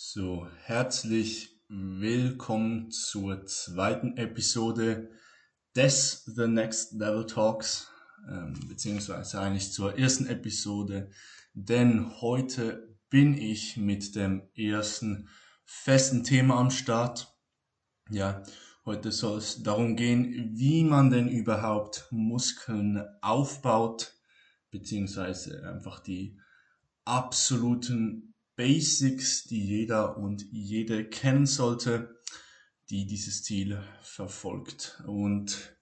So, 0.00 0.46
herzlich 0.62 1.60
willkommen 1.66 2.92
zur 2.92 3.46
zweiten 3.46 4.16
Episode 4.16 5.10
des 5.74 6.24
The 6.24 6.46
Next 6.46 6.92
Level 6.92 7.26
Talks, 7.26 7.90
ähm, 8.30 8.54
beziehungsweise 8.68 9.40
eigentlich 9.40 9.72
zur 9.72 9.98
ersten 9.98 10.28
Episode, 10.28 11.10
denn 11.52 12.20
heute 12.20 12.96
bin 13.10 13.36
ich 13.36 13.76
mit 13.76 14.14
dem 14.14 14.48
ersten 14.54 15.28
festen 15.64 16.22
Thema 16.22 16.60
am 16.60 16.70
Start. 16.70 17.36
Ja, 18.08 18.44
heute 18.84 19.10
soll 19.10 19.38
es 19.38 19.64
darum 19.64 19.96
gehen, 19.96 20.52
wie 20.54 20.84
man 20.84 21.10
denn 21.10 21.28
überhaupt 21.28 22.06
Muskeln 22.12 23.04
aufbaut, 23.20 24.14
beziehungsweise 24.70 25.68
einfach 25.68 25.98
die 25.98 26.38
absoluten 27.04 28.27
Basics, 28.58 29.44
die 29.44 29.64
jeder 29.64 30.16
und 30.16 30.44
jede 30.50 31.08
kennen 31.08 31.46
sollte, 31.46 32.18
die 32.90 33.06
dieses 33.06 33.44
Ziel 33.44 33.80
verfolgt. 34.02 35.00
Und 35.06 35.78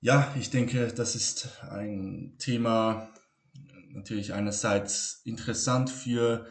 ja, 0.00 0.34
ich 0.36 0.50
denke, 0.50 0.88
das 0.88 1.14
ist 1.14 1.62
ein 1.62 2.34
Thema 2.40 3.14
natürlich 3.90 4.32
einerseits 4.32 5.20
interessant 5.24 5.90
für 5.90 6.48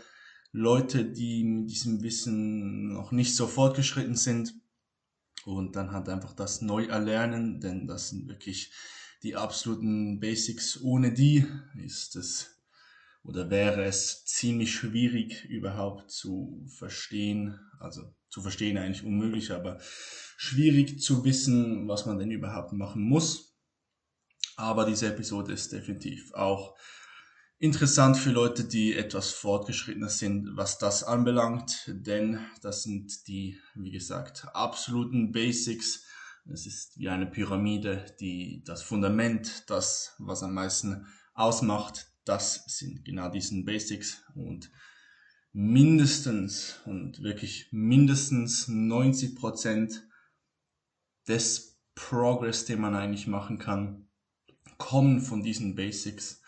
Leute, 0.53 1.03
die 1.03 1.44
mit 1.44 1.70
diesem 1.70 2.02
Wissen 2.02 2.94
noch 2.94 3.11
nicht 3.11 3.35
so 3.35 3.45
fortgeschritten 3.45 4.16
sind 4.16 4.53
und 5.44 5.75
dann 5.75 5.91
halt 5.91 6.08
einfach 6.08 6.31
das 6.31 6.61
neu 6.61 6.85
erlernen, 6.85 7.59
denn 7.59 7.88
das 7.88 8.08
sind 8.08 8.30
wirklich 8.30 8.72
die 9.22 9.35
absoluten 9.35 10.22
Basics. 10.22 10.80
Ohne 10.81 11.11
die 11.11 11.45
ist 11.75 12.16
es 12.16 12.52
oder 13.23 13.49
wäre 13.49 13.83
es 13.85 14.25
ziemlich 14.25 14.73
schwierig 14.73 15.45
überhaupt 15.45 16.11
zu 16.11 16.65
verstehen, 16.77 17.59
also 17.79 18.13
zu 18.29 18.41
verstehen 18.41 18.77
eigentlich 18.77 19.03
unmöglich, 19.03 19.52
aber 19.52 19.80
schwierig 20.38 21.02
zu 21.02 21.23
wissen, 21.23 21.88
was 21.88 22.05
man 22.05 22.19
denn 22.19 22.31
überhaupt 22.31 22.73
machen 22.73 23.02
muss. 23.02 23.55
Aber 24.55 24.85
diese 24.85 25.07
Episode 25.07 25.53
ist 25.53 25.71
definitiv 25.71 26.33
auch 26.33 26.75
interessant 27.59 28.17
für 28.17 28.31
Leute, 28.31 28.65
die 28.65 28.93
etwas 28.93 29.31
fortgeschrittener 29.31 30.09
sind, 30.09 30.49
was 30.58 30.77
das 30.77 31.03
anbelangt, 31.03 31.85
denn 31.87 32.45
das 32.61 32.83
sind 32.83 33.27
die, 33.27 33.58
wie 33.73 33.91
gesagt, 33.91 34.47
absoluten 34.53 35.31
Basics. 35.31 36.05
Es 36.52 36.65
ist 36.65 36.97
wie 36.97 37.08
eine 37.08 37.25
Pyramide, 37.25 38.05
die 38.19 38.63
das 38.65 38.83
Fundament, 38.83 39.69
das, 39.69 40.13
was 40.19 40.43
am 40.43 40.53
meisten 40.53 41.08
ausmacht, 41.33 42.12
das 42.25 42.63
sind 42.67 43.05
genau 43.05 43.29
diesen 43.29 43.66
Basics 43.66 44.23
und 44.35 44.71
mindestens 45.52 46.80
und 46.85 47.21
wirklich 47.21 47.67
mindestens 47.71 48.67
90 48.67 49.35
Prozent 49.35 50.07
des 51.27 51.80
Progress, 51.95 52.65
den 52.65 52.81
man 52.81 52.95
eigentlich 52.95 53.27
machen 53.27 53.59
kann, 53.59 54.07
kommen 54.77 55.21
von 55.21 55.43
diesen 55.43 55.75
Basics. 55.75 56.41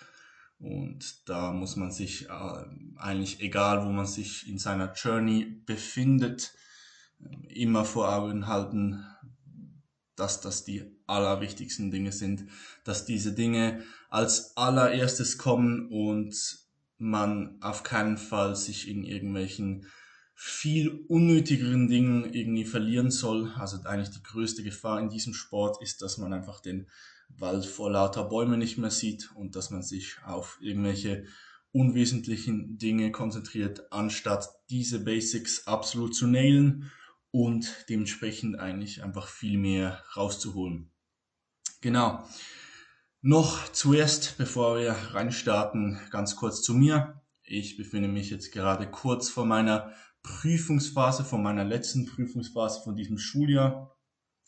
Und 0.57 1.29
da 1.29 1.51
muss 1.51 1.75
man 1.75 1.91
sich 1.91 2.29
äh, 2.29 2.65
eigentlich, 2.97 3.41
egal 3.41 3.85
wo 3.85 3.91
man 3.91 4.07
sich 4.07 4.47
in 4.47 4.57
seiner 4.57 4.93
Journey 4.93 5.61
befindet, 5.65 6.53
immer 7.49 7.85
vor 7.85 8.13
Augen 8.13 8.47
halten, 8.47 9.05
dass 10.15 10.41
das 10.41 10.63
die 10.63 10.94
allerwichtigsten 11.07 11.91
Dinge 11.91 12.11
sind, 12.11 12.45
dass 12.83 13.05
diese 13.05 13.33
Dinge 13.33 13.83
als 14.09 14.55
allererstes 14.57 15.37
kommen 15.37 15.89
und 15.89 16.35
man 16.97 17.57
auf 17.61 17.83
keinen 17.83 18.17
Fall 18.17 18.55
sich 18.55 18.87
in 18.87 19.03
irgendwelchen 19.03 19.85
viel 20.33 21.05
unnötigeren 21.07 21.87
Dingen 21.87 22.33
irgendwie 22.33 22.65
verlieren 22.65 23.11
soll. 23.11 23.53
Also 23.55 23.77
eigentlich 23.83 24.15
die 24.15 24.23
größte 24.23 24.63
Gefahr 24.63 24.99
in 24.99 25.09
diesem 25.09 25.33
Sport 25.33 25.81
ist, 25.81 26.01
dass 26.01 26.17
man 26.17 26.33
einfach 26.33 26.59
den 26.59 26.87
Wald 27.29 27.65
vor 27.65 27.91
lauter 27.91 28.25
Bäumen 28.25 28.59
nicht 28.59 28.77
mehr 28.77 28.91
sieht 28.91 29.31
und 29.35 29.55
dass 29.55 29.71
man 29.71 29.81
sich 29.81 30.17
auf 30.25 30.57
irgendwelche 30.61 31.25
unwesentlichen 31.71 32.77
Dinge 32.77 33.11
konzentriert, 33.11 33.91
anstatt 33.91 34.47
diese 34.69 35.03
Basics 35.03 35.67
absolut 35.67 36.15
zu 36.15 36.27
nailen 36.27 36.91
und 37.31 37.85
dementsprechend 37.89 38.59
eigentlich 38.59 39.03
einfach 39.03 39.27
viel 39.27 39.57
mehr 39.57 40.01
rauszuholen. 40.15 40.91
Genau. 41.81 42.27
Noch 43.21 43.71
zuerst, 43.71 44.37
bevor 44.37 44.77
wir 44.77 44.91
reinstarten, 44.91 45.99
ganz 46.11 46.35
kurz 46.35 46.61
zu 46.61 46.73
mir. 46.73 47.21
Ich 47.43 47.77
befinde 47.77 48.07
mich 48.07 48.29
jetzt 48.29 48.51
gerade 48.51 48.89
kurz 48.89 49.29
vor 49.29 49.45
meiner 49.45 49.93
Prüfungsphase, 50.23 51.23
vor 51.23 51.39
meiner 51.39 51.63
letzten 51.63 52.05
Prüfungsphase 52.05 52.81
von 52.83 52.95
diesem 52.95 53.17
Schuljahr 53.17 53.95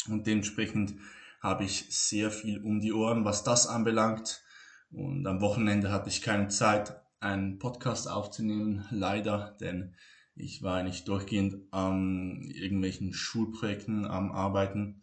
und 0.08 0.28
dementsprechend 0.28 0.96
habe 1.42 1.64
ich 1.64 1.86
sehr 1.90 2.32
viel 2.32 2.62
um 2.62 2.80
die 2.80 2.94
Ohren, 2.94 3.26
was 3.26 3.44
das 3.44 3.68
anbelangt. 3.68 4.44
Und 4.90 5.28
am 5.28 5.42
Wochenende 5.42 5.92
hatte 5.92 6.10
ich 6.10 6.22
keine 6.22 6.48
Zeit, 6.48 6.96
einen 7.20 7.60
Podcast 7.60 8.10
aufzunehmen, 8.10 8.86
leider, 8.90 9.56
denn 9.60 9.96
ich 10.36 10.62
war 10.62 10.84
nicht 10.84 11.08
durchgehend 11.08 11.56
an 11.72 12.44
irgendwelchen 12.44 13.14
Schulprojekten 13.14 14.06
am 14.06 14.32
Arbeiten. 14.32 15.02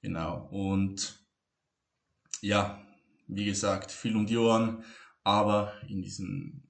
Genau. 0.00 0.48
Und 0.50 1.21
ja, 2.42 2.84
wie 3.28 3.46
gesagt, 3.46 3.90
viel 3.90 4.16
um 4.16 4.26
die 4.26 4.36
Ohren, 4.36 4.84
aber 5.24 5.72
in 5.88 6.02
diesem 6.02 6.64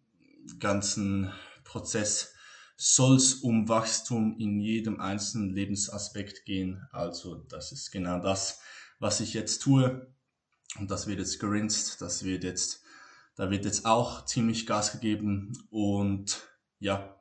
ganzen 0.61 1.33
Prozess 1.65 2.35
soll 2.77 3.17
es 3.17 3.35
um 3.35 3.69
Wachstum 3.69 4.37
in 4.39 4.61
jedem 4.61 5.01
einzelnen 5.01 5.51
Lebensaspekt 5.51 6.45
gehen. 6.45 6.87
Also 6.93 7.37
das 7.37 7.73
ist 7.73 7.91
genau 7.91 8.21
das, 8.21 8.61
was 8.99 9.21
ich 9.21 9.35
jetzt 9.35 9.63
tue. 9.63 10.13
Und 10.79 10.91
das 10.91 11.07
wird 11.07 11.19
jetzt 11.19 11.39
gerinst, 11.39 12.01
das 12.01 12.25
wird 12.25 12.45
jetzt, 12.45 12.83
da 13.37 13.51
wird 13.51 13.65
jetzt 13.65 13.87
auch 13.87 14.25
ziemlich 14.27 14.67
Gas 14.67 14.93
gegeben. 14.93 15.53
Und 15.71 16.43
ja, 16.81 17.19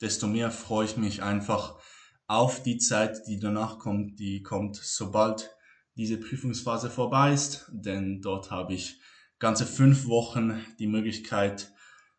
desto 0.00 0.26
mehr 0.26 0.50
freue 0.50 0.86
ich 0.86 0.96
mich 0.96 1.22
einfach 1.22 1.78
auf 2.26 2.62
die 2.62 2.78
Zeit, 2.78 3.26
die 3.26 3.38
danach 3.38 3.78
kommt. 3.78 4.18
Die 4.18 4.42
kommt, 4.42 4.76
sobald 4.76 5.54
diese 5.96 6.18
Prüfungsphase 6.18 6.90
vorbei 6.90 7.32
ist, 7.32 7.70
denn 7.72 8.20
dort 8.20 8.50
habe 8.50 8.74
ich 8.74 9.00
ganze 9.38 9.66
fünf 9.66 10.06
Wochen 10.06 10.64
die 10.78 10.86
Möglichkeit, 10.86 11.72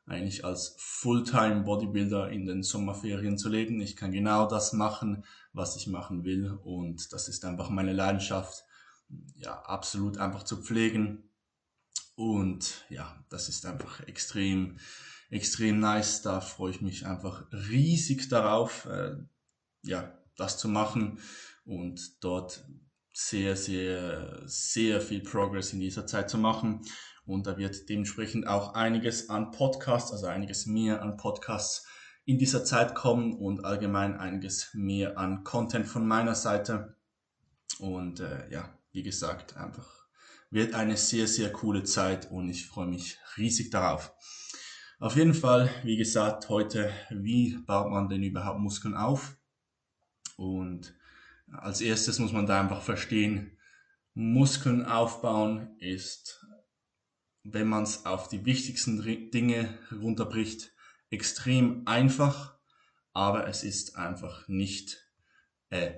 eigentlich 0.05 0.43
als 0.43 0.75
Fulltime 0.79 1.61
Bodybuilder 1.61 2.29
in 2.29 2.45
den 2.45 2.61
Sommerferien 2.61 3.37
zu 3.37 3.47
leben. 3.47 3.79
Ich 3.79 3.95
kann 3.95 4.11
genau 4.11 4.47
das 4.47 4.73
machen, 4.73 5.23
was 5.53 5.77
ich 5.77 5.87
machen 5.87 6.25
will 6.25 6.51
und 6.51 7.13
das 7.13 7.29
ist 7.29 7.45
einfach 7.45 7.69
meine 7.69 7.93
Leidenschaft, 7.93 8.65
ja, 9.35 9.61
absolut 9.61 10.17
einfach 10.17 10.43
zu 10.43 10.57
pflegen 10.57 11.29
und 12.15 12.85
ja, 12.89 13.23
das 13.29 13.47
ist 13.47 13.65
einfach 13.65 14.01
extrem 14.07 14.77
extrem 15.33 15.79
nice. 15.79 16.21
Da 16.21 16.39
freue 16.39 16.71
ich 16.71 16.81
mich 16.81 17.05
einfach 17.05 17.45
riesig 17.51 18.29
darauf, 18.29 18.85
äh, 18.85 19.15
ja, 19.81 20.17
das 20.37 20.57
zu 20.57 20.69
machen 20.69 21.19
und 21.65 22.23
dort 22.23 22.65
sehr, 23.13 23.55
sehr, 23.55 24.41
sehr 24.45 24.99
viel 24.99 25.21
Progress 25.21 25.71
in 25.71 25.79
dieser 25.79 26.05
Zeit 26.07 26.29
zu 26.29 26.37
machen. 26.37 26.81
Und 27.25 27.47
da 27.47 27.57
wird 27.57 27.87
dementsprechend 27.87 28.47
auch 28.47 28.73
einiges 28.73 29.29
an 29.29 29.51
Podcasts, 29.51 30.11
also 30.11 30.25
einiges 30.25 30.65
mehr 30.65 31.01
an 31.01 31.15
Podcasts 31.15 31.85
in 32.25 32.37
dieser 32.37 32.65
Zeit 32.65 32.95
kommen 32.95 33.33
und 33.33 33.63
allgemein 33.63 34.17
einiges 34.17 34.71
mehr 34.73 35.17
an 35.17 35.43
Content 35.43 35.85
von 35.85 36.07
meiner 36.07 36.35
Seite. 36.35 36.97
Und 37.79 38.19
äh, 38.19 38.49
ja, 38.49 38.77
wie 38.91 39.03
gesagt, 39.03 39.55
einfach 39.55 40.03
wird 40.49 40.73
eine 40.73 40.97
sehr, 40.97 41.27
sehr 41.27 41.51
coole 41.51 41.83
Zeit 41.83 42.29
und 42.29 42.49
ich 42.49 42.67
freue 42.67 42.87
mich 42.87 43.17
riesig 43.37 43.71
darauf. 43.71 44.13
Auf 44.99 45.15
jeden 45.15 45.33
Fall, 45.33 45.69
wie 45.83 45.97
gesagt, 45.97 46.47
heute, 46.49 46.91
wie 47.09 47.57
baut 47.57 47.89
man 47.89 48.07
denn 48.07 48.23
überhaupt 48.23 48.59
Muskeln 48.59 48.95
auf? 48.95 49.35
Und 50.37 50.93
als 51.53 51.81
erstes 51.81 52.19
muss 52.19 52.31
man 52.31 52.45
da 52.45 52.59
einfach 52.59 52.81
verstehen, 52.81 53.57
Muskeln 54.13 54.85
aufbauen 54.85 55.75
ist, 55.79 56.45
wenn 57.43 57.67
man 57.67 57.83
es 57.83 58.05
auf 58.05 58.27
die 58.27 58.45
wichtigsten 58.45 59.01
Dinge 59.31 59.77
runterbricht, 59.91 60.71
extrem 61.09 61.83
einfach, 61.85 62.57
aber 63.13 63.47
es 63.47 63.63
ist 63.63 63.95
einfach 63.95 64.47
nicht, 64.47 65.09
äh, 65.69 65.93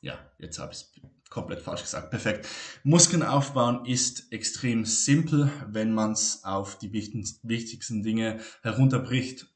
ja, 0.00 0.18
jetzt 0.38 0.58
habe 0.58 0.72
ich 0.72 0.80
es 0.80 0.92
komplett 1.30 1.62
falsch 1.62 1.82
gesagt. 1.82 2.10
Perfekt. 2.10 2.46
Muskeln 2.82 3.22
aufbauen 3.22 3.86
ist 3.86 4.32
extrem 4.32 4.84
simpel, 4.84 5.50
wenn 5.66 5.94
man 5.94 6.12
es 6.12 6.44
auf 6.44 6.78
die 6.78 6.92
wichtigsten 6.92 8.02
Dinge 8.02 8.40
herunterbricht. 8.62 9.46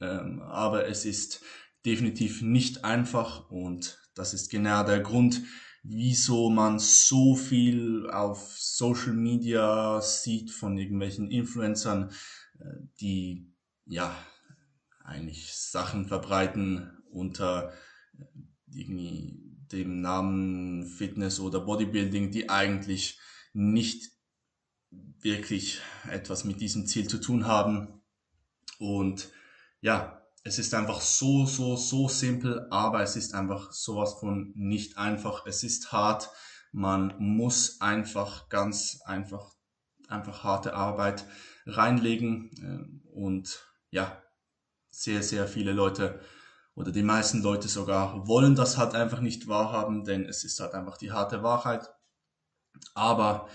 Ähm, 0.00 0.40
aber 0.40 0.86
es 0.86 1.04
ist 1.04 1.42
definitiv 1.84 2.42
nicht 2.42 2.84
einfach 2.84 3.50
und 3.50 3.98
das 4.16 4.34
ist 4.34 4.50
genau 4.50 4.82
der 4.82 5.00
Grund, 5.00 5.42
wieso 5.84 6.50
man 6.50 6.80
so 6.80 7.36
viel 7.36 8.10
auf 8.10 8.56
Social 8.58 9.12
Media 9.12 10.00
sieht 10.00 10.50
von 10.50 10.76
irgendwelchen 10.76 11.30
Influencern, 11.30 12.10
äh, 12.58 12.64
die 13.00 13.52
ja 13.84 14.16
eigentlich 15.04 15.54
Sachen 15.54 16.06
verbreiten 16.06 16.90
unter 17.10 17.72
äh, 18.18 18.24
irgendwie 18.72 19.38
dem 19.70 20.00
Namen 20.00 20.86
Fitness 20.86 21.38
oder 21.38 21.60
Bodybuilding, 21.60 22.30
die 22.30 22.48
eigentlich 22.48 23.20
nicht 23.52 24.10
wirklich 25.20 25.80
etwas 26.08 26.44
mit 26.44 26.60
diesem 26.60 26.86
Ziel 26.86 27.08
zu 27.08 27.18
tun 27.18 27.46
haben. 27.46 28.02
Und 28.78 29.30
ja, 29.80 30.15
es 30.46 30.60
ist 30.60 30.72
einfach 30.74 31.00
so, 31.00 31.44
so, 31.44 31.74
so 31.74 32.06
simpel, 32.06 32.68
aber 32.70 33.02
es 33.02 33.16
ist 33.16 33.34
einfach 33.34 33.72
sowas 33.72 34.14
von 34.20 34.52
nicht 34.54 34.96
einfach. 34.96 35.44
Es 35.44 35.64
ist 35.64 35.90
hart. 35.90 36.30
Man 36.70 37.14
muss 37.18 37.80
einfach 37.80 38.48
ganz 38.48 39.00
einfach, 39.04 39.56
einfach 40.06 40.44
harte 40.44 40.74
Arbeit 40.74 41.24
reinlegen. 41.66 42.50
Äh, 42.62 43.10
und 43.10 43.66
ja, 43.90 44.22
sehr, 44.88 45.24
sehr 45.24 45.48
viele 45.48 45.72
Leute 45.72 46.20
oder 46.76 46.92
die 46.92 47.02
meisten 47.02 47.42
Leute 47.42 47.66
sogar 47.66 48.28
wollen 48.28 48.54
das 48.54 48.78
halt 48.78 48.94
einfach 48.94 49.20
nicht 49.20 49.48
wahrhaben, 49.48 50.04
denn 50.04 50.26
es 50.26 50.44
ist 50.44 50.60
halt 50.60 50.74
einfach 50.74 50.96
die 50.96 51.10
harte 51.10 51.42
Wahrheit. 51.42 51.90
Aber 52.94 53.48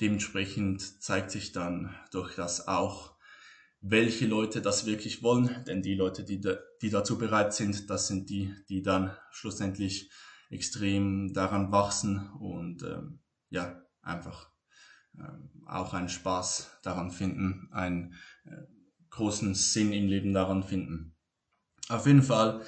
dementsprechend 0.00 1.02
zeigt 1.02 1.32
sich 1.32 1.50
dann 1.50 1.96
durch 2.12 2.36
das 2.36 2.68
auch, 2.68 3.15
welche 3.90 4.26
Leute 4.26 4.62
das 4.62 4.86
wirklich 4.86 5.22
wollen, 5.22 5.64
denn 5.66 5.82
die 5.82 5.94
Leute, 5.94 6.24
die, 6.24 6.40
da, 6.40 6.56
die 6.82 6.90
dazu 6.90 7.18
bereit 7.18 7.54
sind, 7.54 7.88
das 7.88 8.08
sind 8.08 8.30
die, 8.30 8.54
die 8.68 8.82
dann 8.82 9.16
schlussendlich 9.30 10.10
extrem 10.50 11.32
daran 11.32 11.72
wachsen 11.72 12.30
und 12.40 12.82
ähm, 12.82 13.20
ja, 13.50 13.82
einfach 14.02 14.50
ähm, 15.18 15.50
auch 15.66 15.94
einen 15.94 16.08
Spaß 16.08 16.78
daran 16.82 17.10
finden, 17.10 17.68
einen 17.72 18.14
äh, 18.44 18.56
großen 19.10 19.54
Sinn 19.54 19.92
im 19.92 20.08
Leben 20.08 20.32
daran 20.32 20.62
finden. 20.62 21.14
Auf 21.88 22.06
jeden 22.06 22.22
Fall 22.22 22.62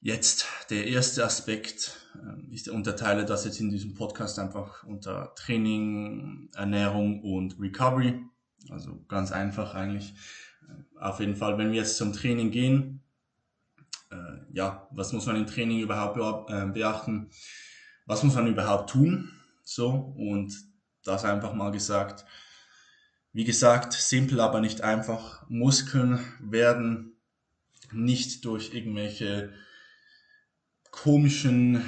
jetzt 0.00 0.46
der 0.70 0.86
erste 0.86 1.24
Aspekt. 1.24 1.96
Ähm, 2.14 2.48
ich 2.50 2.70
unterteile 2.70 3.24
das 3.24 3.44
jetzt 3.44 3.60
in 3.60 3.70
diesem 3.70 3.94
Podcast 3.94 4.38
einfach 4.38 4.84
unter 4.84 5.34
Training, 5.34 6.50
Ernährung 6.54 7.22
und 7.22 7.58
Recovery. 7.60 8.22
Also 8.68 9.04
ganz 9.08 9.32
einfach 9.32 9.74
eigentlich. 9.74 10.14
Auf 10.98 11.20
jeden 11.20 11.36
Fall, 11.36 11.58
wenn 11.58 11.72
wir 11.72 11.78
jetzt 11.78 11.96
zum 11.96 12.12
Training 12.12 12.50
gehen, 12.50 13.02
äh, 14.10 14.36
ja, 14.52 14.88
was 14.90 15.12
muss 15.12 15.26
man 15.26 15.36
im 15.36 15.46
Training 15.46 15.80
überhaupt 15.80 16.50
äh, 16.50 16.66
beachten? 16.66 17.30
Was 18.06 18.22
muss 18.22 18.34
man 18.34 18.46
überhaupt 18.46 18.90
tun? 18.90 19.30
So, 19.62 19.90
und 19.90 20.52
das 21.04 21.24
einfach 21.24 21.54
mal 21.54 21.70
gesagt. 21.70 22.24
Wie 23.32 23.44
gesagt, 23.44 23.92
simpel, 23.92 24.40
aber 24.40 24.60
nicht 24.60 24.82
einfach. 24.82 25.48
Muskeln 25.48 26.18
werden 26.40 27.16
nicht 27.92 28.44
durch 28.44 28.74
irgendwelche 28.74 29.52
komischen 30.90 31.84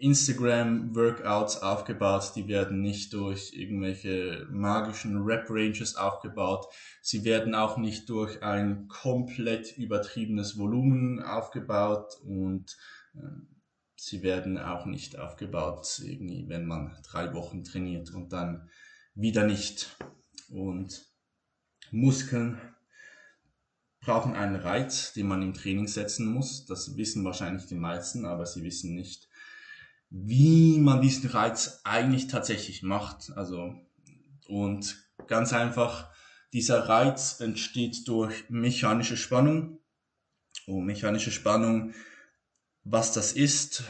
Instagram-Workouts 0.00 1.62
aufgebaut, 1.62 2.32
die 2.36 2.48
werden 2.48 2.80
nicht 2.80 3.12
durch 3.12 3.52
irgendwelche 3.54 4.46
magischen 4.50 5.22
Rap-Ranges 5.22 5.96
aufgebaut, 5.96 6.66
sie 7.02 7.24
werden 7.24 7.54
auch 7.54 7.76
nicht 7.76 8.08
durch 8.08 8.42
ein 8.42 8.88
komplett 8.88 9.76
übertriebenes 9.76 10.58
Volumen 10.58 11.22
aufgebaut 11.22 12.14
und 12.24 12.76
äh, 13.14 13.20
sie 13.96 14.22
werden 14.22 14.58
auch 14.58 14.86
nicht 14.86 15.18
aufgebaut, 15.18 16.00
irgendwie, 16.04 16.48
wenn 16.48 16.66
man 16.66 16.96
drei 17.02 17.34
Wochen 17.34 17.64
trainiert 17.64 18.14
und 18.14 18.32
dann 18.32 18.68
wieder 19.14 19.44
nicht. 19.44 19.96
Und 20.48 21.04
Muskeln 21.90 22.58
brauchen 24.00 24.34
einen 24.34 24.56
Reiz, 24.56 25.12
den 25.12 25.26
man 25.26 25.42
im 25.42 25.54
Training 25.54 25.88
setzen 25.88 26.32
muss. 26.32 26.66
Das 26.66 26.96
wissen 26.96 27.24
wahrscheinlich 27.24 27.66
die 27.66 27.74
meisten, 27.74 28.24
aber 28.24 28.46
sie 28.46 28.62
wissen 28.62 28.94
nicht, 28.94 29.28
wie 30.10 30.78
man 30.78 31.00
diesen 31.00 31.30
Reiz 31.30 31.80
eigentlich 31.84 32.28
tatsächlich 32.28 32.82
macht. 32.82 33.30
Also, 33.36 33.74
und 34.46 34.96
ganz 35.26 35.52
einfach, 35.52 36.10
dieser 36.52 36.88
Reiz 36.88 37.40
entsteht 37.40 38.08
durch 38.08 38.48
mechanische 38.48 39.16
Spannung. 39.16 39.80
Und 40.66 40.84
mechanische 40.84 41.30
Spannung, 41.30 41.94
was 42.84 43.12
das 43.12 43.32
ist, 43.32 43.84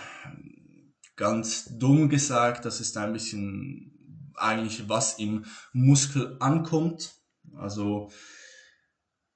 ganz 1.16 1.76
dumm 1.78 2.08
gesagt, 2.08 2.64
das 2.64 2.80
ist 2.80 2.96
ein 2.96 3.12
bisschen 3.12 4.32
eigentlich, 4.34 4.88
was 4.88 5.18
im 5.18 5.44
Muskel 5.72 6.36
ankommt. 6.40 7.14
Also, 7.56 8.10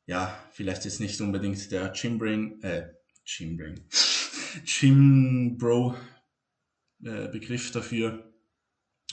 ja, 0.07 0.37
vielleicht 0.53 0.85
jetzt 0.85 1.01
nicht 1.01 1.21
unbedingt 1.21 1.71
der 1.71 1.93
Chimbring, 1.93 2.61
äh, 2.63 2.89
Chimbring, 3.25 3.89
Chimbro 4.65 5.97
äh, 7.05 7.29
Begriff 7.29 7.71
dafür, 7.73 8.33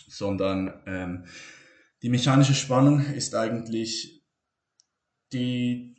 sondern 0.08 0.82
ähm, 0.86 1.26
die 2.02 2.10
mechanische 2.10 2.54
Spannung 2.54 3.06
ist 3.14 3.36
eigentlich 3.36 4.24
die, 5.34 5.96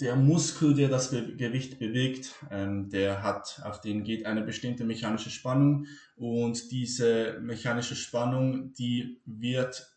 der 0.00 0.16
Muskel, 0.16 0.74
der 0.74 0.88
das 0.88 1.10
Be 1.10 1.36
Gewicht 1.36 1.78
bewegt, 1.78 2.34
ähm, 2.50 2.88
der 2.90 3.22
hat, 3.22 3.60
auf 3.64 3.80
den 3.80 4.04
geht 4.04 4.26
eine 4.26 4.42
bestimmte 4.42 4.84
mechanische 4.84 5.30
Spannung 5.30 5.86
und 6.16 6.70
diese 6.70 7.38
mechanische 7.40 7.96
Spannung, 7.96 8.72
die 8.74 9.20
wird 9.26 9.88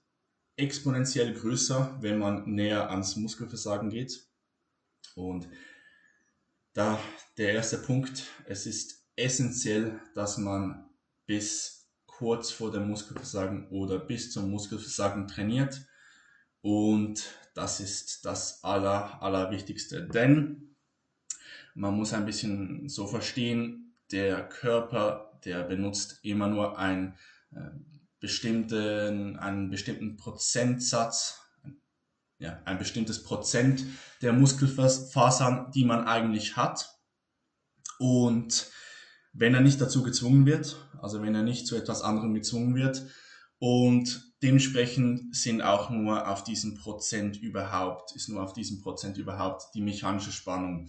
exponentiell 0.57 1.33
größer, 1.33 1.97
wenn 2.01 2.17
man 2.17 2.49
näher 2.49 2.89
ans 2.89 3.15
Muskelversagen 3.15 3.89
geht. 3.89 4.27
Und 5.15 5.47
da 6.73 6.99
der 7.37 7.53
erste 7.53 7.77
Punkt, 7.77 8.23
es 8.45 8.65
ist 8.65 9.04
essentiell, 9.15 9.99
dass 10.13 10.37
man 10.37 10.89
bis 11.25 11.89
kurz 12.05 12.51
vor 12.51 12.71
dem 12.71 12.87
Muskelversagen 12.87 13.67
oder 13.69 13.99
bis 13.99 14.31
zum 14.31 14.49
Muskelversagen 14.49 15.27
trainiert. 15.27 15.85
Und 16.61 17.23
das 17.53 17.79
ist 17.79 18.25
das 18.25 18.63
aller, 18.63 19.21
allerwichtigste, 19.21 20.07
denn 20.07 20.75
man 21.75 21.93
muss 21.93 22.13
ein 22.13 22.25
bisschen 22.25 22.87
so 22.87 23.05
verstehen, 23.05 23.93
der 24.11 24.47
Körper, 24.47 25.39
der 25.43 25.63
benutzt 25.63 26.19
immer 26.23 26.47
nur 26.47 26.77
ein 26.79 27.17
äh, 27.51 27.69
bestimmten, 28.19 29.37
einen 29.37 29.69
bestimmten 29.69 30.15
Prozentsatz, 30.15 31.41
ja, 32.39 32.61
ein 32.65 32.77
bestimmtes 32.77 33.23
Prozent 33.23 33.83
der 34.21 34.33
Muskelfasern, 34.33 35.71
die 35.71 35.85
man 35.85 36.05
eigentlich 36.05 36.55
hat. 36.55 36.97
Und 37.99 38.71
wenn 39.37 39.53
er 39.53 39.61
nicht 39.61 39.81
dazu 39.81 40.01
gezwungen 40.01 40.45
wird, 40.45 40.77
also 41.01 41.21
wenn 41.21 41.35
er 41.35 41.43
nicht 41.43 41.67
zu 41.67 41.75
etwas 41.75 42.01
anderem 42.01 42.33
gezwungen 42.33 42.75
wird, 42.75 43.05
und 43.57 44.33
dementsprechend 44.43 45.35
sind 45.35 45.61
auch 45.61 45.89
nur 45.89 46.29
auf 46.29 46.43
diesem 46.43 46.75
Prozent 46.75 47.41
überhaupt, 47.41 48.15
ist 48.15 48.29
nur 48.29 48.43
auf 48.43 48.53
diesem 48.53 48.81
Prozent 48.81 49.17
überhaupt 49.17 49.73
die 49.75 49.81
mechanische 49.81 50.31
Spannung. 50.31 50.87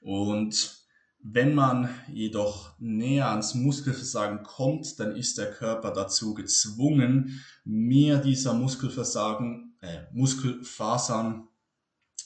Und 0.00 0.86
wenn 1.20 1.54
man 1.54 1.88
jedoch 2.08 2.78
näher 2.78 3.30
ans 3.30 3.54
Muskelversagen 3.54 4.42
kommt, 4.42 4.98
dann 5.00 5.16
ist 5.16 5.38
der 5.38 5.50
Körper 5.50 5.90
dazu 5.90 6.34
gezwungen, 6.34 7.44
mehr 7.64 8.18
dieser 8.18 8.54
Muskelversagen, 8.54 9.76
äh, 9.80 10.04
Muskelfasern 10.12 11.48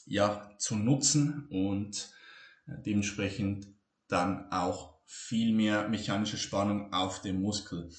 ja, 0.06 0.50
zu 0.58 0.76
nutzen 0.76 1.46
und 1.50 2.10
äh, 2.66 2.72
dementsprechend 2.84 3.68
dann 4.08 4.50
auch 4.50 4.99
viel 5.12 5.52
mehr 5.52 5.88
mechanische 5.88 6.38
Spannung 6.38 6.92
auf 6.92 7.20
dem 7.20 7.42
Muskel. 7.42 7.90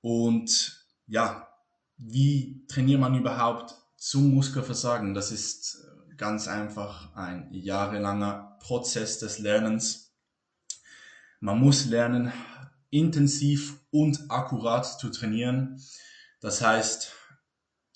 Und 0.00 0.84
ja, 1.06 1.48
wie 1.96 2.66
trainiert 2.68 3.00
man 3.00 3.14
überhaupt 3.14 3.74
zum 3.96 4.34
Muskelversagen? 4.34 5.14
Das 5.14 5.32
ist 5.32 5.76
äh, 5.76 6.16
ganz 6.16 6.48
einfach 6.48 7.14
ein 7.14 7.48
jahrelanger 7.52 8.58
Prozess 8.60 9.18
des 9.18 9.38
Lernens 9.38 10.04
man 11.44 11.60
muss 11.60 11.84
lernen, 11.84 12.32
intensiv 12.88 13.78
und 13.90 14.30
akkurat 14.30 14.98
zu 14.98 15.10
trainieren. 15.10 15.78
Das 16.40 16.62
heißt, 16.62 17.12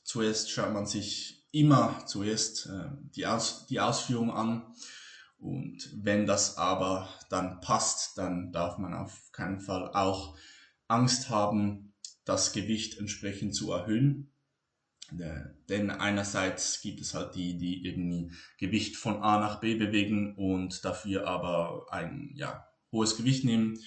zuerst 0.05 0.51
schaut 0.51 0.75
man 0.75 0.85
sich 0.85 1.47
immer 1.51 2.05
zuerst 2.05 2.67
äh, 2.67 2.91
die, 3.15 3.25
Aus 3.27 3.67
die 3.69 3.81
Ausführung 3.81 4.31
an. 4.31 4.75
Und 5.39 5.91
wenn 5.95 6.27
das 6.27 6.59
aber 6.59 7.09
dann 7.31 7.61
passt, 7.61 8.19
dann 8.19 8.53
darf 8.53 8.79
man 8.79 8.95
auf 8.95 9.31
keinen 9.33 9.61
Fall 9.61 9.91
auch 9.95 10.37
Angst 10.89 11.31
haben, 11.31 11.95
das 12.25 12.53
Gewicht 12.53 12.99
entsprechend 12.99 13.55
zu 13.55 13.73
erhöhen. 13.73 14.33
Äh, 15.17 15.41
denn 15.69 15.91
einerseits 15.91 16.83
gibt 16.83 17.01
es 17.01 17.15
halt 17.15 17.35
die, 17.35 17.57
die 17.57 17.87
irgendwie 17.87 18.31
Gewicht 18.59 18.97
von 18.97 19.23
A 19.23 19.41
nach 19.41 19.61
B 19.61 19.77
bewegen 19.77 20.35
und 20.37 20.85
dafür 20.85 21.27
aber 21.27 21.87
ein, 21.91 22.31
ja, 22.35 22.67
hohes 22.93 23.17
Gewicht 23.17 23.45
nehmen. 23.45 23.79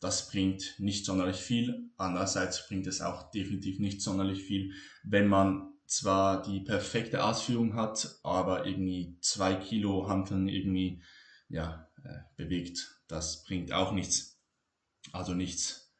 Das 0.00 0.30
bringt 0.30 0.76
nicht 0.78 1.04
sonderlich 1.04 1.36
viel. 1.36 1.90
Andererseits 1.98 2.66
bringt 2.66 2.86
es 2.86 3.02
auch 3.02 3.30
definitiv 3.30 3.78
nicht 3.78 4.00
sonderlich 4.00 4.42
viel, 4.42 4.72
wenn 5.02 5.28
man 5.28 5.69
zwar 5.90 6.42
die 6.42 6.60
perfekte 6.60 7.24
Ausführung 7.24 7.74
hat, 7.74 8.20
aber 8.22 8.64
irgendwie 8.64 9.18
zwei 9.20 9.54
Kilo 9.56 10.08
Hanteln 10.08 10.48
irgendwie 10.48 11.02
ja, 11.48 11.88
äh, 12.04 12.18
bewegt. 12.36 13.02
Das 13.08 13.42
bringt 13.42 13.72
auch 13.72 13.90
nichts. 13.90 14.40
Also 15.12 15.34
nichts. 15.34 15.92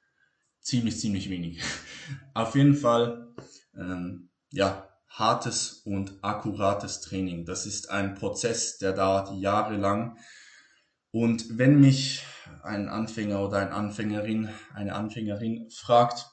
Ziemlich, 0.60 1.00
ziemlich 1.00 1.28
wenig. 1.28 1.60
Auf 2.34 2.54
jeden 2.54 2.76
Fall, 2.76 3.34
ähm, 3.74 4.30
ja, 4.52 4.88
hartes 5.08 5.82
und 5.84 6.22
akkurates 6.22 7.00
Training. 7.00 7.44
Das 7.44 7.66
ist 7.66 7.90
ein 7.90 8.14
Prozess, 8.14 8.78
der 8.78 8.92
dauert 8.92 9.36
jahrelang. 9.40 10.16
Und 11.10 11.58
wenn 11.58 11.80
mich 11.80 12.22
ein 12.62 12.88
Anfänger 12.88 13.44
oder 13.44 13.58
eine 13.58 13.72
Anfängerin, 13.72 14.50
eine 14.72 14.94
Anfängerin 14.94 15.68
fragt, 15.70 16.30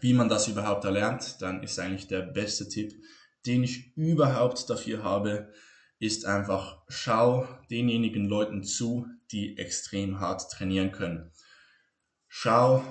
wie 0.00 0.14
man 0.14 0.28
das 0.28 0.48
überhaupt 0.48 0.84
erlernt, 0.84 1.40
dann 1.40 1.62
ist 1.62 1.78
eigentlich 1.78 2.06
der 2.06 2.22
beste 2.22 2.68
Tipp, 2.68 2.92
den 3.46 3.64
ich 3.64 3.96
überhaupt 3.96 4.68
dafür 4.70 5.02
habe, 5.02 5.52
ist 5.98 6.24
einfach, 6.24 6.82
schau 6.88 7.48
denjenigen 7.70 8.24
Leuten 8.24 8.62
zu, 8.62 9.06
die 9.32 9.58
extrem 9.58 10.20
hart 10.20 10.50
trainieren 10.50 10.92
können. 10.92 11.30
Schau, 12.28 12.82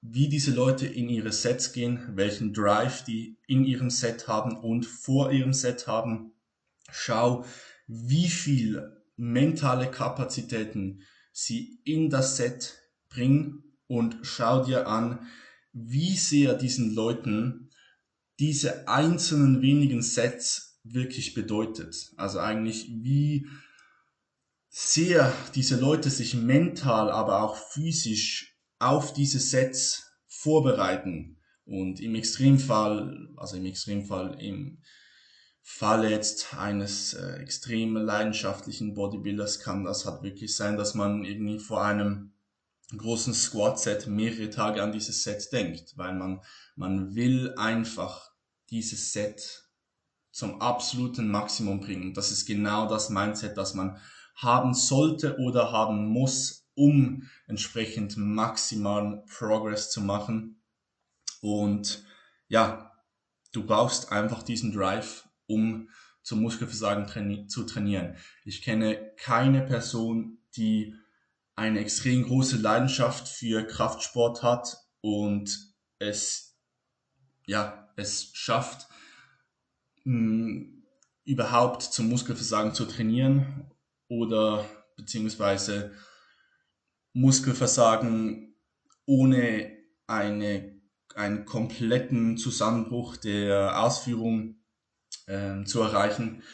wie 0.00 0.28
diese 0.28 0.52
Leute 0.52 0.86
in 0.86 1.08
ihre 1.08 1.32
Sets 1.32 1.72
gehen, 1.72 2.16
welchen 2.16 2.52
Drive 2.52 3.04
die 3.04 3.38
in 3.46 3.64
ihrem 3.64 3.90
Set 3.90 4.28
haben 4.28 4.56
und 4.56 4.86
vor 4.86 5.32
ihrem 5.32 5.52
Set 5.52 5.86
haben. 5.86 6.32
Schau, 6.90 7.44
wie 7.86 8.28
viel 8.28 9.02
mentale 9.16 9.90
Kapazitäten 9.90 11.02
sie 11.32 11.80
in 11.84 12.10
das 12.10 12.36
Set 12.36 12.78
bringen 13.08 13.64
und 13.86 14.18
schau 14.22 14.64
dir 14.64 14.86
an, 14.86 15.26
wie 15.86 16.16
sehr 16.16 16.54
diesen 16.54 16.94
Leuten 16.94 17.70
diese 18.38 18.88
einzelnen 18.88 19.62
wenigen 19.62 20.02
Sets 20.02 20.80
wirklich 20.84 21.34
bedeutet. 21.34 22.12
Also 22.16 22.38
eigentlich 22.38 22.88
wie 22.88 23.46
sehr 24.68 25.32
diese 25.54 25.78
Leute 25.78 26.10
sich 26.10 26.34
mental, 26.34 27.10
aber 27.10 27.42
auch 27.42 27.56
physisch 27.56 28.56
auf 28.78 29.12
diese 29.12 29.40
Sets 29.40 30.12
vorbereiten. 30.26 31.38
Und 31.64 32.00
im 32.00 32.14
Extremfall, 32.14 33.28
also 33.36 33.56
im 33.56 33.66
Extremfall, 33.66 34.40
im 34.40 34.78
Fall 35.62 36.10
jetzt 36.10 36.54
eines 36.54 37.12
äh, 37.12 37.42
extrem 37.42 37.94
leidenschaftlichen 37.94 38.94
Bodybuilders 38.94 39.60
kann 39.60 39.84
das 39.84 40.06
halt 40.06 40.22
wirklich 40.22 40.56
sein, 40.56 40.78
dass 40.78 40.94
man 40.94 41.24
irgendwie 41.24 41.58
vor 41.58 41.84
einem 41.84 42.32
großen 42.96 43.34
Squat-Set 43.34 44.06
mehrere 44.06 44.50
Tage 44.50 44.82
an 44.82 44.92
dieses 44.92 45.22
Set 45.22 45.52
denkt, 45.52 45.96
weil 45.96 46.14
man, 46.14 46.40
man 46.74 47.14
will 47.14 47.54
einfach 47.56 48.30
dieses 48.70 49.12
Set 49.12 49.68
zum 50.30 50.60
absoluten 50.60 51.28
Maximum 51.28 51.80
bringen. 51.80 52.14
Das 52.14 52.30
ist 52.30 52.46
genau 52.46 52.88
das 52.88 53.10
Mindset, 53.10 53.56
das 53.56 53.74
man 53.74 53.98
haben 54.36 54.72
sollte 54.72 55.36
oder 55.38 55.72
haben 55.72 56.06
muss, 56.06 56.66
um 56.74 57.28
entsprechend 57.48 58.16
maximalen 58.16 59.24
Progress 59.26 59.90
zu 59.90 60.00
machen. 60.00 60.62
Und 61.40 62.04
ja, 62.46 62.92
du 63.52 63.66
brauchst 63.66 64.12
einfach 64.12 64.42
diesen 64.42 64.72
Drive, 64.72 65.28
um 65.46 65.88
zum 66.22 66.40
Muskelversagen 66.40 67.06
traini 67.06 67.46
zu 67.48 67.64
trainieren. 67.64 68.16
Ich 68.44 68.62
kenne 68.62 69.12
keine 69.16 69.62
Person, 69.62 70.38
die 70.56 70.94
eine 71.58 71.80
extrem 71.80 72.22
große 72.22 72.56
Leidenschaft 72.56 73.26
für 73.26 73.66
Kraftsport 73.66 74.44
hat 74.44 74.76
und 75.00 75.74
es, 75.98 76.56
ja, 77.46 77.92
es 77.96 78.30
schafft, 78.32 78.86
mh, 80.04 80.14
hm, 80.14 80.86
überhaupt 81.24 81.82
zum 81.82 82.08
Muskelversagen 82.08 82.74
zu 82.74 82.86
trainieren 82.86 83.70
oder 84.08 84.64
beziehungsweise 84.96 85.92
Muskelversagen 87.12 88.54
ohne 89.04 89.76
eine, 90.06 90.80
einen 91.16 91.44
kompletten 91.44 92.38
Zusammenbruch 92.38 93.16
der 93.16 93.82
Ausführung 93.82 94.62
äh, 95.26 95.64
zu 95.64 95.82
erreichen. 95.82 96.44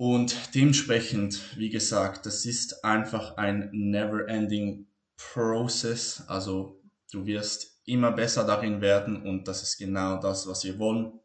Und 0.00 0.54
dementsprechend, 0.54 1.58
wie 1.58 1.68
gesagt, 1.68 2.24
das 2.24 2.46
ist 2.46 2.86
einfach 2.86 3.36
ein 3.36 3.68
never-ending 3.70 4.86
Process. 5.14 6.24
Also 6.26 6.80
du 7.12 7.26
wirst 7.26 7.82
immer 7.84 8.10
besser 8.10 8.46
darin 8.46 8.80
werden 8.80 9.20
und 9.28 9.46
das 9.46 9.62
ist 9.62 9.76
genau 9.76 10.18
das, 10.18 10.46
was 10.46 10.64
wir 10.64 10.78
wollen. 10.78 11.20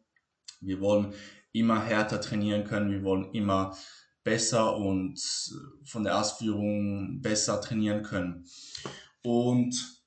Wir 0.59 0.81
wollen 0.81 1.13
immer 1.53 1.85
härter 1.85 2.19
trainieren 2.19 2.65
können, 2.65 2.91
wir 2.91 3.01
wollen 3.03 3.31
immer 3.31 3.77
besser 4.25 4.75
und 4.75 5.21
von 5.85 6.03
der 6.03 6.19
Ausführung 6.19 7.21
besser 7.21 7.61
trainieren 7.61 8.03
können. 8.03 8.45
Und 9.23 10.03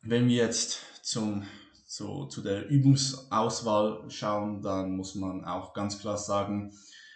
wenn 0.00 0.28
wir 0.28 0.36
jetzt 0.36 0.80
zum, 1.02 1.42
so, 1.84 2.24
zu 2.24 2.40
der 2.40 2.70
Übungsauswahl 2.70 4.08
schauen, 4.08 4.62
dann 4.62 4.96
muss 4.96 5.14
man 5.14 5.44
auch 5.44 5.74
ganz 5.74 5.98
klar 5.98 6.16
sagen, 6.16 6.72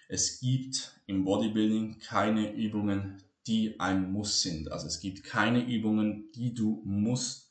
es 0.08 0.40
gibt 0.40 1.00
im 1.06 1.24
Bodybuilding 1.24 1.98
keine 1.98 2.52
Übungen, 2.54 3.22
die 3.46 3.78
ein 3.80 4.12
Muss 4.12 4.42
sind. 4.42 4.70
Also 4.70 4.86
es 4.86 5.00
gibt 5.00 5.24
keine 5.24 5.64
Übungen, 5.66 6.30
die 6.32 6.54
du 6.54 6.82
musst, 6.84 7.50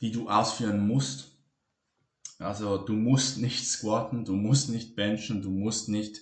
die 0.00 0.10
du 0.10 0.28
ausführen 0.28 0.86
musst. 0.86 1.36
Also 2.38 2.78
du 2.78 2.94
musst 2.94 3.38
nicht 3.38 3.66
squatten, 3.66 4.24
du 4.24 4.34
musst 4.34 4.68
nicht 4.68 4.96
benchen, 4.96 5.42
du 5.42 5.50
musst 5.50 5.88
nicht 5.88 6.20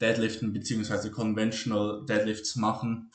Deadliften 0.00 0.52
beziehungsweise 0.52 1.10
Conventional 1.10 2.04
Deadlifts 2.06 2.56
machen. 2.56 3.10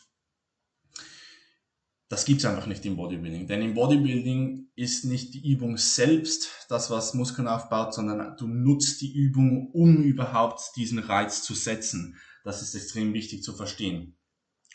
Das 2.09 2.23
gibt's 2.23 2.45
einfach 2.45 2.67
nicht 2.67 2.85
im 2.85 2.95
Bodybuilding. 2.95 3.47
Denn 3.47 3.61
im 3.61 3.73
Bodybuilding 3.73 4.69
ist 4.75 5.03
nicht 5.03 5.33
die 5.33 5.51
Übung 5.51 5.77
selbst 5.77 6.47
das, 6.69 6.89
was 6.89 7.13
Muskeln 7.13 7.47
aufbaut, 7.47 7.93
sondern 7.93 8.37
du 8.37 8.47
nutzt 8.47 9.01
die 9.01 9.13
Übung, 9.13 9.71
um 9.71 10.03
überhaupt 10.03 10.71
diesen 10.77 10.99
Reiz 10.99 11.43
zu 11.43 11.53
setzen. 11.53 12.17
Das 12.45 12.61
ist 12.61 12.75
extrem 12.75 13.13
wichtig 13.13 13.43
zu 13.43 13.53
verstehen. 13.53 14.15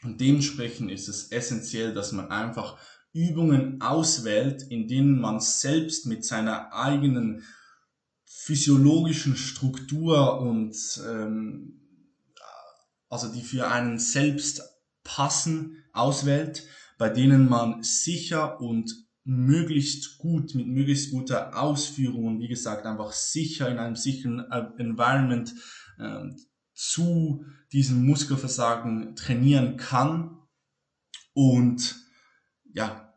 Und 0.02 0.20
dementsprechend 0.20 0.90
ist 0.90 1.08
es 1.08 1.30
essentiell, 1.32 1.94
dass 1.94 2.12
man 2.12 2.30
einfach 2.30 2.78
Übungen 3.14 3.80
auswählt, 3.80 4.62
in 4.62 4.88
denen 4.88 5.18
man 5.18 5.40
selbst 5.40 6.06
mit 6.06 6.24
seiner 6.24 6.72
eigenen 6.74 7.44
physiologischen 8.26 9.36
Struktur 9.36 10.40
und 10.40 10.76
ähm, 11.06 11.80
also 13.08 13.32
die 13.32 13.42
für 13.42 13.68
einen 13.68 13.98
selbst 13.98 14.62
passen, 15.04 15.84
auswählt, 15.92 16.66
bei 17.02 17.08
denen 17.08 17.48
man 17.48 17.82
sicher 17.82 18.60
und 18.60 18.94
möglichst 19.24 20.18
gut, 20.18 20.54
mit 20.54 20.68
möglichst 20.68 21.10
guter 21.10 21.60
Ausführung 21.60 22.26
und 22.26 22.38
wie 22.38 22.46
gesagt 22.46 22.86
einfach 22.86 23.12
sicher 23.12 23.68
in 23.68 23.78
einem 23.78 23.96
sicheren 23.96 24.38
äh, 24.52 24.68
Environment 24.78 25.52
äh, 25.98 26.28
zu 26.72 27.44
diesem 27.72 28.06
Muskelversagen 28.06 29.16
trainieren 29.16 29.76
kann. 29.78 30.38
Und 31.32 31.96
ja, 32.72 33.11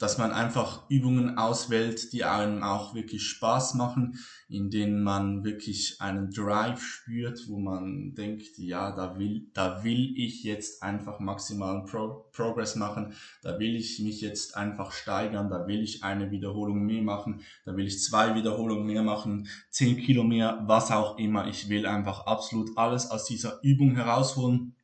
dass 0.00 0.16
man 0.16 0.32
einfach 0.32 0.88
Übungen 0.88 1.36
auswählt, 1.36 2.14
die 2.14 2.24
einem 2.24 2.62
auch 2.62 2.94
wirklich 2.94 3.22
Spaß 3.22 3.74
machen, 3.74 4.18
in 4.48 4.70
denen 4.70 5.02
man 5.02 5.44
wirklich 5.44 6.00
einen 6.00 6.30
Drive 6.30 6.82
spürt, 6.82 7.46
wo 7.48 7.58
man 7.58 8.14
denkt, 8.14 8.56
ja, 8.56 8.92
da 8.92 9.18
will, 9.18 9.50
da 9.52 9.84
will 9.84 10.14
ich 10.16 10.42
jetzt 10.42 10.82
einfach 10.82 11.20
maximalen 11.20 11.84
Pro 11.84 12.24
Progress 12.32 12.76
machen, 12.76 13.12
da 13.42 13.58
will 13.58 13.76
ich 13.76 14.00
mich 14.00 14.22
jetzt 14.22 14.56
einfach 14.56 14.92
steigern, 14.92 15.50
da 15.50 15.66
will 15.66 15.82
ich 15.82 16.02
eine 16.02 16.30
Wiederholung 16.30 16.86
mehr 16.86 17.02
machen, 17.02 17.42
da 17.66 17.76
will 17.76 17.86
ich 17.86 18.02
zwei 18.02 18.34
Wiederholungen 18.34 18.86
mehr 18.86 19.02
machen, 19.02 19.48
zehn 19.68 19.98
Kilo 19.98 20.24
mehr, 20.24 20.62
was 20.66 20.90
auch 20.90 21.18
immer. 21.18 21.46
Ich 21.46 21.68
will 21.68 21.84
einfach 21.84 22.26
absolut 22.26 22.78
alles 22.78 23.10
aus 23.10 23.26
dieser 23.26 23.62
Übung 23.62 23.96
herausholen 23.96 24.74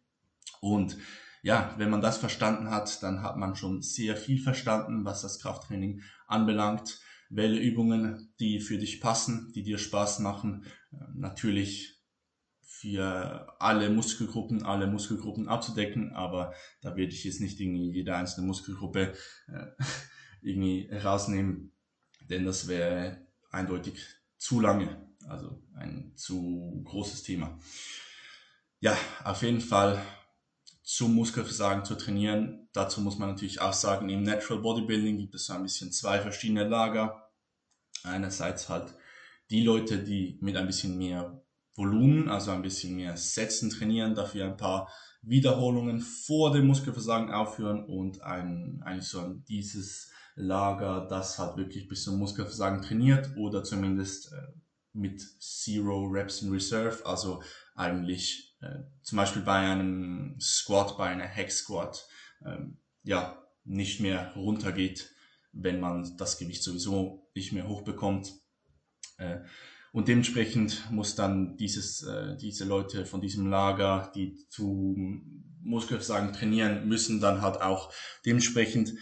und 0.61 0.99
ja, 1.47 1.73
wenn 1.79 1.91
man 1.91 2.01
das 2.01 2.19
verstanden 2.19 2.71
hat, 2.71 3.05
dann 3.05 3.23
hat 3.23 3.37
man 3.37 3.55
schon 3.55 3.81
sehr 3.81 4.17
viel 4.17 4.43
verstanden, 4.43 5.05
was 5.05 5.23
das 5.23 5.39
Krafttraining 5.39 6.03
anbelangt. 6.27 6.99
Wähle 7.31 7.61
Übungen, 7.61 8.35
die 8.41 8.59
für 8.59 8.79
dich 8.79 9.01
passen, 9.01 9.53
die 9.55 9.63
dir 9.63 9.79
Spaß 9.79 10.19
machen. 10.19 10.65
Ähm, 10.93 11.21
natürlich 11.21 12.03
für 12.63 13.47
alle 13.61 13.91
Muskelgruppen, 13.91 14.65
alle 14.65 14.89
Muskelgruppen 14.89 15.47
abzudecken, 15.47 16.13
aber 16.15 16.53
da 16.81 16.97
werde 16.97 17.13
ich 17.13 17.23
jetzt 17.23 17.41
nicht 17.41 17.61
irgendwie 17.61 17.93
jede 17.93 18.17
einzelne 18.17 18.45
Muskelgruppe 18.49 19.15
äh, 19.47 19.67
irgendwie 20.43 20.91
rausnehmen, 20.91 21.71
denn 22.29 22.45
das 22.45 22.67
wäre 22.67 23.25
eindeutig 23.53 24.01
zu 24.37 24.59
lange, 24.59 25.01
also 25.29 25.63
ein 25.77 26.11
zu 26.17 26.83
großes 26.85 27.23
Thema. 27.23 27.57
Ja, 28.81 28.99
auf 29.23 29.43
jeden 29.43 29.61
Fall 29.61 30.03
zum 30.87 31.17
Muskelversagen 31.17 31.85
zu 31.85 31.97
trainieren. 31.97 32.69
Dazu 32.73 33.01
muss 33.01 33.19
man 33.19 33.31
natürlich 33.31 33.61
auch 33.61 33.73
sagen, 33.73 34.09
im 34.09 34.23
Natural 34.23 34.63
Bodybuilding 34.63 35.19
gibt 35.19 35.35
es 35.35 35.47
so 35.47 35.53
ein 35.53 35.65
bisschen 35.65 35.91
zwei 35.91 36.21
verschiedene 36.21 36.63
Lager. 36.69 37.29
Einerseits 38.05 38.69
halt 38.69 38.95
die 39.51 39.65
Leute, 39.65 39.99
die 39.99 40.39
mit 40.41 40.57
ein 40.57 40.69
bisschen 40.69 40.97
mehr 40.97 41.43
Volumen, 41.75 42.29
also 42.29 42.53
ein 42.53 42.63
bisschen 42.63 42.95
mehr 42.95 43.17
Sätzen 43.17 43.69
trainieren, 43.69 44.15
dafür 44.15 44.45
ein 44.45 44.57
paar 44.57 44.89
Wiederholungen 45.23 46.01
vor 46.01 46.53
dem 46.53 46.69
Muskelversagen 46.69 47.33
aufhören 47.33 47.85
und 47.85 48.23
ein, 48.23 48.81
eigentlich 48.85 49.09
so 49.09 49.19
ein, 49.21 49.45
dieses 49.49 50.13
Lager, 50.37 51.09
das 51.11 51.37
hat 51.41 51.57
wirklich 51.57 51.89
bis 51.89 52.05
zum 52.05 52.17
Muskelversagen 52.19 52.81
trainiert 52.81 53.37
oder 53.37 53.65
zumindest 53.65 54.33
äh, 54.33 54.37
mit 54.93 55.21
Zero 55.41 56.05
Reps 56.07 56.43
in 56.43 56.53
Reserve, 56.53 57.05
also 57.05 57.43
eigentlich 57.75 58.56
zum 59.03 59.17
Beispiel 59.17 59.43
bei 59.43 59.59
einem 59.59 60.37
Squat, 60.41 60.97
bei 60.97 61.07
einer 61.07 61.25
Hex 61.27 61.59
Squat, 61.59 62.07
ähm, 62.45 62.79
ja, 63.03 63.43
nicht 63.65 64.01
mehr 64.01 64.33
runtergeht, 64.35 65.11
wenn 65.53 65.81
man 65.81 66.17
das 66.17 66.39
Gewicht 66.39 66.63
sowieso 66.63 67.29
nicht 67.35 67.53
mehr 67.53 67.69
hochbekommt. 67.69 68.33
Äh, 69.19 69.41
und 69.93 70.09
dementsprechend 70.09 70.91
muss 70.91 71.15
dann 71.15 71.57
dieses, 71.57 72.03
äh, 72.03 72.37
diese 72.37 72.65
Leute 72.65 73.07
von 73.07 73.21
diesem 73.21 73.47
Lager, 73.47 74.13
die 74.15 74.37
zu 74.51 74.95
Muskelversagen 75.63 76.33
trainieren, 76.33 76.87
müssen 76.87 77.21
dann 77.21 77.41
halt 77.41 77.61
auch 77.61 77.93
dementsprechend 78.25 78.93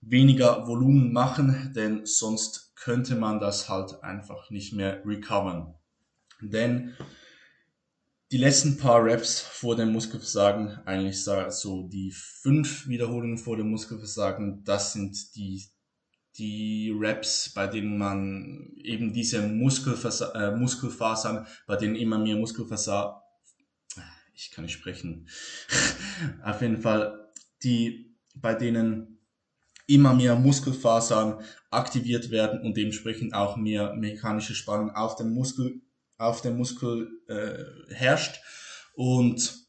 weniger 0.00 0.66
Volumen 0.66 1.12
machen, 1.12 1.72
denn 1.74 2.04
sonst 2.04 2.74
könnte 2.74 3.14
man 3.14 3.38
das 3.38 3.68
halt 3.68 4.02
einfach 4.02 4.50
nicht 4.50 4.72
mehr 4.72 5.02
recovern. 5.04 5.74
Denn 6.40 6.94
die 8.32 8.38
letzten 8.38 8.76
paar 8.76 9.04
Reps 9.04 9.40
vor 9.40 9.74
dem 9.74 9.92
Muskelversagen, 9.92 10.78
eigentlich 10.86 11.24
so 11.24 11.88
die 11.88 12.12
fünf 12.12 12.86
Wiederholungen 12.86 13.38
vor 13.38 13.56
dem 13.56 13.70
Muskelversagen, 13.70 14.62
das 14.64 14.92
sind 14.92 15.34
die, 15.34 15.64
die 16.38 16.94
Reps, 16.96 17.52
bei 17.52 17.66
denen 17.66 17.98
man 17.98 18.72
eben 18.76 19.12
diese 19.12 19.42
Muskelfas 19.42 20.20
äh, 20.20 20.54
Muskelfasern, 20.54 21.46
bei 21.66 21.74
denen 21.74 21.96
immer 21.96 22.18
mehr 22.18 22.36
Muskelfasern, 22.36 23.16
ich 24.32 24.52
kann 24.52 24.64
nicht 24.64 24.74
sprechen, 24.74 25.28
auf 26.44 26.62
jeden 26.62 26.80
Fall, 26.80 27.32
die, 27.64 28.14
bei 28.36 28.54
denen 28.54 29.18
immer 29.88 30.14
mehr 30.14 30.36
Muskelfasern 30.36 31.42
aktiviert 31.72 32.30
werden 32.30 32.60
und 32.60 32.76
dementsprechend 32.76 33.34
auch 33.34 33.56
mehr 33.56 33.92
mechanische 33.96 34.54
Spannung 34.54 34.90
auf 34.94 35.16
dem 35.16 35.34
Muskel, 35.34 35.82
auf 36.20 36.42
dem 36.42 36.56
Muskel 36.56 37.10
äh, 37.28 37.94
herrscht. 37.94 38.40
Und 38.94 39.66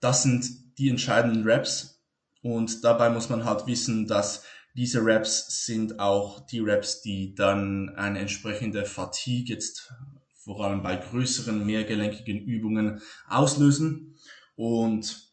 das 0.00 0.22
sind 0.22 0.78
die 0.78 0.88
entscheidenden 0.88 1.44
Reps. 1.44 2.02
Und 2.42 2.82
dabei 2.82 3.08
muss 3.08 3.28
man 3.28 3.44
halt 3.44 3.66
wissen, 3.66 4.06
dass 4.06 4.44
diese 4.74 5.04
Reps 5.04 5.64
sind 5.64 6.00
auch 6.00 6.44
die 6.46 6.60
Reps, 6.60 7.02
die 7.02 7.34
dann 7.34 7.90
eine 7.90 8.18
entsprechende 8.18 8.84
Fatigue 8.84 9.54
jetzt 9.54 9.92
vor 10.34 10.64
allem 10.64 10.82
bei 10.82 10.96
größeren, 10.96 11.64
mehrgelenkigen 11.64 12.40
Übungen 12.40 13.00
auslösen. 13.28 14.16
Und 14.56 15.32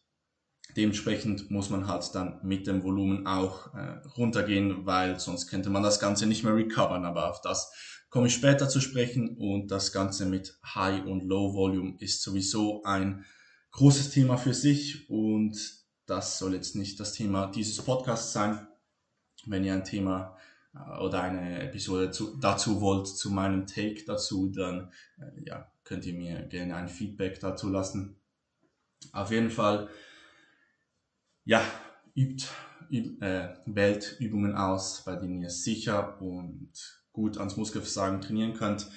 Dementsprechend 0.76 1.50
muss 1.50 1.70
man 1.70 1.88
halt 1.88 2.14
dann 2.14 2.38
mit 2.42 2.66
dem 2.66 2.82
Volumen 2.82 3.26
auch 3.26 3.74
äh, 3.74 3.98
runtergehen, 4.16 4.86
weil 4.86 5.18
sonst 5.18 5.48
könnte 5.48 5.70
man 5.70 5.82
das 5.82 5.98
Ganze 5.98 6.26
nicht 6.26 6.44
mehr 6.44 6.54
recovern. 6.54 7.04
Aber 7.04 7.30
auf 7.30 7.40
das 7.40 7.72
komme 8.10 8.26
ich 8.26 8.34
später 8.34 8.68
zu 8.68 8.80
sprechen. 8.80 9.36
Und 9.36 9.70
das 9.70 9.92
Ganze 9.92 10.26
mit 10.26 10.58
High 10.74 11.06
und 11.06 11.22
Low 11.24 11.54
Volume 11.54 11.96
ist 12.00 12.22
sowieso 12.22 12.82
ein 12.82 13.24
großes 13.70 14.10
Thema 14.10 14.36
für 14.36 14.52
sich. 14.52 15.08
Und 15.08 15.56
das 16.06 16.38
soll 16.38 16.54
jetzt 16.54 16.76
nicht 16.76 17.00
das 17.00 17.12
Thema 17.12 17.46
dieses 17.46 17.80
Podcasts 17.82 18.32
sein. 18.32 18.66
Wenn 19.46 19.64
ihr 19.64 19.72
ein 19.72 19.84
Thema 19.84 20.36
äh, 20.74 20.98
oder 21.00 21.22
eine 21.22 21.62
Episode 21.62 22.10
zu, 22.10 22.36
dazu 22.36 22.80
wollt, 22.80 23.06
zu 23.06 23.30
meinem 23.30 23.66
Take 23.66 24.04
dazu, 24.04 24.48
dann 24.48 24.92
äh, 25.18 25.46
ja, 25.46 25.72
könnt 25.84 26.04
ihr 26.04 26.14
mir 26.14 26.42
gerne 26.42 26.76
ein 26.76 26.88
Feedback 26.88 27.40
dazu 27.40 27.70
lassen. 27.70 28.16
Auf 29.12 29.30
jeden 29.30 29.50
Fall 29.50 29.88
ja, 31.44 31.64
übt, 32.14 32.46
übt 32.90 33.24
äh, 33.24 33.54
wählt 33.64 34.16
Übungen 34.18 34.54
aus, 34.54 35.04
bei 35.06 35.16
denen 35.16 35.40
ihr 35.40 35.50
sicher 35.50 36.20
und 36.20 36.99
gut 37.20 37.38
ans 37.38 37.56
Muskelversagen 37.56 38.20
trainieren 38.20 38.54
könnt. 38.54 38.88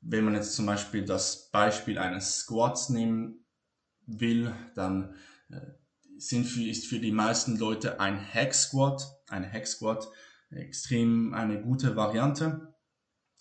Wenn 0.00 0.24
man 0.24 0.34
jetzt 0.34 0.54
zum 0.54 0.66
Beispiel 0.66 1.04
das 1.04 1.50
Beispiel 1.50 1.98
eines 1.98 2.40
Squats 2.40 2.90
nehmen 2.90 3.46
will, 4.06 4.52
dann 4.74 5.14
äh, 5.48 5.60
sind 6.18 6.44
für, 6.44 6.62
ist 6.62 6.86
für 6.86 6.98
die 6.98 7.12
meisten 7.12 7.56
Leute 7.56 8.00
ein 8.00 8.20
Hack 8.20 8.54
Squat, 8.54 9.02
ein 9.28 9.50
Hack 9.50 9.66
Squat 9.66 10.08
extrem 10.50 11.34
eine 11.34 11.60
gute 11.60 11.96
Variante. 11.96 12.74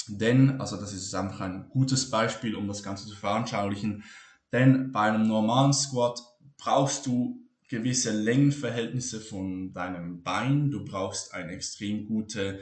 Denn, 0.07 0.59
also 0.59 0.77
das 0.77 0.93
ist 0.93 1.13
einfach 1.13 1.41
ein 1.41 1.69
gutes 1.69 2.09
Beispiel, 2.09 2.55
um 2.55 2.67
das 2.67 2.83
Ganze 2.83 3.07
zu 3.07 3.15
veranschaulichen, 3.15 4.03
denn 4.51 4.91
bei 4.91 5.11
einem 5.11 5.27
normalen 5.27 5.73
Squat 5.73 6.21
brauchst 6.57 7.05
du 7.05 7.39
gewisse 7.69 8.11
Längenverhältnisse 8.11 9.19
von 9.19 9.73
deinem 9.73 10.21
Bein. 10.21 10.69
Du 10.69 10.85
brauchst 10.85 11.33
eine 11.33 11.53
extrem 11.53 12.05
gute, 12.05 12.59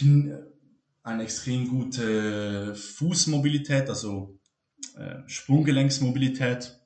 eine 0.00 1.22
extrem 1.22 1.68
gute 1.68 2.74
Fußmobilität, 2.74 3.88
also 3.88 4.38
äh, 4.96 5.18
Sprunggelenksmobilität. 5.26 6.78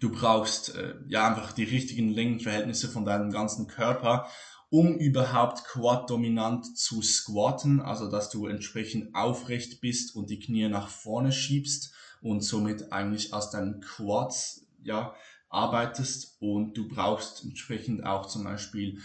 Du 0.00 0.12
brauchst 0.12 0.74
äh, 0.76 0.94
ja 1.08 1.28
einfach 1.28 1.52
die 1.52 1.64
richtigen 1.64 2.10
Längenverhältnisse 2.10 2.88
von 2.88 3.04
deinem 3.04 3.30
ganzen 3.30 3.66
Körper, 3.66 4.28
um 4.70 4.98
überhaupt 4.98 5.64
quad-dominant 5.64 6.76
zu 6.76 7.00
squatten, 7.02 7.80
also 7.80 8.10
dass 8.10 8.30
du 8.30 8.46
entsprechend 8.46 9.14
aufrecht 9.14 9.80
bist 9.80 10.14
und 10.14 10.30
die 10.30 10.38
Knie 10.38 10.68
nach 10.68 10.88
vorne 10.88 11.32
schiebst 11.32 11.94
und 12.20 12.42
somit 12.42 12.92
eigentlich 12.92 13.32
aus 13.32 13.50
deinen 13.50 13.80
Quads 13.80 14.66
ja 14.82 15.14
arbeitest 15.48 16.36
und 16.40 16.76
du 16.76 16.86
brauchst 16.86 17.44
entsprechend 17.44 18.04
auch 18.04 18.26
zum 18.26 18.44
Beispiel 18.44 19.00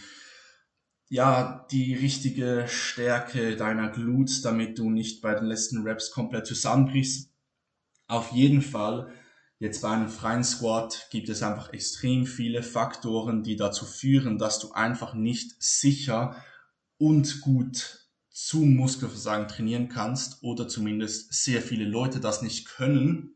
ja, 1.13 1.67
die 1.69 1.93
richtige 1.93 2.65
Stärke 2.67 3.55
deiner 3.55 3.89
Glutes, 3.89 4.41
damit 4.41 4.79
du 4.79 4.89
nicht 4.89 5.21
bei 5.21 5.35
den 5.35 5.45
letzten 5.45 5.83
Reps 5.83 6.09
komplett 6.09 6.47
zusammenbrichst. 6.47 7.31
Auf 8.07 8.31
jeden 8.31 8.63
Fall, 8.63 9.13
jetzt 9.59 9.83
bei 9.83 9.91
einem 9.91 10.09
freien 10.09 10.43
Squat 10.43 11.09
gibt 11.11 11.29
es 11.29 11.43
einfach 11.43 11.71
extrem 11.71 12.25
viele 12.25 12.63
Faktoren, 12.63 13.43
die 13.43 13.55
dazu 13.55 13.85
führen, 13.85 14.39
dass 14.39 14.57
du 14.57 14.71
einfach 14.71 15.13
nicht 15.13 15.61
sicher 15.61 16.43
und 16.97 17.41
gut 17.41 18.09
zum 18.31 18.75
Muskelversagen 18.75 19.47
trainieren 19.47 19.89
kannst 19.89 20.41
oder 20.41 20.67
zumindest 20.67 21.31
sehr 21.31 21.61
viele 21.61 21.85
Leute 21.85 22.21
das 22.21 22.41
nicht 22.41 22.67
können 22.67 23.35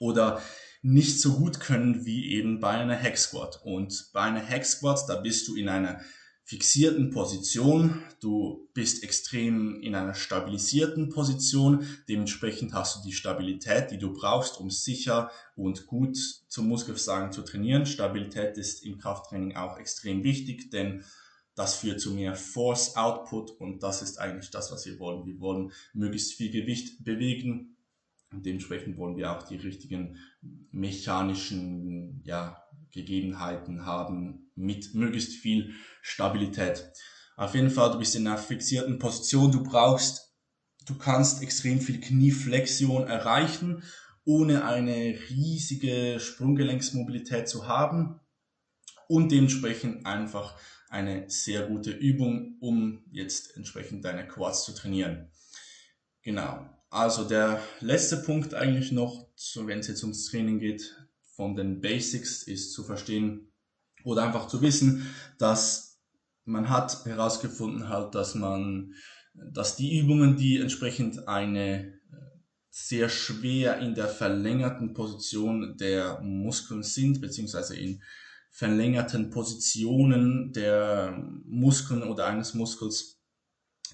oder 0.00 0.42
nicht 0.82 1.20
so 1.20 1.38
gut 1.38 1.60
können 1.60 2.04
wie 2.04 2.32
eben 2.32 2.58
bei 2.58 2.70
einer 2.70 3.00
Hack 3.00 3.18
Squat. 3.18 3.60
Und 3.62 4.10
bei 4.12 4.22
einer 4.22 4.44
Hack 4.44 4.66
Squat, 4.66 5.08
da 5.08 5.20
bist 5.20 5.46
du 5.46 5.54
in 5.54 5.68
einer 5.68 6.00
fixierten 6.48 7.10
Position, 7.10 8.02
du 8.20 8.70
bist 8.72 9.02
extrem 9.02 9.82
in 9.82 9.94
einer 9.94 10.14
stabilisierten 10.14 11.10
Position, 11.10 11.86
dementsprechend 12.08 12.72
hast 12.72 12.96
du 12.96 13.06
die 13.06 13.12
Stabilität, 13.12 13.90
die 13.90 13.98
du 13.98 14.14
brauchst, 14.14 14.58
um 14.58 14.70
sicher 14.70 15.30
und 15.56 15.86
gut 15.86 16.16
zum 16.48 16.68
Muskelversagen 16.68 17.32
zu 17.32 17.42
trainieren. 17.42 17.84
Stabilität 17.84 18.56
ist 18.56 18.82
im 18.82 18.96
Krafttraining 18.96 19.56
auch 19.56 19.78
extrem 19.78 20.24
wichtig, 20.24 20.70
denn 20.70 21.04
das 21.54 21.74
führt 21.74 22.00
zu 22.00 22.12
mehr 22.14 22.34
Force 22.34 22.96
Output 22.96 23.50
und 23.50 23.82
das 23.82 24.00
ist 24.00 24.18
eigentlich 24.18 24.50
das, 24.50 24.72
was 24.72 24.86
wir 24.86 24.98
wollen. 24.98 25.26
Wir 25.26 25.38
wollen 25.40 25.72
möglichst 25.92 26.32
viel 26.32 26.50
Gewicht 26.50 27.04
bewegen, 27.04 27.76
und 28.30 28.44
dementsprechend 28.44 28.98
wollen 28.98 29.16
wir 29.16 29.32
auch 29.32 29.42
die 29.42 29.56
richtigen 29.56 30.16
mechanischen 30.70 32.20
ja, 32.24 32.62
Gegebenheiten 32.92 33.86
haben 33.86 34.50
mit 34.54 34.94
möglichst 34.94 35.34
viel 35.34 35.74
Stabilität. 36.02 36.90
Auf 37.36 37.54
jeden 37.54 37.70
Fall, 37.70 37.92
du 37.92 37.98
bist 37.98 38.16
in 38.16 38.26
einer 38.26 38.38
fixierten 38.38 38.98
Position, 38.98 39.52
du 39.52 39.62
brauchst, 39.62 40.34
du 40.86 40.96
kannst 40.96 41.42
extrem 41.42 41.80
viel 41.80 42.00
Knieflexion 42.00 43.06
erreichen, 43.06 43.82
ohne 44.24 44.64
eine 44.64 45.18
riesige 45.30 46.18
Sprunggelenksmobilität 46.20 47.48
zu 47.48 47.66
haben 47.66 48.20
und 49.06 49.32
dementsprechend 49.32 50.04
einfach 50.04 50.58
eine 50.90 51.28
sehr 51.30 51.66
gute 51.66 51.90
Übung, 51.90 52.56
um 52.60 53.04
jetzt 53.10 53.56
entsprechend 53.56 54.04
deine 54.04 54.26
Quads 54.26 54.64
zu 54.64 54.74
trainieren. 54.74 55.30
Genau. 56.22 56.68
Also 56.90 57.24
der 57.24 57.62
letzte 57.80 58.16
Punkt 58.16 58.54
eigentlich 58.54 58.92
noch, 58.92 59.28
so 59.36 59.66
wenn 59.66 59.80
es 59.80 59.88
jetzt 59.88 60.02
ums 60.02 60.26
Training 60.26 60.58
geht, 60.58 61.07
von 61.38 61.54
den 61.54 61.80
Basics 61.80 62.42
ist 62.42 62.72
zu 62.72 62.82
verstehen 62.82 63.52
oder 64.02 64.24
einfach 64.24 64.48
zu 64.48 64.60
wissen, 64.60 65.06
dass 65.38 66.00
man 66.44 66.68
hat 66.68 67.04
herausgefunden 67.04 67.88
halt, 67.88 68.16
dass 68.16 68.34
man, 68.34 68.94
dass 69.34 69.76
die 69.76 70.00
Übungen, 70.00 70.36
die 70.36 70.58
entsprechend 70.58 71.28
eine 71.28 71.84
äh, 71.84 71.92
sehr 72.70 73.08
schwer 73.08 73.78
in 73.78 73.94
der 73.94 74.08
verlängerten 74.08 74.94
Position 74.94 75.76
der 75.76 76.20
Muskeln 76.22 76.82
sind, 76.82 77.20
beziehungsweise 77.20 77.76
in 77.76 78.02
verlängerten 78.50 79.30
Positionen 79.30 80.52
der 80.52 81.22
Muskeln 81.44 82.02
oder 82.02 82.26
eines 82.26 82.54
Muskels, 82.54 83.20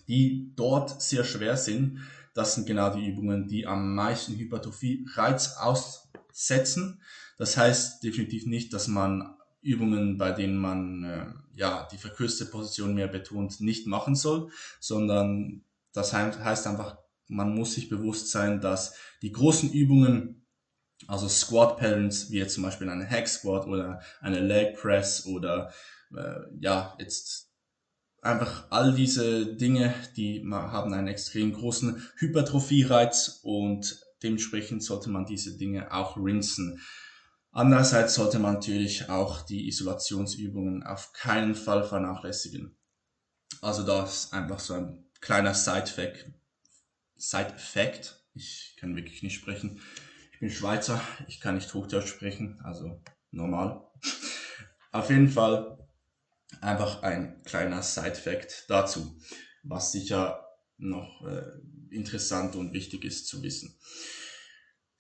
die 0.09 0.50
dort 0.57 1.02
sehr 1.02 1.24
schwer 1.24 1.59
sind. 1.59 2.00
Das 2.33 2.54
sind 2.54 2.66
genau 2.66 2.94
die 2.96 3.07
Übungen, 3.07 3.48
die 3.48 3.66
am 3.66 3.94
meisten 3.94 4.35
Hypertrophie-Reiz 4.35 5.59
aussetzen. 5.59 7.02
Das 7.38 7.57
heißt 7.57 8.03
definitiv 8.03 8.47
nicht, 8.47 8.73
dass 8.73 8.88
man 8.88 9.37
Übungen, 9.62 10.18
bei 10.18 10.31
denen 10.33 10.57
man 10.57 11.05
äh, 11.05 11.27
ja 11.57 11.88
die 11.90 11.97
verkürzte 11.97 12.47
Position 12.47 12.94
mehr 12.94 13.09
betont, 13.09 13.61
nicht 13.61 13.87
machen 13.87 14.14
soll, 14.14 14.51
sondern 14.79 15.64
das 15.92 16.12
heißt 16.12 16.66
einfach, 16.66 16.99
man 17.29 17.55
muss 17.55 17.75
sich 17.75 17.88
bewusst 17.88 18.31
sein, 18.31 18.61
dass 18.61 18.94
die 19.23 19.33
großen 19.33 19.73
Übungen, 19.73 20.44
also 21.07 21.29
Squat 21.29 21.79
Patterns, 21.79 22.31
wie 22.31 22.38
jetzt 22.38 22.55
zum 22.55 22.64
Beispiel 22.64 22.88
eine 22.88 23.09
Hack 23.09 23.29
Squat 23.29 23.66
oder 23.66 24.01
eine 24.20 24.40
Leg 24.40 24.77
Press 24.77 25.27
oder 25.27 25.73
äh, 26.14 26.40
ja, 26.61 26.94
jetzt 26.99 27.51
einfach 28.20 28.66
all 28.70 28.94
diese 28.94 29.55
Dinge, 29.55 29.94
die 30.16 30.44
haben 30.51 30.92
einen 30.92 31.09
extrem 31.09 31.53
großen 31.53 32.03
Hypertrophie-Reiz 32.16 33.40
und 33.42 34.01
dementsprechend 34.23 34.83
sollte 34.83 35.11
man 35.11 35.27
diese 35.27 35.57
Dinge 35.57 35.92
auch 35.92 36.16
rinsen. 36.16 36.81
Andererseits 37.56 38.14
sollte 38.14 38.40
man 38.40 38.54
natürlich 38.54 39.08
auch 39.08 39.42
die 39.42 39.68
Isolationsübungen 39.68 40.82
auf 40.82 41.12
keinen 41.12 41.54
Fall 41.54 41.84
vernachlässigen. 41.84 42.76
Also 43.62 43.84
das 43.84 44.24
ist 44.24 44.32
einfach 44.32 44.58
so 44.58 44.74
ein 44.74 45.04
kleiner 45.20 45.54
Side-Fact. 45.54 46.32
Side-Fact. 47.14 48.20
Ich 48.34 48.76
kann 48.80 48.96
wirklich 48.96 49.22
nicht 49.22 49.36
sprechen. 49.36 49.80
Ich 50.32 50.40
bin 50.40 50.50
Schweizer, 50.50 51.00
ich 51.28 51.40
kann 51.40 51.54
nicht 51.54 51.72
Hochdeutsch 51.72 52.08
sprechen, 52.08 52.60
also 52.64 53.00
normal. 53.30 53.86
Auf 54.90 55.10
jeden 55.10 55.28
Fall 55.28 55.78
einfach 56.60 57.04
ein 57.04 57.40
kleiner 57.44 57.82
Side-Fact 57.82 58.64
dazu, 58.66 59.16
was 59.62 59.92
sicher 59.92 60.44
noch 60.76 61.24
äh, 61.24 61.44
interessant 61.94 62.56
und 62.56 62.72
wichtig 62.72 63.04
ist 63.04 63.28
zu 63.28 63.44
wissen. 63.44 63.78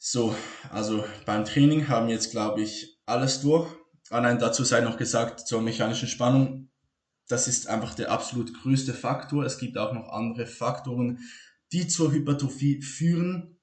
So, 0.06 0.36
also 0.68 1.02
beim 1.24 1.46
Training 1.46 1.88
haben 1.88 2.08
wir 2.08 2.14
jetzt, 2.14 2.30
glaube 2.30 2.60
ich, 2.60 3.00
alles 3.06 3.40
durch. 3.40 3.66
Allein 4.10 4.38
dazu 4.38 4.62
sei 4.62 4.82
noch 4.82 4.98
gesagt, 4.98 5.40
zur 5.48 5.62
mechanischen 5.62 6.08
Spannung, 6.08 6.70
das 7.26 7.48
ist 7.48 7.68
einfach 7.68 7.94
der 7.94 8.10
absolut 8.10 8.52
größte 8.52 8.92
Faktor. 8.92 9.46
Es 9.46 9.56
gibt 9.56 9.78
auch 9.78 9.94
noch 9.94 10.10
andere 10.10 10.46
Faktoren, 10.46 11.20
die 11.72 11.88
zur 11.88 12.12
Hypertrophie 12.12 12.82
führen. 12.82 13.58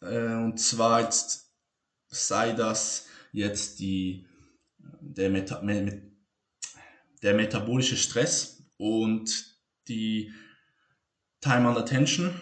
Äh, 0.00 0.36
und 0.36 0.58
zwar 0.58 1.02
jetzt 1.02 1.52
sei 2.08 2.52
das 2.52 3.06
jetzt 3.30 3.78
die, 3.78 4.26
der, 4.78 5.28
Meta, 5.28 5.62
der 7.22 7.34
metabolische 7.34 7.98
Stress 7.98 8.64
und 8.78 9.54
die 9.86 10.32
Time 11.42 11.68
under 11.68 11.84
Tension. 11.84 12.34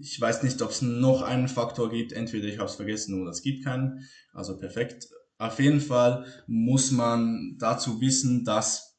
Ich 0.00 0.20
weiß 0.20 0.42
nicht, 0.42 0.60
ob 0.62 0.70
es 0.70 0.82
noch 0.82 1.22
einen 1.22 1.48
Faktor 1.48 1.90
gibt. 1.90 2.12
Entweder 2.12 2.48
ich 2.48 2.58
habe 2.58 2.68
es 2.68 2.76
vergessen 2.76 3.20
oder 3.20 3.30
es 3.30 3.42
gibt 3.42 3.64
keinen. 3.64 4.08
Also 4.32 4.58
perfekt. 4.58 5.08
Auf 5.38 5.58
jeden 5.58 5.80
Fall 5.80 6.26
muss 6.46 6.90
man 6.90 7.56
dazu 7.58 8.00
wissen, 8.00 8.44
dass 8.44 8.98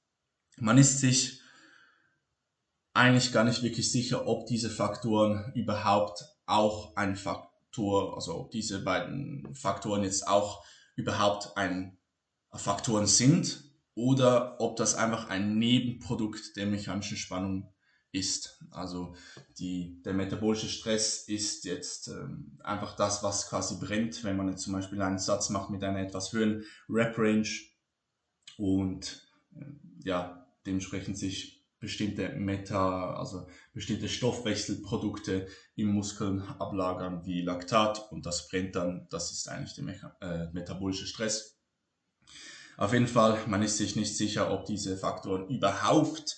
man 0.58 0.78
ist 0.78 1.00
sich 1.00 1.42
eigentlich 2.94 3.34
gar 3.34 3.44
nicht 3.44 3.62
wirklich 3.62 3.92
sicher, 3.92 4.26
ob 4.28 4.46
diese 4.48 4.70
Faktoren 4.70 5.52
überhaupt 5.54 6.24
auch 6.46 6.96
ein 6.96 7.16
Faktor, 7.16 8.16
also 8.16 8.36
ob 8.36 8.52
diese 8.52 8.84
beiden 8.84 9.54
Faktoren 9.54 10.04
jetzt 10.04 10.28
auch 10.28 10.64
überhaupt 10.96 11.58
ein 11.58 11.98
Faktoren 12.54 13.06
sind 13.06 13.64
oder 13.96 14.60
ob 14.62 14.78
das 14.78 14.96
einfach 14.96 15.30
ein 15.30 15.58
Nebenprodukt 15.58 16.56
der 16.56 16.68
mechanischen 16.68 17.18
Spannung 17.18 17.74
ist. 18.16 18.64
Also 18.72 19.16
die, 19.60 20.02
der 20.04 20.14
metabolische 20.14 20.68
Stress 20.68 21.28
ist 21.28 21.66
jetzt 21.66 22.08
ähm, 22.08 22.58
einfach 22.64 22.96
das, 22.96 23.24
was 23.24 23.50
quasi 23.50 23.78
brennt, 23.80 24.24
wenn 24.24 24.38
man 24.38 24.50
jetzt 24.50 24.64
zum 24.64 24.74
Beispiel 24.74 25.02
einen 25.02 25.20
Satz 25.20 25.50
macht 25.50 25.70
mit 25.70 25.84
einer 25.84 26.00
etwas 26.00 26.34
höheren 26.34 26.64
Rep-Range 26.90 27.48
und 28.58 29.28
äh, 29.56 29.66
ja, 30.04 30.48
dementsprechend 30.66 31.18
sich 31.18 31.56
bestimmte 31.80 32.30
Meta, 32.30 33.16
also 33.16 33.48
bestimmte 33.74 34.10
Stoffwechselprodukte 34.10 35.48
im 35.76 35.90
Muskeln 35.90 36.42
ablagern 36.42 37.26
wie 37.26 37.42
Laktat 37.42 38.12
und 38.12 38.26
das 38.26 38.48
brennt 38.48 38.76
dann, 38.76 39.08
das 39.12 39.32
ist 39.32 39.48
eigentlich 39.48 39.76
der 39.76 39.84
Mecha 39.84 40.16
äh, 40.22 40.48
metabolische 40.54 41.06
Stress. 41.06 41.60
Auf 42.78 42.92
jeden 42.92 43.08
Fall, 43.08 43.40
man 43.48 43.62
ist 43.62 43.78
sich 43.78 43.96
nicht 43.96 44.18
sicher, 44.18 44.52
ob 44.52 44.66
diese 44.66 44.98
Faktoren 44.98 45.48
überhaupt 45.48 46.38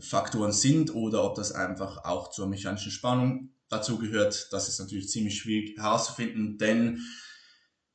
Faktoren 0.00 0.52
sind 0.52 0.94
oder 0.94 1.24
ob 1.24 1.34
das 1.34 1.52
einfach 1.52 2.04
auch 2.04 2.30
zur 2.30 2.46
mechanischen 2.46 2.92
Spannung 2.92 3.50
dazu 3.68 3.98
gehört. 3.98 4.52
Das 4.52 4.68
ist 4.68 4.78
natürlich 4.78 5.08
ziemlich 5.08 5.38
schwierig 5.38 5.76
herauszufinden, 5.76 6.58
denn 6.58 7.00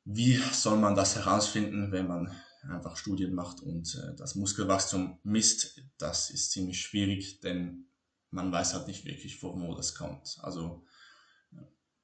wie 0.04 0.36
soll 0.52 0.78
man 0.78 0.94
das 0.94 1.16
herausfinden, 1.16 1.92
wenn 1.92 2.08
man 2.08 2.34
einfach 2.68 2.96
Studien 2.96 3.34
macht 3.34 3.60
und 3.60 3.94
äh, 3.94 4.14
das 4.16 4.34
Muskelwachstum 4.34 5.18
misst? 5.22 5.80
Das 5.98 6.30
ist 6.30 6.50
ziemlich 6.52 6.80
schwierig, 6.80 7.40
denn 7.40 7.86
man 8.30 8.50
weiß 8.50 8.74
halt 8.74 8.86
nicht 8.86 9.04
wirklich, 9.04 9.42
wo 9.42 9.74
das 9.74 9.94
kommt. 9.94 10.38
Also 10.42 10.84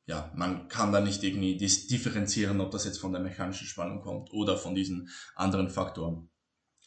ja, 0.07 0.33
man 0.35 0.69
kann 0.69 0.91
da 0.91 1.01
nicht 1.01 1.23
irgendwie 1.23 1.57
differenzieren, 1.57 2.61
ob 2.61 2.71
das 2.71 2.85
jetzt 2.85 2.99
von 2.99 3.13
der 3.13 3.21
mechanischen 3.21 3.67
Spannung 3.67 4.01
kommt 4.01 4.33
oder 4.33 4.57
von 4.57 4.75
diesen 4.75 5.11
anderen 5.35 5.69
Faktoren. 5.69 6.31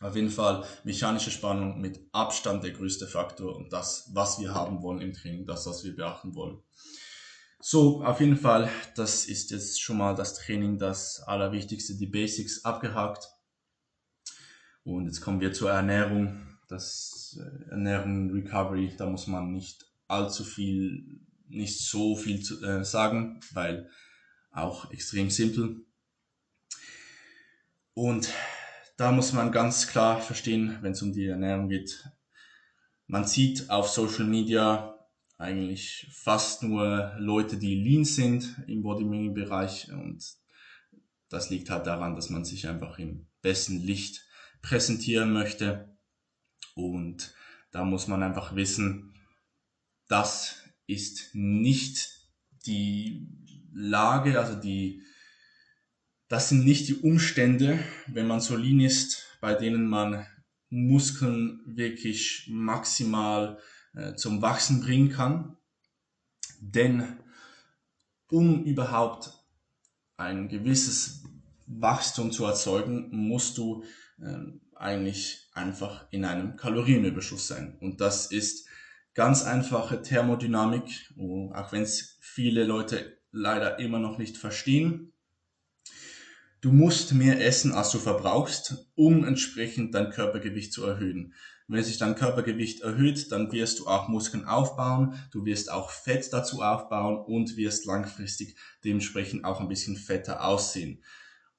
Auf 0.01 0.15
jeden 0.15 0.31
Fall 0.31 0.65
mechanische 0.83 1.29
Spannung 1.29 1.79
mit 1.79 1.99
Abstand 2.11 2.63
der 2.63 2.71
größte 2.71 3.07
Faktor 3.07 3.55
und 3.55 3.71
das, 3.71 4.09
was 4.13 4.39
wir 4.39 4.53
haben 4.53 4.81
wollen 4.81 4.99
im 4.99 5.13
Training, 5.13 5.45
das, 5.45 5.67
was 5.67 5.83
wir 5.83 5.95
beachten 5.95 6.33
wollen. 6.35 6.59
So, 7.59 8.03
auf 8.03 8.19
jeden 8.19 8.37
Fall, 8.37 8.69
das 8.95 9.25
ist 9.25 9.51
jetzt 9.51 9.79
schon 9.79 9.99
mal 9.99 10.15
das 10.15 10.33
Training, 10.33 10.79
das 10.79 11.21
Allerwichtigste, 11.21 11.95
die 11.95 12.07
Basics 12.07 12.65
abgehakt. 12.65 13.29
Und 14.83 15.05
jetzt 15.05 15.21
kommen 15.21 15.39
wir 15.39 15.53
zur 15.53 15.69
Ernährung. 15.69 16.47
Das 16.67 17.39
äh, 17.39 17.69
Ernährung 17.69 18.31
Recovery, 18.31 18.95
da 18.97 19.05
muss 19.05 19.27
man 19.27 19.51
nicht 19.51 19.85
allzu 20.07 20.43
viel 20.43 21.21
nicht 21.47 21.85
so 21.85 22.15
viel 22.15 22.41
zu 22.41 22.63
äh, 22.63 22.83
sagen, 22.83 23.39
weil 23.53 23.89
auch 24.51 24.91
extrem 24.91 25.29
simpel. 25.29 25.85
Und 27.93 28.29
da 29.01 29.11
muss 29.11 29.33
man 29.33 29.51
ganz 29.51 29.87
klar 29.87 30.21
verstehen, 30.21 30.77
wenn 30.81 30.91
es 30.91 31.01
um 31.01 31.11
die 31.11 31.25
Ernährung 31.25 31.69
geht, 31.69 32.07
man 33.07 33.25
sieht 33.25 33.67
auf 33.71 33.89
Social 33.89 34.25
Media 34.25 34.95
eigentlich 35.39 36.07
fast 36.11 36.61
nur 36.61 37.15
Leute, 37.17 37.57
die 37.57 37.73
lean 37.73 38.05
sind 38.05 38.63
im 38.67 38.83
Bodybuilding-Bereich. 38.83 39.91
Und 39.91 40.23
das 41.29 41.49
liegt 41.49 41.71
halt 41.71 41.87
daran, 41.87 42.15
dass 42.15 42.29
man 42.29 42.45
sich 42.45 42.67
einfach 42.67 42.99
im 42.99 43.25
besten 43.41 43.79
Licht 43.79 44.23
präsentieren 44.61 45.33
möchte. 45.33 45.97
Und 46.75 47.33
da 47.71 47.83
muss 47.83 48.05
man 48.05 48.21
einfach 48.21 48.55
wissen, 48.55 49.15
dass 50.09 50.57
ist 50.85 51.33
nicht 51.33 52.29
die 52.67 53.27
Lage, 53.73 54.39
also 54.39 54.59
die, 54.59 55.01
das 56.31 56.47
sind 56.47 56.63
nicht 56.63 56.87
die 56.87 56.95
Umstände, 56.95 57.77
wenn 58.07 58.25
man 58.25 58.39
so 58.39 58.55
lean 58.55 58.79
ist, 58.79 59.27
bei 59.41 59.53
denen 59.53 59.89
man 59.89 60.25
Muskeln 60.69 61.59
wirklich 61.65 62.47
maximal 62.49 63.59
äh, 63.93 64.15
zum 64.15 64.41
Wachsen 64.41 64.79
bringen 64.79 65.09
kann. 65.09 65.57
Denn 66.61 67.17
um 68.29 68.63
überhaupt 68.63 69.33
ein 70.15 70.47
gewisses 70.47 71.25
Wachstum 71.67 72.31
zu 72.31 72.45
erzeugen, 72.45 73.09
musst 73.11 73.57
du 73.57 73.83
äh, 74.21 74.37
eigentlich 74.73 75.49
einfach 75.51 76.07
in 76.11 76.23
einem 76.23 76.55
Kalorienüberschuss 76.55 77.45
sein. 77.45 77.77
Und 77.81 77.99
das 77.99 78.27
ist 78.27 78.69
ganz 79.15 79.43
einfache 79.43 80.01
Thermodynamik, 80.01 81.13
auch 81.51 81.73
wenn 81.73 81.81
es 81.81 82.17
viele 82.21 82.63
Leute 82.63 83.17
leider 83.33 83.79
immer 83.79 83.99
noch 83.99 84.17
nicht 84.17 84.37
verstehen. 84.37 85.11
Du 86.61 86.71
musst 86.71 87.13
mehr 87.13 87.43
essen, 87.43 87.71
als 87.71 87.89
du 87.89 87.97
verbrauchst, 87.97 88.87
um 88.93 89.25
entsprechend 89.25 89.95
dein 89.95 90.11
Körpergewicht 90.11 90.71
zu 90.71 90.85
erhöhen. 90.85 91.33
Wenn 91.67 91.83
sich 91.83 91.97
dein 91.97 92.13
Körpergewicht 92.13 92.81
erhöht, 92.81 93.31
dann 93.31 93.51
wirst 93.51 93.79
du 93.79 93.87
auch 93.87 94.09
Muskeln 94.09 94.45
aufbauen, 94.45 95.15
du 95.31 95.43
wirst 95.45 95.71
auch 95.71 95.89
Fett 95.89 96.31
dazu 96.31 96.61
aufbauen 96.61 97.17
und 97.17 97.57
wirst 97.57 97.85
langfristig 97.85 98.57
dementsprechend 98.83 99.43
auch 99.43 99.59
ein 99.59 99.69
bisschen 99.69 99.97
fetter 99.97 100.45
aussehen. 100.45 101.03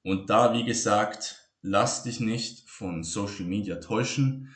Und 0.03 0.29
da, 0.29 0.53
wie 0.53 0.63
gesagt, 0.63 1.49
lass 1.61 2.03
dich 2.03 2.21
nicht 2.21 2.69
von 2.69 3.03
Social 3.03 3.45
Media 3.45 3.75
täuschen, 3.77 4.55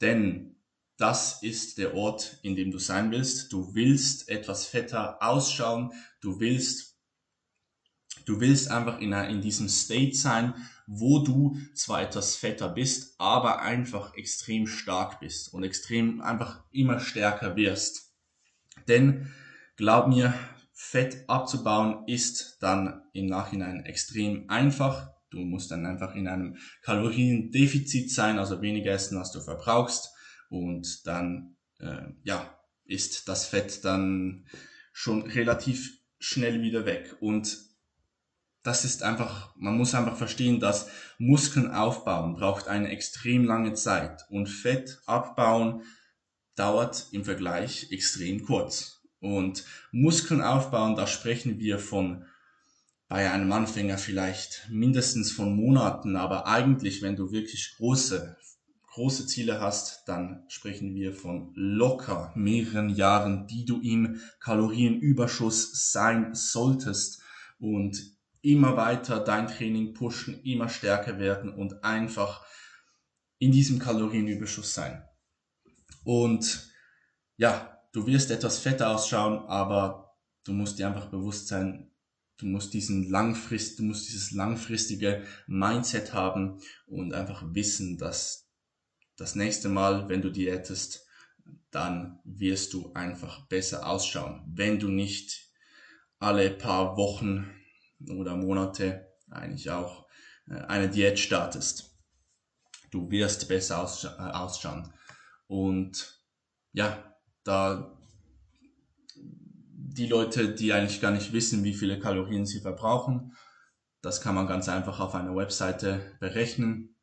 denn 0.00 0.54
das 0.96 1.42
ist 1.42 1.78
der 1.78 1.94
Ort, 1.94 2.38
in 2.42 2.54
dem 2.54 2.70
du 2.70 2.78
sein 2.78 3.10
willst. 3.10 3.52
Du 3.52 3.74
willst 3.74 4.28
etwas 4.28 4.66
fetter 4.66 5.22
ausschauen. 5.22 5.92
Du 6.20 6.40
willst 6.40 6.87
Du 8.28 8.40
willst 8.40 8.70
einfach 8.70 9.00
in, 9.00 9.14
in 9.14 9.40
diesem 9.40 9.70
State 9.70 10.14
sein, 10.14 10.52
wo 10.86 11.20
du 11.20 11.56
zwar 11.72 12.02
etwas 12.02 12.36
fetter 12.36 12.68
bist, 12.68 13.14
aber 13.18 13.62
einfach 13.62 14.14
extrem 14.16 14.66
stark 14.66 15.20
bist 15.20 15.54
und 15.54 15.64
extrem 15.64 16.20
einfach 16.20 16.62
immer 16.70 17.00
stärker 17.00 17.56
wirst. 17.56 18.12
Denn 18.86 19.32
glaub 19.76 20.08
mir, 20.08 20.34
Fett 20.74 21.24
abzubauen 21.26 22.04
ist 22.06 22.58
dann 22.60 23.00
im 23.14 23.26
Nachhinein 23.26 23.86
extrem 23.86 24.50
einfach. 24.50 25.08
Du 25.30 25.38
musst 25.38 25.70
dann 25.70 25.86
einfach 25.86 26.14
in 26.14 26.28
einem 26.28 26.58
Kaloriendefizit 26.82 28.12
sein, 28.12 28.38
also 28.38 28.60
weniger 28.60 28.92
essen, 28.92 29.16
als 29.16 29.32
du 29.32 29.40
verbrauchst. 29.40 30.10
Und 30.50 31.06
dann, 31.06 31.56
äh, 31.80 32.12
ja, 32.24 32.58
ist 32.84 33.26
das 33.26 33.46
Fett 33.46 33.86
dann 33.86 34.46
schon 34.92 35.22
relativ 35.22 35.98
schnell 36.18 36.60
wieder 36.60 36.84
weg. 36.84 37.16
Und 37.20 37.67
das 38.68 38.84
ist 38.84 39.02
einfach, 39.02 39.56
man 39.56 39.78
muss 39.78 39.94
einfach 39.94 40.18
verstehen, 40.18 40.60
dass 40.60 40.90
Muskeln 41.16 41.70
aufbauen 41.70 42.34
braucht 42.34 42.68
eine 42.68 42.90
extrem 42.90 43.44
lange 43.44 43.72
Zeit 43.72 44.26
und 44.28 44.46
Fett 44.46 45.00
abbauen 45.06 45.84
dauert 46.54 47.06
im 47.12 47.24
Vergleich 47.24 47.90
extrem 47.92 48.44
kurz. 48.44 49.00
Und 49.20 49.64
Muskeln 49.90 50.42
aufbauen, 50.42 50.96
da 50.96 51.06
sprechen 51.06 51.58
wir 51.58 51.78
von 51.78 52.26
bei 53.08 53.30
einem 53.30 53.50
Anfänger 53.52 53.96
vielleicht 53.96 54.66
mindestens 54.68 55.32
von 55.32 55.56
Monaten, 55.56 56.14
aber 56.16 56.46
eigentlich, 56.46 57.00
wenn 57.00 57.16
du 57.16 57.32
wirklich 57.32 57.72
große, 57.78 58.36
große 58.92 59.24
Ziele 59.24 59.62
hast, 59.62 60.02
dann 60.08 60.44
sprechen 60.48 60.94
wir 60.94 61.14
von 61.14 61.52
locker 61.54 62.34
mehreren 62.36 62.90
Jahren, 62.90 63.46
die 63.46 63.64
du 63.64 63.80
im 63.80 64.20
Kalorienüberschuss 64.40 65.90
sein 65.90 66.34
solltest 66.34 67.22
und 67.58 68.17
immer 68.48 68.78
weiter 68.78 69.20
dein 69.20 69.46
Training 69.46 69.92
pushen, 69.92 70.42
immer 70.42 70.70
stärker 70.70 71.18
werden 71.18 71.52
und 71.52 71.84
einfach 71.84 72.46
in 73.38 73.52
diesem 73.52 73.78
Kalorienüberschuss 73.78 74.72
sein. 74.72 75.06
Und 76.02 76.72
ja, 77.36 77.78
du 77.92 78.06
wirst 78.06 78.30
etwas 78.30 78.58
fetter 78.58 78.90
ausschauen, 78.90 79.46
aber 79.48 80.16
du 80.44 80.54
musst 80.54 80.78
dir 80.78 80.86
einfach 80.86 81.10
bewusst 81.10 81.48
sein, 81.48 81.90
du 82.38 82.46
musst 82.46 82.72
diesen 82.72 83.10
langfrist, 83.10 83.78
du 83.78 83.82
musst 83.82 84.08
dieses 84.08 84.30
langfristige 84.30 85.24
Mindset 85.46 86.14
haben 86.14 86.58
und 86.86 87.12
einfach 87.12 87.44
wissen, 87.52 87.98
dass 87.98 88.50
das 89.16 89.34
nächste 89.34 89.68
Mal, 89.68 90.08
wenn 90.08 90.22
du 90.22 90.30
diätest, 90.30 91.06
dann 91.70 92.18
wirst 92.24 92.72
du 92.72 92.92
einfach 92.94 93.46
besser 93.48 93.86
ausschauen, 93.86 94.42
wenn 94.54 94.78
du 94.78 94.88
nicht 94.88 95.50
alle 96.18 96.50
paar 96.50 96.96
Wochen 96.96 97.54
oder 98.06 98.36
Monate 98.36 99.08
eigentlich 99.30 99.70
auch 99.70 100.06
äh, 100.48 100.54
eine 100.54 100.88
Diät 100.88 101.18
startest. 101.18 101.96
Du 102.90 103.10
wirst 103.10 103.48
besser 103.48 103.88
äh, 104.04 104.22
ausschauen. 104.22 104.92
Und 105.46 106.22
ja, 106.72 107.14
da 107.44 107.98
die 109.98 110.06
Leute, 110.06 110.54
die 110.54 110.72
eigentlich 110.72 111.00
gar 111.00 111.10
nicht 111.10 111.32
wissen, 111.32 111.64
wie 111.64 111.74
viele 111.74 111.98
Kalorien 111.98 112.46
sie 112.46 112.60
verbrauchen, 112.60 113.34
das 114.00 114.20
kann 114.20 114.34
man 114.34 114.46
ganz 114.46 114.68
einfach 114.68 115.00
auf 115.00 115.14
einer 115.14 115.34
Webseite 115.34 116.16
berechnen, 116.20 116.94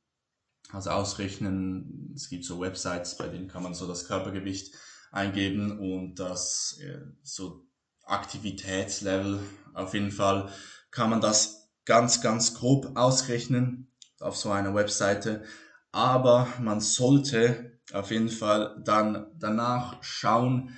also 0.71 0.91
ausrechnen. 0.91 2.13
Es 2.15 2.29
gibt 2.29 2.45
so 2.45 2.61
Websites, 2.61 3.17
bei 3.17 3.27
denen 3.27 3.49
kann 3.49 3.63
man 3.63 3.73
so 3.73 3.85
das 3.85 4.07
Körpergewicht 4.07 4.73
eingeben 5.11 5.77
und 5.79 6.19
das 6.19 6.79
äh, 6.81 7.01
so 7.21 7.67
Aktivitätslevel 8.03 9.39
auf 9.73 9.93
jeden 9.93 10.11
Fall 10.11 10.49
kann 10.95 11.09
man 11.09 11.21
das 11.21 11.69
ganz, 11.83 12.21
ganz 12.21 12.55
grob 12.55 12.95
ausrechnen 12.95 13.87
auf 14.19 14.37
so 14.37 14.49
einer 14.49 14.73
Webseite. 14.73 15.43
Aber 15.91 16.47
man 16.59 16.79
sollte 16.79 17.79
auf 17.93 18.11
jeden 18.11 18.29
Fall 18.29 18.81
dann 18.83 19.27
danach 19.37 20.01
schauen, 20.01 20.77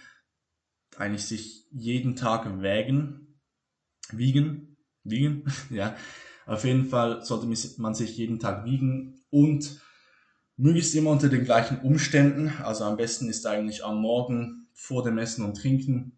eigentlich 0.98 1.26
sich 1.26 1.68
jeden 1.72 2.16
Tag 2.16 2.62
wägen, 2.62 3.40
wiegen, 4.12 4.78
wiegen, 5.04 5.46
ja. 5.70 5.96
Auf 6.48 6.64
jeden 6.64 6.86
Fall 6.86 7.24
sollte 7.26 7.46
man 7.78 7.94
sich 7.94 8.18
jeden 8.18 8.40
Tag 8.40 8.66
wiegen 8.66 9.22
und 9.30 9.82
möglichst 10.56 10.96
immer 10.96 11.12
unter 11.12 11.28
den 11.28 11.44
gleichen 11.44 11.82
Umständen. 11.82 12.54
Also 12.64 12.86
am 12.86 12.96
besten 12.96 13.30
ist 13.30 13.46
eigentlich 13.46 13.84
am 13.84 14.02
Morgen 14.02 14.68
vor 14.74 15.04
dem 15.04 15.18
Essen 15.18 15.44
und 15.44 15.58
Trinken 15.58 16.18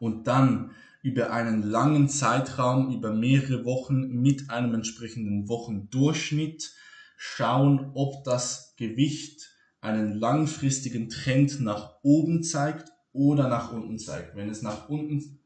und 0.00 0.26
dann 0.26 0.72
über 1.02 1.32
einen 1.32 1.62
langen 1.62 2.08
Zeitraum, 2.08 2.94
über 2.94 3.12
mehrere 3.12 3.64
Wochen 3.64 4.08
mit 4.08 4.50
einem 4.50 4.74
entsprechenden 4.74 5.48
Wochendurchschnitt 5.48 6.72
schauen, 7.16 7.90
ob 7.94 8.24
das 8.24 8.74
Gewicht 8.76 9.50
einen 9.80 10.14
langfristigen 10.14 11.08
Trend 11.08 11.60
nach 11.60 11.94
oben 12.02 12.42
zeigt 12.42 12.92
oder 13.12 13.48
nach 13.48 13.72
unten 13.72 13.98
zeigt. 13.98 14.34
Wenn 14.36 14.48
es 14.48 14.62
nach 14.62 14.88
unten, 14.88 15.38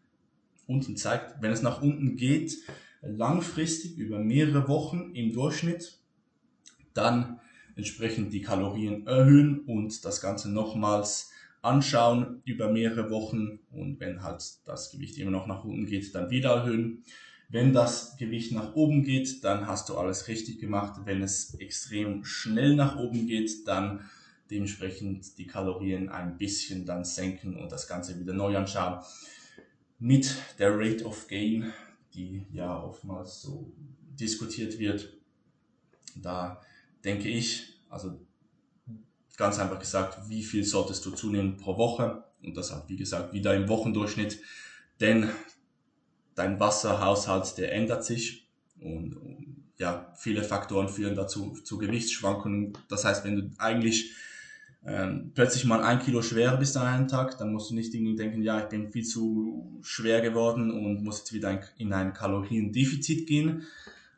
unten 0.66 0.96
zeigt, 0.96 1.42
wenn 1.42 1.52
es 1.52 1.62
nach 1.62 1.82
unten 1.82 2.16
geht, 2.16 2.56
langfristig 3.02 3.98
über 3.98 4.18
mehrere 4.18 4.68
Wochen 4.68 5.10
im 5.14 5.32
Durchschnitt, 5.32 5.98
dann 6.94 7.40
entsprechend 7.76 8.32
die 8.32 8.42
Kalorien 8.42 9.06
erhöhen 9.06 9.60
und 9.60 10.04
das 10.04 10.20
Ganze 10.20 10.50
nochmals 10.50 11.31
anschauen 11.62 12.42
über 12.44 12.70
mehrere 12.70 13.10
Wochen 13.10 13.60
und 13.70 14.00
wenn 14.00 14.22
halt 14.22 14.42
das 14.64 14.90
Gewicht 14.90 15.16
immer 15.18 15.30
noch 15.30 15.46
nach 15.46 15.64
unten 15.64 15.86
geht, 15.86 16.14
dann 16.14 16.30
wieder 16.30 16.50
erhöhen. 16.50 17.04
Wenn 17.48 17.72
das 17.72 18.16
Gewicht 18.16 18.52
nach 18.52 18.74
oben 18.74 19.04
geht, 19.04 19.44
dann 19.44 19.66
hast 19.66 19.88
du 19.88 19.96
alles 19.96 20.26
richtig 20.26 20.58
gemacht. 20.58 21.02
Wenn 21.04 21.22
es 21.22 21.54
extrem 21.54 22.24
schnell 22.24 22.74
nach 22.74 22.96
oben 22.96 23.26
geht, 23.26 23.68
dann 23.68 24.08
dementsprechend 24.50 25.38
die 25.38 25.46
Kalorien 25.46 26.08
ein 26.08 26.36
bisschen 26.36 26.84
dann 26.84 27.04
senken 27.04 27.56
und 27.56 27.70
das 27.70 27.86
Ganze 27.86 28.18
wieder 28.18 28.32
neu 28.32 28.56
anschauen. 28.56 29.04
Mit 29.98 30.34
der 30.58 30.76
Rate 30.76 31.04
of 31.04 31.28
Gain, 31.28 31.72
die 32.14 32.46
ja 32.52 32.82
oftmals 32.82 33.42
so 33.42 33.72
diskutiert 34.18 34.78
wird, 34.78 35.12
da 36.16 36.60
denke 37.04 37.28
ich, 37.28 37.80
also 37.88 38.20
ganz 39.36 39.58
einfach 39.58 39.78
gesagt, 39.78 40.18
wie 40.28 40.42
viel 40.42 40.64
solltest 40.64 41.04
du 41.06 41.10
zunehmen 41.10 41.56
pro 41.56 41.76
Woche 41.76 42.24
und 42.42 42.56
das 42.56 42.72
hat 42.72 42.88
wie 42.88 42.96
gesagt 42.96 43.32
wieder 43.32 43.54
im 43.54 43.68
Wochendurchschnitt, 43.68 44.40
denn 45.00 45.30
dein 46.34 46.58
Wasserhaushalt, 46.60 47.56
der 47.58 47.72
ändert 47.72 48.04
sich 48.04 48.48
und, 48.80 49.16
und 49.16 49.64
ja, 49.78 50.12
viele 50.16 50.42
Faktoren 50.42 50.88
führen 50.88 51.16
dazu 51.16 51.58
zu 51.64 51.78
Gewichtsschwankungen. 51.78 52.72
Das 52.88 53.04
heißt, 53.04 53.24
wenn 53.24 53.36
du 53.36 53.50
eigentlich 53.58 54.14
ähm, 54.84 55.32
plötzlich 55.34 55.64
mal 55.64 55.82
ein 55.82 56.00
Kilo 56.00 56.22
schwerer 56.22 56.56
bist 56.56 56.76
an 56.76 56.86
einem 56.86 57.08
Tag, 57.08 57.38
dann 57.38 57.52
musst 57.52 57.70
du 57.70 57.74
nicht 57.74 57.94
irgendwie 57.94 58.16
denken, 58.16 58.42
ja, 58.42 58.60
ich 58.60 58.66
bin 58.66 58.90
viel 58.90 59.04
zu 59.04 59.80
schwer 59.82 60.20
geworden 60.20 60.70
und 60.70 61.02
muss 61.02 61.18
jetzt 61.18 61.32
wieder 61.32 61.60
in 61.78 61.92
ein 61.92 62.12
Kaloriendefizit 62.12 63.26
gehen. 63.26 63.64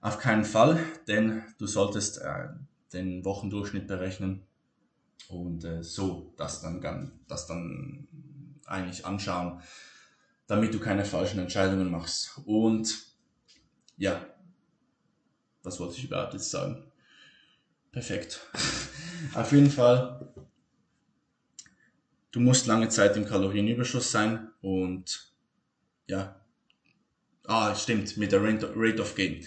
Auf 0.00 0.18
keinen 0.18 0.44
Fall, 0.44 0.78
denn 1.08 1.42
du 1.58 1.66
solltest 1.66 2.18
äh, 2.18 2.48
den 2.92 3.24
Wochendurchschnitt 3.24 3.86
berechnen 3.86 4.42
und 5.28 5.64
äh, 5.64 5.82
so 5.82 6.32
das 6.36 6.60
dann, 6.60 7.12
das 7.28 7.46
dann 7.46 8.08
eigentlich 8.66 9.04
anschauen, 9.04 9.60
damit 10.46 10.74
du 10.74 10.78
keine 10.78 11.04
falschen 11.04 11.38
Entscheidungen 11.38 11.90
machst. 11.90 12.40
Und 12.44 12.94
ja, 13.96 14.26
das 15.62 15.80
wollte 15.80 15.96
ich 15.96 16.04
überhaupt 16.04 16.34
jetzt 16.34 16.50
sagen. 16.50 16.84
Perfekt. 17.92 18.40
Auf 19.34 19.52
jeden 19.52 19.70
Fall, 19.70 20.34
du 22.32 22.40
musst 22.40 22.66
lange 22.66 22.88
Zeit 22.88 23.16
im 23.16 23.24
Kalorienüberschuss 23.24 24.10
sein 24.10 24.50
und 24.60 25.32
ja, 26.06 26.40
ah, 27.46 27.74
stimmt, 27.74 28.16
mit 28.16 28.32
der 28.32 28.42
Rate 28.42 29.00
of 29.00 29.14
Gain. 29.14 29.46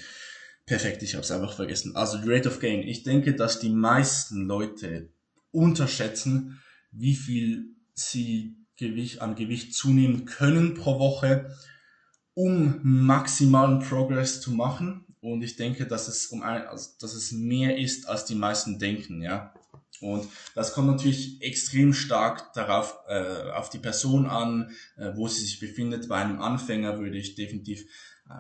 Perfekt, 0.66 1.04
ich 1.04 1.14
habe 1.14 1.24
es 1.24 1.32
einfach 1.32 1.54
vergessen. 1.54 1.96
Also 1.96 2.18
die 2.18 2.30
Rate 2.30 2.50
of 2.50 2.60
Gain. 2.60 2.82
Ich 2.82 3.04
denke, 3.04 3.36
dass 3.36 3.60
die 3.60 3.70
meisten 3.70 4.48
Leute 4.48 5.10
unterschätzen, 5.52 6.62
wie 6.92 7.16
viel 7.16 7.76
sie 7.94 8.58
Gewicht, 8.78 9.22
an 9.22 9.36
Gewicht 9.36 9.74
zunehmen 9.74 10.26
können 10.26 10.76
pro 10.76 11.00
Woche, 11.00 11.50
um 12.34 12.80
maximalen 12.84 13.80
Progress 13.80 14.42
zu 14.42 14.52
machen. 14.52 15.06
Und 15.20 15.42
ich 15.42 15.56
denke, 15.56 15.88
dass 15.88 16.08
es 16.08 16.28
um 16.28 16.44
ein, 16.44 16.68
also, 16.68 16.92
dass 17.00 17.16
es 17.16 17.32
mehr 17.32 17.78
ist, 17.78 18.08
als 18.08 18.26
die 18.26 18.36
meisten 18.36 18.78
denken, 18.78 19.22
ja. 19.22 19.54
Und 20.02 20.28
das 20.54 20.74
kommt 20.74 20.88
natürlich 20.88 21.42
extrem 21.42 21.94
stark 21.94 22.54
darauf, 22.54 23.00
äh, 23.08 23.50
auf 23.52 23.70
die 23.70 23.80
Person 23.80 24.28
an, 24.28 24.72
äh, 24.98 25.12
wo 25.16 25.28
sie 25.28 25.42
sich 25.42 25.60
befindet. 25.60 26.08
Bei 26.08 26.18
einem 26.18 26.42
Anfänger 26.42 27.00
würde 27.00 27.18
ich 27.18 27.36
definitiv 27.36 27.84
äh, 28.30 28.34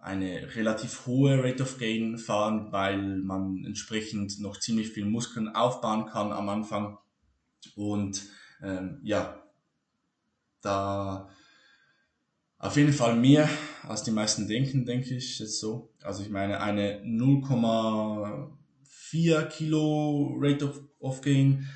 eine 0.00 0.54
relativ 0.56 1.06
hohe 1.06 1.44
Rate 1.44 1.62
of 1.62 1.78
Gain 1.78 2.18
fahren, 2.18 2.72
weil 2.72 3.18
man 3.18 3.64
entsprechend 3.64 4.40
noch 4.40 4.58
ziemlich 4.58 4.88
viel 4.88 5.04
Muskeln 5.04 5.48
aufbauen 5.48 6.06
kann 6.06 6.32
am 6.32 6.48
Anfang. 6.48 6.98
Und 7.76 8.22
ähm, 8.62 8.98
ja, 9.02 9.38
da 10.62 11.28
Auf 12.58 12.76
jeden 12.76 12.92
Fall 12.92 13.16
mehr 13.16 13.48
als 13.82 14.04
die 14.04 14.12
meisten 14.12 14.46
denken, 14.46 14.86
denke 14.86 15.16
ich 15.16 15.40
jetzt 15.40 15.58
so. 15.58 15.92
Also 16.00 16.22
ich 16.22 16.30
meine, 16.30 16.60
eine 16.60 17.02
0,4 17.02 19.46
Kilo 19.46 20.36
Rate 20.38 20.68
of, 20.68 20.80
Gain, 21.22 21.68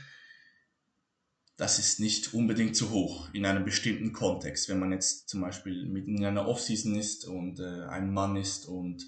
das 1.56 1.78
ist 1.78 2.00
nicht 2.00 2.34
unbedingt 2.34 2.76
zu 2.76 2.90
hoch 2.90 3.28
in 3.32 3.46
einem 3.46 3.64
bestimmten 3.64 4.12
Kontext. 4.12 4.68
Wenn 4.68 4.78
man 4.78 4.92
jetzt 4.92 5.28
zum 5.28 5.40
Beispiel 5.40 5.86
mitten 5.86 6.18
in 6.18 6.24
einer 6.24 6.48
Offseason 6.48 6.94
ist 6.96 7.26
und 7.26 7.60
äh, 7.60 7.84
ein 7.86 8.12
Mann 8.12 8.36
ist 8.36 8.66
und 8.66 9.04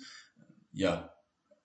ja, 0.73 1.13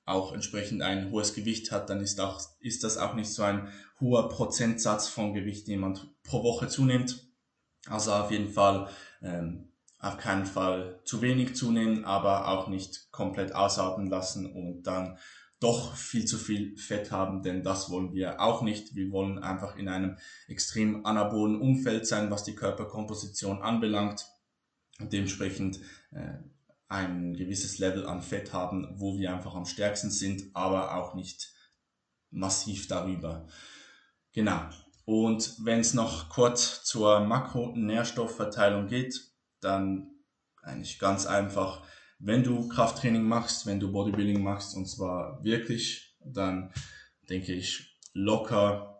auch 0.06 0.34
entsprechend 0.34 0.82
ein 0.82 1.12
hohes 1.12 1.34
Gewicht 1.34 1.72
hat, 1.72 1.90
dann 1.90 2.02
ist, 2.02 2.20
auch, 2.20 2.42
ist 2.60 2.84
das 2.84 2.98
auch 2.98 3.14
nicht 3.14 3.30
so 3.30 3.44
ein 3.44 3.70
hoher 4.02 4.28
Prozentsatz 4.28 5.08
von 5.08 5.34
Gewicht, 5.34 5.68
den 5.68 5.80
man 5.80 5.98
pro 6.24 6.44
Woche 6.44 6.68
zunimmt. 6.68 7.26
Also 7.86 8.12
auf 8.12 8.32
jeden 8.32 8.50
Fall 8.52 8.90
ähm, 9.22 9.70
auf 10.00 10.18
keinen 10.18 10.46
Fall 10.46 11.00
zu 11.06 11.22
wenig 11.22 11.56
zunehmen, 11.56 12.04
aber 12.04 12.50
auch 12.50 12.68
nicht 12.68 13.12
komplett 13.12 13.56
ausatmen 13.56 14.08
lassen 14.08 14.46
und 14.46 14.84
dann 14.84 15.18
doch 15.64 15.96
viel 15.96 16.26
zu 16.26 16.38
viel 16.38 16.78
Fett 16.78 17.12
haben, 17.12 17.42
denn 17.42 17.64
das 17.64 17.90
wollen 17.90 18.14
wir 18.14 18.42
auch 18.42 18.62
nicht. 18.62 18.96
Wir 18.96 19.12
wollen 19.12 19.40
einfach 19.40 19.78
in 19.78 19.88
einem 19.88 20.18
extrem 20.48 21.06
anabolen 21.06 21.60
Umfeld 21.60 22.06
sein, 22.06 22.30
was 22.30 22.44
die 22.44 22.56
Körperkomposition 22.56 23.62
anbelangt 23.62 24.26
dementsprechend 25.00 25.80
äh, 26.12 26.38
ein 26.88 27.34
gewisses 27.34 27.80
Level 27.80 28.06
an 28.06 28.22
Fett 28.22 28.54
haben, 28.54 28.94
wo 29.00 29.18
wir 29.18 29.34
einfach 29.34 29.56
am 29.56 29.66
stärksten 29.66 30.12
sind, 30.12 30.56
aber 30.56 30.96
auch 30.96 31.16
nicht 31.16 31.54
massiv 32.30 32.88
darüber. 32.88 33.48
Genau. 34.32 34.62
Und 35.06 35.56
wenn 35.64 35.80
es 35.80 35.94
noch 35.94 36.30
kurz 36.30 36.84
zur 36.84 37.22
Makronährstoffverteilung 37.22 38.88
geht, 38.88 39.32
dann 39.60 40.12
eigentlich 40.62 41.00
ganz 41.00 41.26
einfach, 41.26 41.84
wenn 42.26 42.44
du 42.44 42.68
Krafttraining 42.70 43.24
machst, 43.24 43.66
wenn 43.66 43.80
du 43.80 43.92
Bodybuilding 43.92 44.42
machst 44.42 44.76
und 44.76 44.88
zwar 44.88 45.44
wirklich, 45.44 46.16
dann 46.24 46.72
denke 47.30 47.54
ich 47.54 47.98
locker 48.14 48.98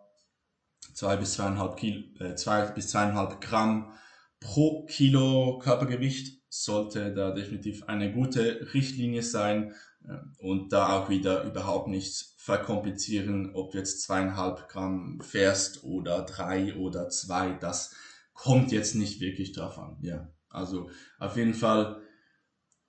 zwei 0.92 1.16
bis 1.16 1.34
zweieinhalb 1.34 1.76
Kilo, 1.76 2.02
äh, 2.20 2.34
zwei 2.36 2.66
bis 2.66 2.88
zweieinhalb 2.88 3.40
Gramm 3.40 3.92
pro 4.40 4.84
Kilo 4.84 5.58
Körpergewicht 5.58 6.42
sollte 6.48 7.14
da 7.14 7.30
definitiv 7.32 7.84
eine 7.84 8.12
gute 8.12 8.74
Richtlinie 8.74 9.22
sein 9.22 9.74
äh, 10.06 10.18
und 10.38 10.72
da 10.72 10.98
auch 10.98 11.08
wieder 11.08 11.44
überhaupt 11.44 11.88
nichts 11.88 12.34
verkomplizieren, 12.36 13.54
ob 13.54 13.72
du 13.72 13.78
jetzt 13.78 14.02
zweieinhalb 14.02 14.68
Gramm 14.68 15.20
fährst 15.22 15.82
oder 15.82 16.22
drei 16.22 16.76
oder 16.76 17.08
zwei, 17.08 17.52
das 17.54 17.94
kommt 18.34 18.70
jetzt 18.70 18.94
nicht 18.94 19.20
wirklich 19.20 19.52
drauf 19.52 19.78
an, 19.78 19.96
ja. 20.02 20.28
Also 20.50 20.90
auf 21.18 21.36
jeden 21.36 21.54
Fall, 21.54 22.03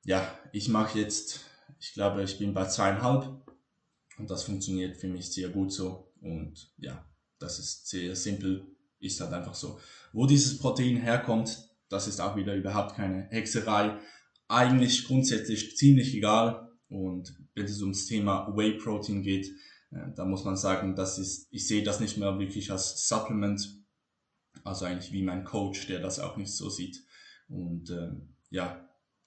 ja, 0.06 0.39
ich 0.52 0.70
mache 0.70 1.00
jetzt, 1.00 1.41
ich 1.80 1.94
glaube, 1.94 2.24
ich 2.24 2.38
bin 2.38 2.54
bei 2.54 2.65
zweieinhalb 2.65 3.26
und 4.18 4.30
das 4.30 4.44
funktioniert 4.44 4.96
für 4.96 5.08
mich 5.08 5.34
sehr 5.34 5.50
gut 5.50 5.74
so. 5.74 6.13
Und 6.22 6.72
ja, 6.78 7.06
das 7.39 7.60
ist 7.60 7.89
sehr 7.89 8.15
simpel, 8.15 8.65
ist 9.00 9.20
halt 9.20 9.34
einfach 9.34 9.56
so. 9.56 9.80
Wo 10.13 10.26
dieses 10.26 10.58
Protein 10.60 10.98
herkommt, 10.98 11.70
das 11.89 12.08
ist 12.08 12.22
auch 12.22 12.36
wieder 12.36 12.56
überhaupt 12.56 12.96
keine 12.96 13.28
Hexerei. 13.30 14.00
Eigentlich 14.48 15.06
grundsätzlich 15.06 15.76
ziemlich 15.76 16.13
egal. 16.15 16.72
Und 16.88 17.36
wenn 17.56 17.65
es 17.65 17.82
ums 17.82 18.06
Thema 18.06 18.56
Whey 18.56 18.78
Protein 18.78 19.24
geht, 19.24 19.48
äh, 19.91 20.12
da 20.15 20.24
muss 20.24 20.44
man 20.44 20.56
sagen, 20.56 20.96
das 20.96 21.18
ist, 21.18 21.48
ich 21.52 21.68
sehe 21.68 21.84
das 21.84 22.00
nicht 22.00 22.18
mehr 22.18 22.38
wirklich 22.38 22.72
als 22.72 23.08
Supplement. 23.08 23.68
Also 24.63 24.86
eigentlich 24.86 25.12
wie 25.12 25.24
mein 25.24 25.44
Coach, 25.44 25.88
der 25.88 26.00
das 26.00 26.20
auch 26.20 26.38
nicht 26.38 26.56
so 26.56 26.70
sieht. 26.70 27.04
Und 27.48 27.89
ähm, 27.89 28.36
ja, 28.50 28.85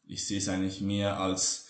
ich 0.08 0.26
sehe 0.26 0.38
es 0.38 0.48
eigentlich 0.48 0.80
mehr 0.80 1.20
als, 1.20 1.68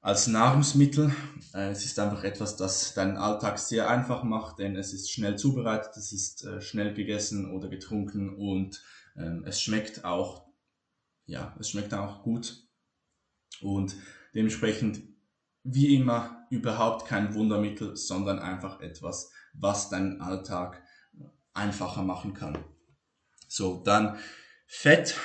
als 0.00 0.26
Nahrungsmittel. 0.26 1.14
Äh, 1.54 1.70
es 1.70 1.84
ist 1.84 1.98
einfach 1.98 2.24
etwas, 2.24 2.56
das 2.56 2.94
deinen 2.94 3.16
Alltag 3.16 3.58
sehr 3.58 3.88
einfach 3.88 4.24
macht, 4.24 4.58
denn 4.58 4.76
es 4.76 4.92
ist 4.92 5.10
schnell 5.10 5.36
zubereitet, 5.36 5.96
es 5.96 6.12
ist 6.12 6.44
äh, 6.44 6.60
schnell 6.60 6.92
gegessen 6.94 7.50
oder 7.52 7.68
getrunken 7.68 8.34
und 8.34 8.82
ähm, 9.16 9.44
es 9.46 9.60
schmeckt 9.60 10.04
auch, 10.04 10.48
ja, 11.26 11.56
es 11.58 11.70
schmeckt 11.70 11.94
auch 11.94 12.22
gut. 12.22 12.64
Und 13.60 13.94
dementsprechend, 14.34 15.00
wie 15.62 15.94
immer, 15.94 16.46
überhaupt 16.50 17.06
kein 17.06 17.34
Wundermittel, 17.34 17.96
sondern 17.96 18.38
einfach 18.38 18.80
etwas, 18.80 19.30
was 19.52 19.90
deinen 19.90 20.20
Alltag 20.20 20.82
einfacher 21.52 22.02
machen 22.02 22.34
kann. 22.34 22.56
So, 23.48 23.82
dann 23.82 24.18
Fett, 24.66 25.16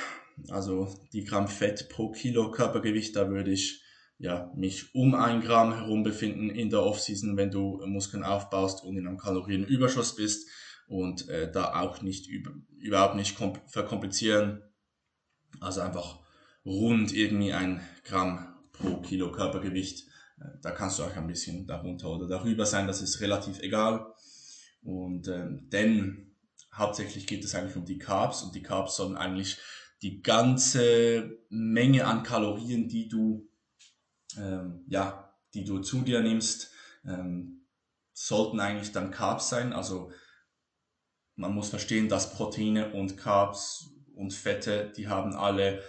also 0.49 0.93
die 1.13 1.23
Gramm 1.23 1.47
Fett 1.47 1.89
pro 1.89 2.11
Kilo 2.11 2.51
Körpergewicht, 2.51 3.15
da 3.15 3.29
würde 3.29 3.51
ich 3.51 3.83
ja, 4.17 4.51
mich 4.55 4.93
um 4.95 5.15
ein 5.15 5.41
Gramm 5.41 5.73
herum 5.73 6.03
befinden 6.03 6.49
in 6.49 6.69
der 6.69 6.83
Offseason, 6.83 7.35
wenn 7.35 7.51
du 7.51 7.81
Muskeln 7.85 8.23
aufbaust 8.23 8.83
und 8.83 8.97
in 8.97 9.07
einem 9.07 9.17
Kalorienüberschuss 9.17 10.15
bist 10.15 10.47
und 10.87 11.27
äh, 11.29 11.51
da 11.51 11.79
auch 11.81 12.01
nicht 12.01 12.27
über, 12.27 12.51
überhaupt 12.77 13.15
nicht 13.15 13.37
verkomplizieren. 13.67 14.61
Also 15.59 15.81
einfach 15.81 16.19
rund 16.65 17.13
irgendwie 17.13 17.53
ein 17.53 17.81
Gramm 18.03 18.55
pro 18.71 19.01
Kilo 19.01 19.31
Körpergewicht. 19.31 20.07
Äh, 20.39 20.45
da 20.61 20.71
kannst 20.71 20.99
du 20.99 21.03
auch 21.03 21.15
ein 21.15 21.27
bisschen 21.27 21.67
darunter 21.67 22.09
oder 22.09 22.27
darüber 22.27 22.65
sein, 22.65 22.87
das 22.87 23.01
ist 23.01 23.21
relativ 23.21 23.59
egal. 23.59 24.13
Und 24.83 25.27
ähm, 25.27 25.69
denn 25.69 26.35
hauptsächlich 26.73 27.27
geht 27.27 27.43
es 27.43 27.55
eigentlich 27.55 27.75
um 27.75 27.85
die 27.85 27.99
Carbs 27.99 28.41
und 28.43 28.55
die 28.55 28.63
Carbs 28.63 28.95
sollen 28.95 29.15
eigentlich 29.15 29.57
die 30.03 30.21
ganze 30.21 31.39
Menge 31.49 32.05
an 32.05 32.23
Kalorien, 32.23 32.87
die 32.87 33.07
du 33.07 33.49
ähm, 34.37 34.83
ja, 34.87 35.33
die 35.53 35.63
du 35.63 35.79
zu 35.79 36.01
dir 36.01 36.21
nimmst, 36.21 36.71
ähm, 37.05 37.65
sollten 38.13 38.59
eigentlich 38.59 38.91
dann 38.91 39.11
Carbs 39.11 39.49
sein. 39.49 39.73
Also 39.73 40.11
man 41.35 41.53
muss 41.53 41.69
verstehen, 41.69 42.09
dass 42.09 42.33
Proteine 42.33 42.93
und 42.93 43.17
Carbs 43.17 43.91
und 44.15 44.33
Fette, 44.33 44.91
die 44.95 45.07
haben 45.07 45.35
alle 45.35 45.83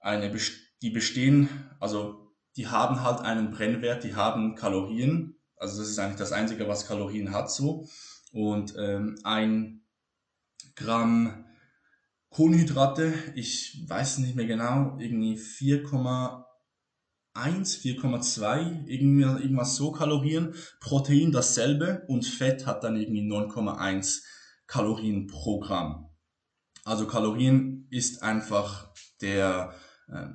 eine, 0.00 0.34
die 0.82 0.90
bestehen, 0.90 1.48
also 1.80 2.34
die 2.56 2.68
haben 2.68 3.02
halt 3.02 3.20
einen 3.20 3.50
Brennwert, 3.50 4.04
die 4.04 4.14
haben 4.14 4.54
Kalorien. 4.54 5.36
Also 5.56 5.80
das 5.80 5.90
ist 5.90 5.98
eigentlich 5.98 6.18
das 6.18 6.32
Einzige, 6.32 6.68
was 6.68 6.86
Kalorien 6.86 7.32
hat 7.32 7.50
so. 7.50 7.88
Und 8.32 8.74
ähm, 8.78 9.18
ein 9.24 9.82
Gramm 10.74 11.44
Kohlenhydrate, 12.38 13.12
ich 13.34 13.82
weiß 13.88 14.18
nicht 14.18 14.36
mehr 14.36 14.46
genau, 14.46 14.96
irgendwie 15.00 15.34
4,1, 15.34 16.44
4,2, 17.34 18.86
irgendwie, 18.86 19.22
irgendwas 19.24 19.74
so 19.74 19.90
Kalorien. 19.90 20.54
Protein 20.78 21.32
dasselbe 21.32 22.04
und 22.06 22.24
Fett 22.24 22.64
hat 22.64 22.84
dann 22.84 22.94
irgendwie 22.94 23.28
9,1 23.28 24.20
Kalorien 24.68 25.26
pro 25.26 25.58
Gramm. 25.58 26.10
Also 26.84 27.08
Kalorien 27.08 27.88
ist 27.90 28.22
einfach 28.22 28.94
der, 29.20 29.74
äh, 30.06 30.28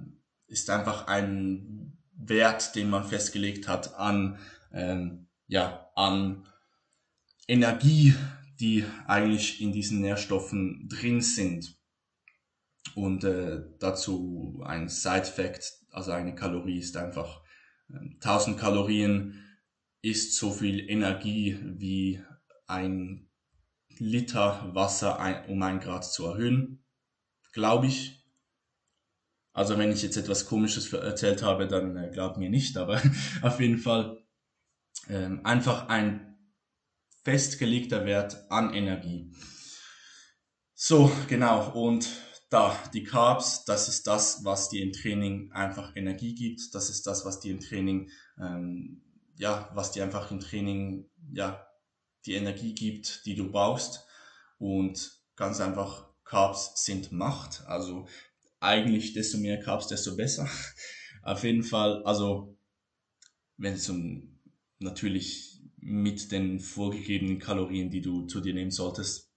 ist 0.48 0.70
einfach 0.70 1.08
ein 1.08 1.98
Wert, 2.18 2.76
den 2.76 2.89
man 2.89 3.06
festgelegt 3.06 3.70
hat 3.70 3.96
an, 3.96 4.39
ähm, 4.74 5.30
ja, 5.48 5.89
an 5.96 6.46
Energie, 7.48 8.13
die 8.60 8.84
eigentlich 9.08 9.62
in 9.62 9.72
diesen 9.72 10.02
Nährstoffen 10.02 10.89
drin 10.89 11.22
sind. 11.22 11.80
Und 12.96 13.24
äh, 13.24 13.63
dazu 13.80 14.62
ein 14.65 14.88
Side-Fact, 14.88 15.80
also 15.89 16.12
eine 16.12 16.36
Kalorie 16.36 16.80
ist 16.80 16.98
einfach 16.98 17.41
äh, 17.89 17.98
1000 18.15 18.60
Kalorien 18.60 19.39
ist 20.02 20.36
so 20.36 20.52
viel 20.52 20.89
Energie 20.89 21.58
wie 21.62 22.22
ein 22.67 23.30
Liter 23.98 24.69
Wasser 24.74 25.19
ein, 25.19 25.46
um 25.50 25.62
ein 25.62 25.80
Grad 25.80 26.04
zu 26.04 26.26
erhöhen, 26.26 26.84
glaube 27.54 27.88
ich. 27.88 28.24
Also 29.54 29.78
wenn 29.78 29.91
ich 29.91 30.02
jetzt 30.02 30.17
etwas 30.17 30.46
Komisches 30.46 30.91
erzählt 30.91 31.43
habe, 31.43 31.67
dann 31.67 31.96
äh, 31.96 32.10
glaubt 32.12 32.38
mir 32.38 32.50
nicht, 32.50 32.76
aber 32.78 33.02
auf 33.41 33.60
jeden 33.60 33.78
Fall 33.78 34.24
ähm, 35.10 35.46
einfach 35.46 35.88
ein 35.89 36.38
festgelegter 37.24 38.06
Wert 38.06 38.46
an 38.52 38.74
Energie. 38.74 39.32
So, 40.74 41.12
genau. 41.28 41.72
Und 41.72 42.10
da, 42.54 42.78
die 42.93 43.04
Carbs, 43.04 43.66
das 43.66 43.89
ist 43.89 44.06
das, 44.06 44.45
was 44.45 44.70
dir 44.70 44.84
im 44.84 44.93
Training 44.93 45.51
einfach 45.51 45.95
Energie 45.95 46.36
gibt. 46.36 46.76
Das 46.76 46.89
ist 46.89 47.08
das, 47.08 47.26
was 47.26 47.39
dir 47.39 47.51
im 47.51 47.60
Training, 47.60 48.12
ähm, 48.39 49.01
ja, 49.38 49.72
was 49.74 49.91
dir 49.91 50.04
einfach 50.04 50.30
im 50.30 50.39
Training, 50.39 51.10
ja, 51.32 51.66
die 52.26 52.36
Energie 52.36 52.76
gibt, 52.76 53.26
die 53.26 53.34
du 53.34 53.49
brauchst. 53.49 54.06
Und 54.60 55.20
ganz 55.36 55.60
einfach, 55.60 56.08
Carbs 56.24 56.86
sind 56.86 57.12
Macht. 57.12 57.66
Also 57.66 58.08
eigentlich 58.60 59.14
desto 59.14 59.39
mehr 59.39 59.60
Carbs, 59.60 59.88
desto 59.88 60.16
besser. 60.16 60.47
Auf 61.24 61.43
jeden 61.43 61.64
Fall, 61.64 62.04
also 62.04 62.56
wenn 63.58 63.74
es 63.74 63.89
um 63.89 64.39
natürlich 64.78 65.60
mit 65.78 66.32
den 66.32 66.60
vorgegebenen 66.60 67.39
Kalorien, 67.39 67.89
die 67.89 68.01
du 68.01 68.28
zu 68.28 68.41
dir 68.41 68.54
nehmen 68.54 68.72
solltest. 68.72 69.33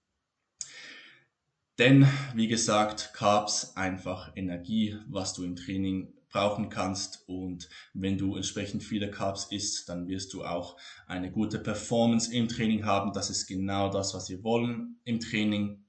Denn, 1.77 2.07
wie 2.33 2.47
gesagt, 2.47 3.11
Carbs 3.13 3.75
einfach 3.75 4.31
Energie, 4.35 4.97
was 5.07 5.33
du 5.33 5.43
im 5.43 5.55
Training 5.55 6.13
brauchen 6.29 6.69
kannst. 6.69 7.27
Und 7.27 7.69
wenn 7.93 8.17
du 8.17 8.35
entsprechend 8.35 8.83
viele 8.83 9.11
Carbs 9.11 9.45
isst, 9.51 9.87
dann 9.89 10.07
wirst 10.07 10.33
du 10.33 10.43
auch 10.43 10.77
eine 11.05 11.31
gute 11.31 11.59
Performance 11.59 12.33
im 12.33 12.47
Training 12.47 12.85
haben. 12.85 13.13
Das 13.13 13.29
ist 13.29 13.47
genau 13.47 13.89
das, 13.89 14.13
was 14.13 14.29
wir 14.29 14.43
wollen 14.43 14.99
im 15.03 15.19
Training. 15.19 15.85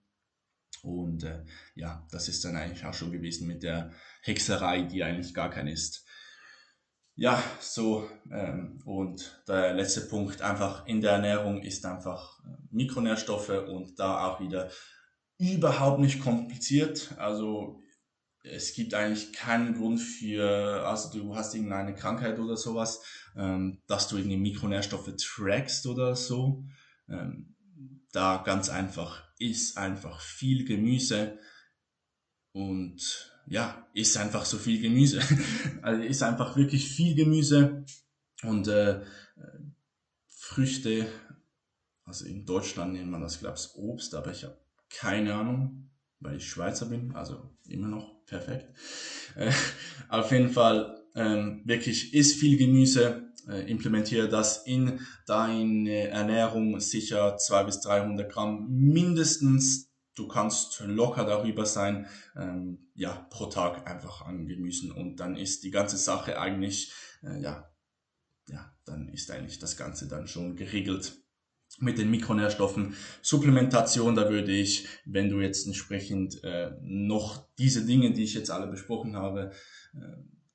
Und 0.82 1.24
äh, 1.24 1.44
ja, 1.74 2.06
das 2.10 2.28
ist 2.28 2.44
dann 2.44 2.56
eigentlich 2.56 2.84
auch 2.84 2.94
schon 2.94 3.10
gewesen 3.10 3.46
mit 3.46 3.62
der 3.62 3.92
Hexerei, 4.22 4.82
die 4.82 5.02
eigentlich 5.02 5.34
gar 5.34 5.50
keine 5.50 5.72
ist. 5.72 6.04
Ja, 7.14 7.42
so 7.60 8.08
ähm, 8.30 8.80
und 8.84 9.42
der 9.48 9.74
letzte 9.74 10.02
Punkt 10.02 10.40
einfach 10.40 10.86
in 10.86 11.00
der 11.00 11.12
Ernährung 11.12 11.62
ist 11.62 11.84
einfach 11.84 12.38
äh, 12.44 12.56
Mikronährstoffe 12.70 13.66
und 13.68 13.98
da 13.98 14.28
auch 14.28 14.40
wieder 14.40 14.70
überhaupt 15.38 16.00
nicht 16.00 16.20
kompliziert. 16.20 17.14
Also 17.18 17.80
es 18.42 18.72
gibt 18.72 18.94
eigentlich 18.94 19.32
keinen 19.32 19.74
Grund 19.74 20.00
für, 20.00 20.86
also 20.86 21.18
du 21.18 21.36
hast 21.36 21.54
irgendeine 21.54 21.94
Krankheit 21.94 22.38
oder 22.38 22.56
sowas, 22.56 23.02
ähm, 23.36 23.82
dass 23.86 24.08
du 24.08 24.16
irgendwie 24.16 24.36
Mikronährstoffe 24.36 25.10
trackst 25.16 25.86
oder 25.86 26.16
so. 26.16 26.64
Ähm, 27.08 27.54
da 28.12 28.38
ganz 28.38 28.68
einfach, 28.68 29.24
ist 29.38 29.76
einfach 29.76 30.20
viel 30.20 30.64
Gemüse 30.64 31.38
und 32.52 33.32
ja, 33.46 33.86
ist 33.94 34.16
einfach 34.16 34.44
so 34.44 34.58
viel 34.58 34.80
Gemüse. 34.80 35.20
also 35.82 36.02
ist 36.02 36.22
einfach 36.22 36.56
wirklich 36.56 36.88
viel 36.88 37.14
Gemüse 37.14 37.84
und 38.42 38.68
äh, 38.68 39.04
Früchte, 40.28 41.06
also 42.04 42.24
in 42.24 42.46
Deutschland 42.46 42.94
nennt 42.94 43.10
man 43.10 43.20
das, 43.20 43.38
glaube 43.38 43.58
ich, 43.58 43.74
Obst, 43.74 44.14
aber 44.14 44.30
ich 44.30 44.44
habe 44.44 44.58
keine 44.90 45.34
Ahnung, 45.34 45.90
weil 46.20 46.36
ich 46.36 46.48
Schweizer 46.48 46.86
bin, 46.86 47.14
also 47.14 47.54
immer 47.68 47.88
noch 47.88 48.24
perfekt. 48.26 48.72
Äh, 49.36 49.52
auf 50.08 50.30
jeden 50.32 50.50
Fall 50.50 50.98
ähm, 51.14 51.62
wirklich 51.64 52.14
isst 52.14 52.38
viel 52.38 52.56
Gemüse, 52.56 53.32
äh, 53.48 53.70
implementiere 53.70 54.28
das 54.28 54.66
in 54.66 55.00
deine 55.26 56.08
Ernährung 56.08 56.80
sicher 56.80 57.36
200 57.36 57.66
bis 57.66 57.80
300 57.80 58.32
Gramm 58.32 58.66
mindestens. 58.68 59.90
Du 60.14 60.26
kannst 60.26 60.80
locker 60.84 61.24
darüber 61.24 61.64
sein, 61.64 62.06
ähm, 62.36 62.90
ja, 62.94 63.26
pro 63.30 63.46
Tag 63.46 63.88
einfach 63.88 64.22
an 64.22 64.46
Gemüsen 64.46 64.90
und 64.90 65.16
dann 65.20 65.36
ist 65.36 65.62
die 65.62 65.70
ganze 65.70 65.96
Sache 65.96 66.40
eigentlich, 66.40 66.92
äh, 67.22 67.40
ja, 67.40 67.70
ja, 68.48 68.74
dann 68.84 69.08
ist 69.08 69.30
eigentlich 69.30 69.58
das 69.58 69.76
Ganze 69.76 70.08
dann 70.08 70.26
schon 70.26 70.56
geregelt 70.56 71.16
mit 71.80 71.98
den 71.98 72.10
Mikronährstoffen. 72.10 72.94
Supplementation, 73.22 74.14
da 74.14 74.30
würde 74.30 74.52
ich, 74.52 74.86
wenn 75.04 75.30
du 75.30 75.40
jetzt 75.40 75.66
entsprechend 75.66 76.42
äh, 76.44 76.72
noch 76.82 77.46
diese 77.58 77.86
Dinge, 77.86 78.12
die 78.12 78.24
ich 78.24 78.34
jetzt 78.34 78.50
alle 78.50 78.66
besprochen 78.66 79.16
habe, 79.16 79.52
äh, 79.94 79.98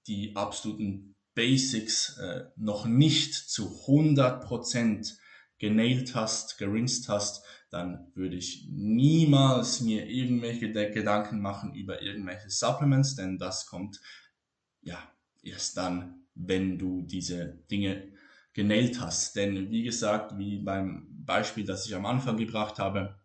die 0.07 0.35
absoluten 0.35 1.15
Basics 1.35 2.17
äh, 2.17 2.45
noch 2.55 2.85
nicht 2.85 3.33
zu 3.33 3.69
100% 3.87 5.13
genailt 5.57 6.13
hast, 6.13 6.57
gerinst 6.57 7.09
hast, 7.09 7.45
dann 7.69 8.11
würde 8.13 8.35
ich 8.35 8.67
niemals 8.69 9.81
mir 9.81 10.07
irgendwelche 10.07 10.71
Gedanken 10.71 11.39
machen 11.39 11.73
über 11.73 12.01
irgendwelche 12.01 12.49
Supplements, 12.49 13.15
denn 13.15 13.37
das 13.37 13.65
kommt 13.65 13.99
ja 14.81 14.99
erst 15.41 15.77
dann, 15.77 16.25
wenn 16.35 16.77
du 16.77 17.01
diese 17.01 17.63
Dinge 17.71 18.11
genäht 18.53 18.99
hast. 18.99 19.35
Denn 19.35 19.71
wie 19.71 19.83
gesagt, 19.83 20.37
wie 20.37 20.59
beim 20.59 21.07
Beispiel, 21.25 21.65
das 21.65 21.85
ich 21.85 21.95
am 21.95 22.05
Anfang 22.05 22.37
gebracht 22.37 22.79
habe, 22.79 23.15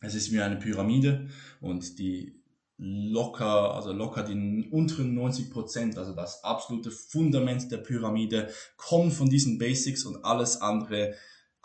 es 0.00 0.14
ist 0.14 0.32
wie 0.32 0.40
eine 0.40 0.56
Pyramide 0.56 1.28
und 1.60 1.98
die 1.98 2.42
locker, 2.78 3.74
also 3.74 3.92
locker 3.92 4.22
die 4.22 4.68
unteren 4.70 5.14
90 5.14 5.50
Prozent, 5.50 5.98
also 5.98 6.14
das 6.14 6.44
absolute 6.44 6.90
Fundament 6.90 7.72
der 7.72 7.78
Pyramide, 7.78 8.50
kommen 8.76 9.10
von 9.10 9.30
diesen 9.30 9.58
Basics 9.58 10.04
und 10.04 10.24
alles 10.24 10.60
andere 10.60 11.14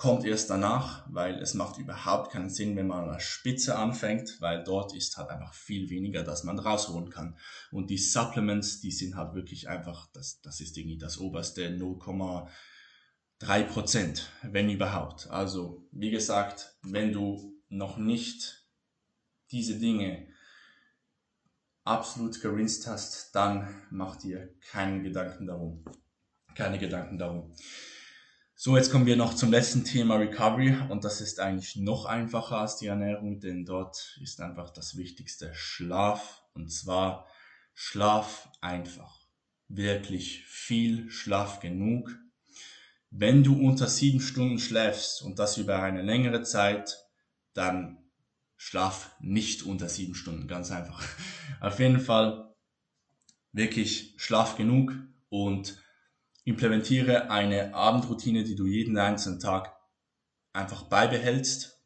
kommt 0.01 0.25
erst 0.25 0.49
danach, 0.49 1.05
weil 1.11 1.36
es 1.39 1.53
macht 1.53 1.77
überhaupt 1.77 2.32
keinen 2.32 2.49
Sinn, 2.49 2.75
wenn 2.75 2.88
man 2.88 3.03
an 3.03 3.13
der 3.13 3.19
Spitze 3.19 3.77
anfängt, 3.77 4.38
weil 4.39 4.63
dort 4.63 4.95
ist 4.95 5.15
halt 5.17 5.29
einfach 5.29 5.53
viel 5.53 5.91
weniger, 5.91 6.23
dass 6.23 6.43
man 6.43 6.57
rausholen 6.57 7.11
kann. 7.11 7.38
Und 7.71 7.91
die 7.91 7.99
Supplements, 7.99 8.82
die 8.82 8.91
sind 8.91 9.15
halt 9.15 9.36
wirklich 9.36 9.69
einfach, 9.69 10.07
das, 10.11 10.41
das 10.41 10.59
ist 10.59 10.75
irgendwie 10.75 10.97
das 10.97 11.19
oberste 11.19 11.69
0, 11.69 11.99
drei 13.41 13.63
Prozent, 13.63 14.31
wenn 14.43 14.69
überhaupt. 14.69 15.27
Also, 15.31 15.87
wie 15.91 16.11
gesagt, 16.11 16.75
wenn 16.83 17.11
du 17.11 17.59
noch 17.69 17.97
nicht 17.97 18.67
diese 19.49 19.79
Dinge 19.79 20.27
absolut 21.83 22.39
gerinst 22.39 22.85
hast, 22.85 23.33
dann 23.33 23.67
mach 23.89 24.15
dir 24.15 24.53
keine 24.69 25.01
Gedanken 25.01 25.47
darum. 25.47 25.83
Keine 26.55 26.77
Gedanken 26.77 27.17
darum. 27.17 27.55
So, 28.53 28.77
jetzt 28.77 28.91
kommen 28.91 29.07
wir 29.07 29.15
noch 29.15 29.33
zum 29.33 29.49
letzten 29.49 29.83
Thema 29.83 30.17
Recovery 30.17 30.77
und 30.89 31.03
das 31.03 31.19
ist 31.19 31.39
eigentlich 31.39 31.77
noch 31.77 32.05
einfacher 32.05 32.57
als 32.59 32.77
die 32.77 32.85
Ernährung, 32.85 33.39
denn 33.39 33.65
dort 33.65 34.19
ist 34.21 34.39
einfach 34.39 34.69
das 34.69 34.97
Wichtigste 34.97 35.51
Schlaf 35.55 36.43
und 36.53 36.71
zwar 36.71 37.27
Schlaf 37.73 38.49
einfach. 38.61 39.19
Wirklich 39.67 40.45
viel 40.45 41.09
Schlaf 41.09 41.59
genug 41.59 42.20
wenn 43.12 43.43
du 43.43 43.53
unter 43.53 43.88
sieben 43.88 44.22
Stunden 44.22 44.57
schläfst 44.57 45.22
und 45.22 45.38
das 45.38 45.57
über 45.57 45.84
eine 45.84 46.01
längere 46.01 46.43
Zeit, 46.43 46.97
dann 47.53 47.97
schlaf 48.55 49.16
nicht 49.20 49.64
unter 49.64 49.89
sieben 49.89 50.16
Stunden, 50.16 50.47
ganz 50.47 50.72
einfach. 50.72 51.03
Auf 51.59 51.80
jeden 51.80 51.99
Fall 51.99 52.55
wirklich 53.51 54.14
schlaf 54.18 54.55
genug 54.55 54.95
und 55.30 55.78
implementiere 56.45 57.30
eine 57.30 57.76
Abendroutine, 57.76 58.43
die 58.45 58.55
du 58.55 58.66
jeden 58.66 58.97
einzelnen 58.97 59.39
Tag 59.39 59.76
einfach 60.53 60.84
beibehältst, 60.84 61.82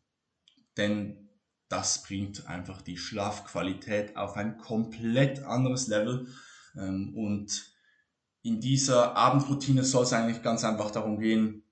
denn 0.78 1.30
das 1.70 2.04
bringt 2.04 2.48
einfach 2.48 2.82
die 2.82 2.98
Schlafqualität 2.98 4.16
auf 4.16 4.36
ein 4.36 4.58
komplett 4.58 5.44
anderes 5.44 5.88
Level 5.88 6.28
ähm, 6.76 7.16
und 7.16 7.75
in 8.46 8.62
dieser 8.62 9.18
Abendroutine 9.18 9.84
soll 9.84 10.04
es 10.04 10.14
eigentlich 10.14 10.44
ganz 10.44 10.64
einfach 10.64 10.92
darum 10.92 11.20
gehen, 11.20 11.64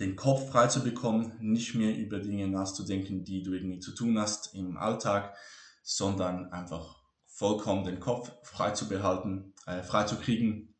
den 0.00 0.16
Kopf 0.16 0.50
frei 0.50 0.66
zu 0.66 0.82
bekommen, 0.82 1.32
nicht 1.38 1.76
mehr 1.76 1.96
über 1.96 2.18
Dinge 2.18 2.48
nachzudenken, 2.48 3.22
die 3.22 3.44
du 3.44 3.52
irgendwie 3.52 3.78
zu 3.78 3.94
tun 3.94 4.18
hast 4.18 4.52
im 4.56 4.76
Alltag, 4.76 5.36
sondern 5.84 6.50
einfach 6.50 7.00
vollkommen 7.26 7.84
den 7.84 8.00
Kopf 8.00 8.32
frei 8.42 8.72
zu 8.72 8.88
behalten, 8.88 9.54
äh, 9.66 9.84
frei 9.84 10.02
zu 10.02 10.16
kriegen 10.16 10.74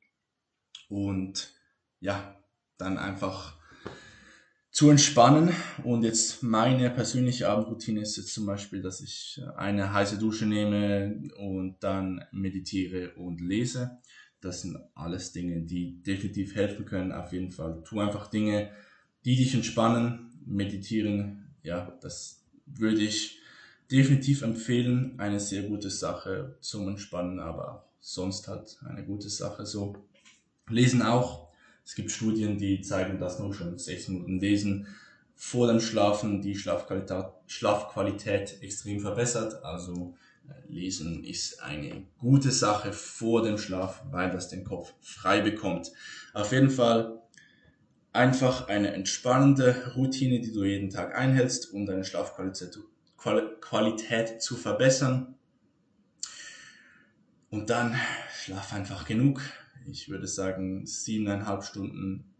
und 0.89 1.55
ja, 2.01 2.37
dann 2.77 2.99
einfach 2.99 3.57
zu 4.73 4.91
entspannen. 4.91 5.55
Und 5.85 6.03
jetzt 6.03 6.43
meine 6.43 6.91
persönliche 6.91 7.49
Abendroutine 7.49 8.01
ist 8.01 8.17
jetzt 8.17 8.35
zum 8.35 8.47
Beispiel, 8.47 8.83
dass 8.83 9.01
ich 9.01 9.41
eine 9.57 9.93
heiße 9.93 10.19
Dusche 10.19 10.47
nehme 10.47 11.31
und 11.39 11.77
dann 11.85 12.25
meditiere 12.33 13.15
und 13.15 13.41
lese. 13.41 14.01
Das 14.43 14.63
sind 14.63 14.79
alles 14.95 15.33
Dinge, 15.33 15.63
die 15.63 16.03
definitiv 16.03 16.55
helfen 16.55 16.85
können. 16.85 17.13
Auf 17.13 17.33
jeden 17.33 17.51
Fall. 17.51 17.83
Tu 17.85 17.99
einfach 18.01 18.29
Dinge, 18.29 18.71
die 19.25 19.37
dich 19.37 19.55
entspannen. 19.55 20.31
Meditieren, 20.45 21.55
ja, 21.63 21.97
das 22.03 22.45
würde 22.67 23.01
ich 23.03 23.39
definitiv 23.91 24.43
empfehlen. 24.43 25.19
Eine 25.19 25.41
sehr 25.41 25.63
gute 25.63 25.89
Sache 25.89 26.57
zum 26.61 26.89
Entspannen, 26.89 27.39
aber 27.39 27.73
auch 27.73 27.85
sonst 28.01 28.49
halt 28.49 28.77
eine 28.85 29.05
gute 29.05 29.31
Sache. 29.31 29.65
So 29.65 29.95
lesen 30.69 31.03
auch. 31.03 31.49
Es 31.85 31.95
gibt 31.95 32.11
Studien, 32.11 32.59
die 32.59 32.81
zeigen, 32.81 33.19
dass 33.19 33.39
nur 33.39 33.55
schon 33.55 33.79
sechs 33.79 34.09
Minuten 34.09 34.41
lesen 34.41 34.87
vor 35.35 35.67
dem 35.67 35.81
Schlafen 35.81 36.41
die 36.41 36.57
Schlafqualität, 36.57 37.27
Schlafqualität 37.47 38.63
extrem 38.63 39.01
verbessert. 39.01 39.65
Also 39.65 40.15
Lesen 40.69 41.23
ist 41.23 41.63
eine 41.63 42.07
gute 42.19 42.51
Sache 42.51 42.93
vor 42.93 43.43
dem 43.43 43.59
Schlaf, 43.59 44.03
weil 44.11 44.31
das 44.31 44.49
den 44.49 44.65
Kopf 44.65 44.95
frei 45.01 45.41
bekommt. 45.41 45.93
Auf 46.33 46.53
jeden 46.53 46.71
Fall 46.71 47.21
einfach 48.13 48.69
eine 48.69 48.93
entspannende 48.93 49.93
Routine, 49.97 50.41
die 50.41 50.53
du 50.53 50.65
jeden 50.65 50.91
Tag 50.91 51.17
einhältst, 51.17 51.73
um 51.73 51.87
deine 51.87 52.05
Schlafqualität 52.05 52.79
Qualität 53.61 54.43
zu 54.43 54.57
verbessern. 54.57 55.37
Und 57.51 57.71
dann 57.71 57.95
schlaf 58.35 58.73
einfach 58.73 59.07
genug. 59.07 59.41
Ich 59.87 60.09
würde 60.09 60.27
sagen, 60.27 60.87
siebeneinhalb 60.87 61.63
Stunden 61.63 62.33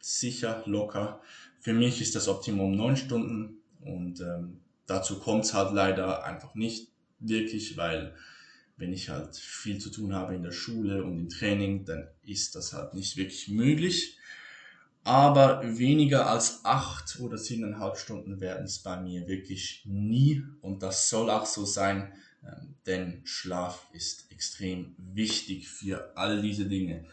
sicher, 0.00 0.62
locker. 0.66 1.20
Für 1.60 1.72
mich 1.72 2.00
ist 2.00 2.14
das 2.14 2.28
Optimum 2.28 2.74
neun 2.74 2.96
Stunden 2.96 3.58
und 3.80 4.20
ähm, 4.20 4.60
dazu 4.86 5.20
kommt 5.20 5.44
es 5.44 5.54
halt 5.54 5.72
leider 5.72 6.24
einfach 6.24 6.54
nicht 6.54 6.93
wirklich, 7.18 7.76
weil 7.76 8.14
wenn 8.76 8.92
ich 8.92 9.08
halt 9.08 9.36
viel 9.36 9.78
zu 9.78 9.90
tun 9.90 10.14
habe 10.14 10.34
in 10.34 10.42
der 10.42 10.52
Schule 10.52 11.04
und 11.04 11.18
im 11.18 11.28
Training, 11.28 11.84
dann 11.84 12.08
ist 12.22 12.54
das 12.56 12.72
halt 12.72 12.94
nicht 12.94 13.16
wirklich 13.16 13.48
möglich. 13.48 14.18
aber 15.04 15.78
weniger 15.78 16.28
als 16.28 16.64
acht 16.64 17.20
oder 17.20 17.36
siebeneinhalb 17.36 17.98
Stunden 17.98 18.40
werden 18.40 18.64
es 18.64 18.78
bei 18.78 18.98
mir 19.00 19.28
wirklich 19.28 19.82
nie 19.84 20.42
und 20.62 20.82
das 20.82 21.10
soll 21.10 21.28
auch 21.28 21.44
so 21.44 21.66
sein, 21.66 22.12
ähm, 22.42 22.74
denn 22.86 23.20
Schlaf 23.24 23.86
ist 23.92 24.32
extrem 24.32 24.94
wichtig 24.98 25.68
für 25.68 26.16
all 26.16 26.40
diese 26.40 26.64
Dinge. 26.66 27.04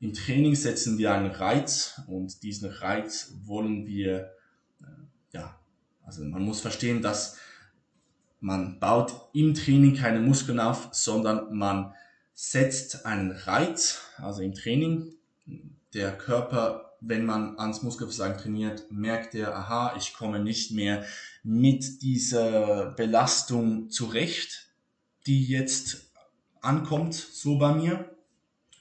Im 0.00 0.12
Training 0.12 0.54
setzen 0.54 0.98
wir 0.98 1.12
einen 1.12 1.30
Reiz 1.30 2.00
und 2.06 2.42
diesen 2.42 2.70
Reiz 2.70 3.34
wollen 3.42 3.86
wir, 3.86 4.34
äh, 4.82 4.84
ja, 5.32 5.58
also 6.04 6.22
man 6.24 6.42
muss 6.42 6.60
verstehen, 6.60 7.00
dass 7.00 7.38
man 8.40 8.80
baut 8.80 9.14
im 9.32 9.54
Training 9.54 9.94
keine 9.94 10.20
Muskeln 10.20 10.60
auf, 10.60 10.88
sondern 10.92 11.54
man 11.54 11.94
setzt 12.34 13.04
einen 13.04 13.32
Reiz, 13.32 14.00
also 14.16 14.42
im 14.42 14.54
Training. 14.54 15.14
Der 15.92 16.16
Körper, 16.16 16.96
wenn 17.00 17.26
man 17.26 17.58
ans 17.58 17.82
Muskelversagen 17.82 18.38
trainiert, 18.38 18.90
merkt 18.90 19.34
er, 19.34 19.54
aha, 19.54 19.94
ich 19.96 20.14
komme 20.14 20.40
nicht 20.40 20.70
mehr 20.72 21.04
mit 21.42 22.02
dieser 22.02 22.92
Belastung 22.92 23.90
zurecht, 23.90 24.68
die 25.26 25.44
jetzt 25.44 26.12
ankommt, 26.62 27.14
so 27.14 27.58
bei 27.58 27.72
mir. 27.74 28.16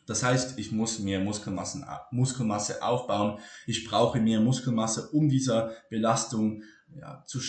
Das 0.05 0.23
heißt, 0.23 0.57
ich 0.57 0.71
muss 0.71 0.99
mehr 0.99 1.19
Muskelmassen, 1.19 1.85
Muskelmasse 2.11 2.81
aufbauen. 2.81 3.39
Ich 3.67 3.85
brauche 3.85 4.19
mehr 4.19 4.39
Muskelmasse, 4.39 5.09
um 5.09 5.29
dieser 5.29 5.75
Belastung 5.89 6.63
ja, 6.99 7.23
zu, 7.27 7.39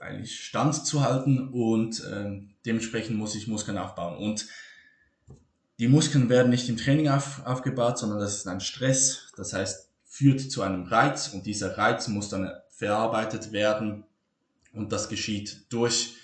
eigentlich 0.00 0.40
standzuhalten 0.40 1.48
und 1.48 2.02
äh, 2.04 2.40
dementsprechend 2.64 3.16
muss 3.16 3.34
ich 3.34 3.46
Muskeln 3.46 3.78
aufbauen. 3.78 4.16
Und 4.16 4.46
die 5.78 5.88
Muskeln 5.88 6.28
werden 6.28 6.50
nicht 6.50 6.68
im 6.68 6.76
Training 6.76 7.08
auf, 7.08 7.44
aufgebaut, 7.46 7.98
sondern 7.98 8.18
das 8.18 8.36
ist 8.36 8.46
ein 8.46 8.60
Stress. 8.60 9.32
Das 9.36 9.52
heißt, 9.52 9.88
führt 10.04 10.40
zu 10.40 10.62
einem 10.62 10.84
Reiz 10.84 11.28
und 11.28 11.46
dieser 11.46 11.78
Reiz 11.78 12.08
muss 12.08 12.28
dann 12.28 12.50
verarbeitet 12.68 13.52
werden 13.52 14.04
und 14.72 14.92
das 14.92 15.08
geschieht 15.08 15.66
durch 15.70 16.16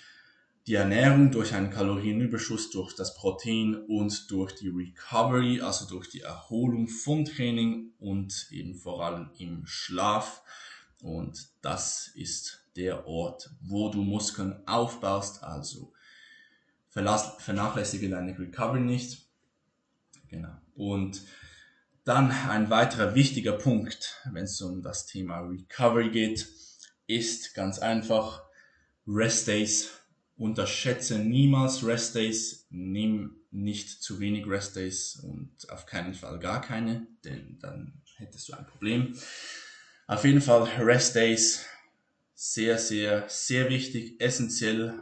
die 0.67 0.75
Ernährung 0.75 1.31
durch 1.31 1.53
einen 1.53 1.69
Kalorienüberschuss, 1.69 2.69
durch 2.71 2.93
das 2.93 3.15
Protein 3.15 3.75
und 3.87 4.29
durch 4.29 4.53
die 4.53 4.67
Recovery, 4.67 5.61
also 5.61 5.87
durch 5.87 6.09
die 6.09 6.21
Erholung 6.21 6.89
vom 6.89 7.23
Training 7.23 7.93
und 7.99 8.47
eben 8.51 8.75
vor 8.75 9.03
allem 9.05 9.29
im 9.37 9.65
Schlaf. 9.65 10.43
Und 11.01 11.47
das 11.61 12.09
ist 12.15 12.66
der 12.77 13.07
Ort, 13.07 13.49
wo 13.61 13.89
du 13.89 14.03
Muskeln 14.03 14.65
aufbaust. 14.67 15.43
Also 15.43 15.93
vernachlässige 16.89 18.09
deine 18.09 18.37
Recovery 18.37 18.79
nicht. 18.79 19.27
Genau. 20.29 20.55
Und 20.75 21.21
dann 22.05 22.31
ein 22.31 22.69
weiterer 22.69 23.15
wichtiger 23.15 23.53
Punkt, 23.53 24.21
wenn 24.31 24.45
es 24.45 24.61
um 24.61 24.81
das 24.81 25.05
Thema 25.05 25.39
Recovery 25.39 26.09
geht, 26.09 26.47
ist 27.07 27.53
ganz 27.53 27.79
einfach 27.79 28.43
Rest 29.05 29.47
Days 29.47 29.97
unterschätze 30.37 31.17
niemals 31.19 31.85
Rest 31.85 32.15
Days, 32.15 32.67
nimm 32.69 33.35
nicht 33.51 34.03
zu 34.03 34.19
wenig 34.19 34.47
Rest 34.47 34.75
Days 34.75 35.15
und 35.15 35.69
auf 35.69 35.85
keinen 35.85 36.13
Fall 36.13 36.39
gar 36.39 36.61
keine, 36.61 37.07
denn 37.25 37.57
dann 37.59 38.01
hättest 38.17 38.47
du 38.47 38.53
ein 38.53 38.67
Problem. 38.67 39.17
Auf 40.05 40.23
jeden 40.23 40.41
Fall 40.41 40.63
Rest 40.79 41.15
Days, 41.15 41.65
sehr, 42.39 42.77
sehr, 42.77 43.25
sehr 43.27 43.67
wichtig, 43.69 44.21
essentiell. 44.21 44.93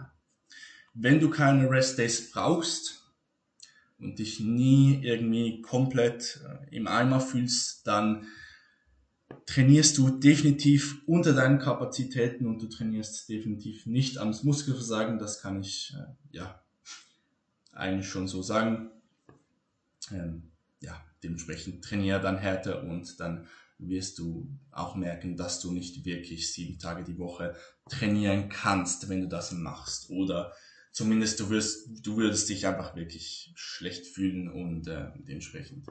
Wenn 0.93 1.19
du 1.19 1.29
keine 1.29 1.69
Rest 1.69 1.99
Days 1.99 2.31
brauchst 2.31 3.11
und 3.99 4.19
dich 4.19 4.39
nie 4.39 5.03
irgendwie 5.03 5.61
komplett 5.61 6.39
äh, 6.47 6.73
im 6.73 6.88
Eimer 6.88 7.19
fühlst, 7.19 7.86
dann 7.86 8.27
trainierst 9.45 9.97
du 9.97 10.11
definitiv 10.11 11.01
unter 11.07 11.33
deinen 11.33 11.59
Kapazitäten 11.59 12.47
und 12.47 12.61
du 12.61 12.67
trainierst 12.67 13.27
definitiv 13.27 13.86
nicht 13.86 14.17
ans 14.17 14.43
Muskelversagen. 14.43 15.19
Das 15.19 15.41
kann 15.41 15.59
ich 15.59 15.93
äh, 15.93 16.38
ja 16.38 16.63
eigentlich 17.73 18.07
schon 18.07 18.29
so 18.29 18.41
sagen. 18.43 18.91
Ähm, 20.09 20.53
ja, 20.79 21.03
dementsprechend 21.21 21.83
trainiere 21.83 22.21
dann 22.21 22.38
härter 22.38 22.83
und 22.83 23.19
dann 23.19 23.49
wirst 23.78 24.19
du 24.19 24.47
auch 24.71 24.95
merken, 24.95 25.36
dass 25.36 25.59
du 25.59 25.71
nicht 25.71 26.05
wirklich 26.05 26.51
sieben 26.51 26.80
Tage 26.80 27.03
die 27.03 27.17
Woche 27.17 27.55
trainieren 27.89 28.49
kannst, 28.49 29.09
wenn 29.09 29.21
du 29.21 29.28
das 29.28 29.51
machst. 29.51 30.09
Oder 30.09 30.53
zumindest 30.91 31.39
du 31.39 31.49
wirst, 31.49 32.05
du 32.05 32.17
würdest 32.17 32.49
dich 32.49 32.65
einfach 32.67 32.95
wirklich 32.95 33.51
schlecht 33.55 34.07
fühlen 34.07 34.49
und 34.49 34.88
äh, 34.88 35.11
dementsprechend 35.28 35.86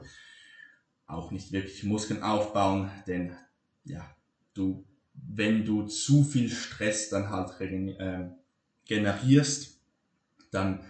auch 1.07 1.31
nicht 1.31 1.51
wirklich 1.51 1.83
Muskeln 1.83 2.23
aufbauen, 2.23 2.89
denn 3.05 3.35
ja, 3.83 4.15
du, 4.55 4.85
wenn 5.13 5.63
du 5.63 5.83
zu 5.83 6.23
viel 6.23 6.49
Stress 6.49 7.09
dann 7.09 7.29
halt 7.29 7.61
äh, 7.61 8.29
generierst, 8.85 9.79
dann 10.51 10.83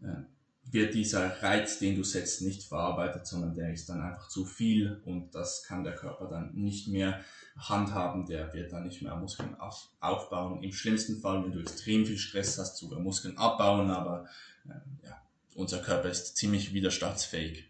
äh, 0.00 0.22
wird 0.70 0.94
dieser 0.94 1.42
Reiz, 1.42 1.78
den 1.78 1.96
du 1.96 2.04
setzt, 2.04 2.42
nicht 2.42 2.64
verarbeitet, 2.64 3.26
sondern 3.26 3.54
der 3.54 3.72
ist 3.72 3.88
dann 3.88 4.02
einfach 4.02 4.28
zu 4.28 4.44
viel 4.44 5.00
und 5.04 5.34
das 5.34 5.64
kann 5.64 5.84
der 5.84 5.94
Körper 5.94 6.28
dann 6.28 6.54
nicht 6.54 6.88
mehr 6.88 7.20
handhaben, 7.56 8.26
der 8.26 8.52
wird 8.52 8.72
dann 8.72 8.84
nicht 8.84 9.02
mehr 9.02 9.16
Muskeln 9.16 9.58
auf, 9.58 9.88
aufbauen. 10.00 10.62
Im 10.62 10.72
schlimmsten 10.72 11.20
Fall, 11.20 11.42
wenn 11.44 11.52
du 11.52 11.60
extrem 11.60 12.04
viel 12.04 12.18
Stress 12.18 12.58
hast, 12.58 12.76
sogar 12.76 13.00
Muskeln 13.00 13.38
abbauen, 13.38 13.90
aber 13.90 14.26
äh, 14.66 15.06
ja, 15.06 15.22
unser 15.54 15.78
Körper 15.78 16.10
ist 16.10 16.36
ziemlich 16.36 16.72
widerstandsfähig. 16.74 17.64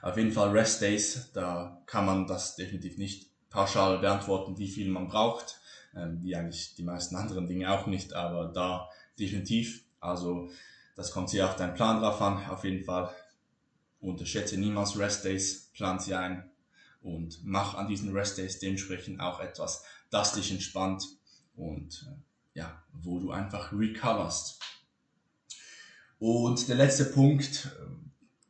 Auf 0.00 0.16
jeden 0.16 0.32
Fall 0.32 0.50
Rest 0.50 0.82
Days, 0.82 1.30
da 1.32 1.82
kann 1.86 2.06
man 2.06 2.26
das 2.26 2.56
definitiv 2.56 2.98
nicht 2.98 3.30
pauschal 3.50 3.98
beantworten, 3.98 4.58
wie 4.58 4.68
viel 4.68 4.88
man 4.88 5.08
braucht, 5.08 5.60
ähm, 5.94 6.20
wie 6.22 6.34
eigentlich 6.34 6.74
die 6.74 6.82
meisten 6.82 7.16
anderen 7.16 7.46
Dinge 7.46 7.70
auch 7.70 7.86
nicht, 7.86 8.14
aber 8.14 8.46
da 8.46 8.88
definitiv. 9.18 9.84
Also 10.00 10.50
das 10.96 11.10
kommt 11.10 11.30
sehr 11.30 11.48
auf 11.48 11.56
deinen 11.56 11.74
Plan 11.74 12.00
drauf 12.00 12.20
an, 12.20 12.44
auf 12.46 12.64
jeden 12.64 12.84
Fall. 12.84 13.14
Unterschätze 14.00 14.58
niemals 14.58 14.98
Rest 14.98 15.24
Days, 15.24 15.70
plan 15.72 15.98
sie 15.98 16.14
ein 16.14 16.50
und 17.02 17.44
mach 17.44 17.74
an 17.74 17.88
diesen 17.88 18.12
Rest 18.12 18.38
Days 18.38 18.58
dementsprechend 18.58 19.20
auch 19.20 19.40
etwas, 19.40 19.84
das 20.10 20.32
dich 20.34 20.50
entspannt 20.50 21.04
und 21.56 22.06
äh, 22.08 22.58
ja, 22.58 22.82
wo 22.92 23.18
du 23.18 23.30
einfach 23.30 23.72
recoverst. 23.72 24.60
Und 26.18 26.68
der 26.68 26.76
letzte 26.76 27.04
Punkt, 27.06 27.70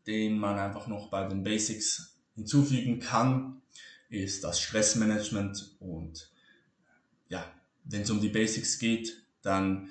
den 0.06 0.38
man 0.38 0.58
einfach 0.58 0.86
noch 0.86 1.08
bei 1.10 1.26
den 1.26 1.42
Basics 1.42 2.16
hinzufügen 2.34 3.00
kann, 3.00 3.62
ist 4.10 4.44
das 4.44 4.60
Stressmanagement. 4.60 5.76
Und 5.80 6.30
ja, 7.28 7.50
wenn 7.84 8.02
es 8.02 8.10
um 8.10 8.20
die 8.20 8.28
Basics 8.28 8.78
geht, 8.78 9.22
dann 9.42 9.88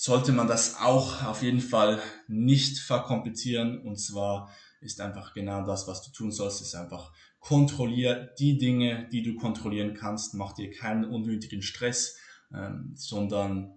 sollte 0.00 0.32
man 0.32 0.48
das 0.48 0.76
auch 0.80 1.24
auf 1.24 1.42
jeden 1.42 1.60
Fall 1.60 2.00
nicht 2.26 2.78
verkomplizieren. 2.78 3.82
Und 3.82 3.96
zwar 3.96 4.50
ist 4.80 4.98
einfach 5.02 5.34
genau 5.34 5.66
das, 5.66 5.86
was 5.86 6.02
du 6.02 6.10
tun 6.10 6.32
sollst, 6.32 6.62
ist 6.62 6.74
einfach 6.74 7.12
kontrollier 7.38 8.32
die 8.38 8.56
Dinge, 8.56 9.10
die 9.12 9.22
du 9.22 9.34
kontrollieren 9.34 9.92
kannst. 9.92 10.32
Mach 10.32 10.54
dir 10.54 10.70
keinen 10.70 11.04
unnötigen 11.04 11.60
Stress, 11.60 12.16
ähm, 12.50 12.92
sondern 12.94 13.74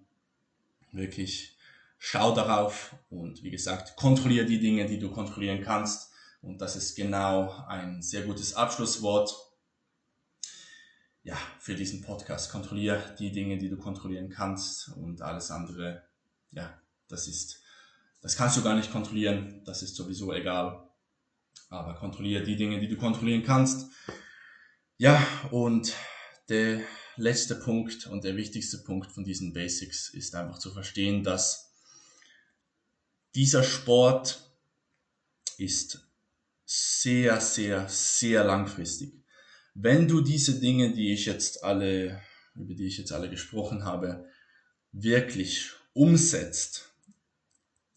wirklich 0.94 1.58
schau 1.98 2.34
darauf 2.34 2.96
und 3.10 3.44
wie 3.44 3.52
gesagt, 3.52 3.98
kontrolliere 3.98 4.46
die 4.46 4.62
Dinge, 4.62 4.86
die 4.86 5.00
du 5.00 5.12
kontrollieren 5.12 5.62
kannst. 5.62 6.14
Und 6.42 6.62
das 6.62 6.78
ist 6.78 6.96
genau 6.96 7.54
ein 7.68 8.02
sehr 8.02 8.22
gutes 8.22 8.54
Abschlusswort 8.54 9.36
ja, 11.24 11.36
für 11.60 11.76
diesen 11.76 12.02
Podcast. 12.02 12.50
Kontrolliere 12.50 13.14
die 13.20 13.34
Dinge, 13.34 13.58
die 13.58 13.68
du 13.68 13.76
kontrollieren 13.76 14.30
kannst 14.30 14.88
und 14.96 15.22
alles 15.22 15.52
andere, 15.52 16.04
ja, 16.54 16.82
das 17.08 17.28
ist, 17.28 17.62
das 18.22 18.36
kannst 18.36 18.58
du 18.58 18.64
gar 18.64 18.76
nicht 18.76 18.92
kontrollieren. 18.92 19.62
Das 19.66 19.84
ist 19.84 19.96
sowieso 19.96 20.34
egal. 20.34 20.90
Aber 21.70 21.96
kontrolliere 21.96 22.44
die 22.44 22.56
Dinge, 22.56 22.80
die 22.80 22.88
du 22.88 22.98
kontrollieren 22.98 23.44
kannst. 23.44 23.92
Ja, 24.98 25.26
und 25.52 25.94
der 26.50 26.82
letzte 27.16 27.56
Punkt 27.56 28.08
und 28.08 28.24
der 28.24 28.36
wichtigste 28.36 28.80
Punkt 28.80 29.12
von 29.12 29.24
diesen 29.24 29.54
Basics 29.54 30.10
ist 30.14 30.36
einfach 30.36 30.60
zu 30.60 30.72
verstehen, 30.72 31.24
dass 31.24 31.74
dieser 33.36 33.64
Sport 33.64 34.52
ist 35.58 36.08
sehr, 36.66 37.40
sehr, 37.42 37.88
sehr 37.90 38.44
langfristig. 38.44 39.24
Wenn 39.74 40.08
du 40.08 40.22
diese 40.22 40.60
Dinge, 40.60 40.94
die 40.94 41.14
ich 41.14 41.26
jetzt 41.26 41.64
alle, 41.64 42.22
über 42.56 42.76
die 42.76 42.86
ich 42.86 42.98
jetzt 42.98 43.12
alle 43.12 43.30
gesprochen 43.30 43.84
habe, 43.84 44.28
wirklich 44.92 45.72
umsetzt, 45.94 46.94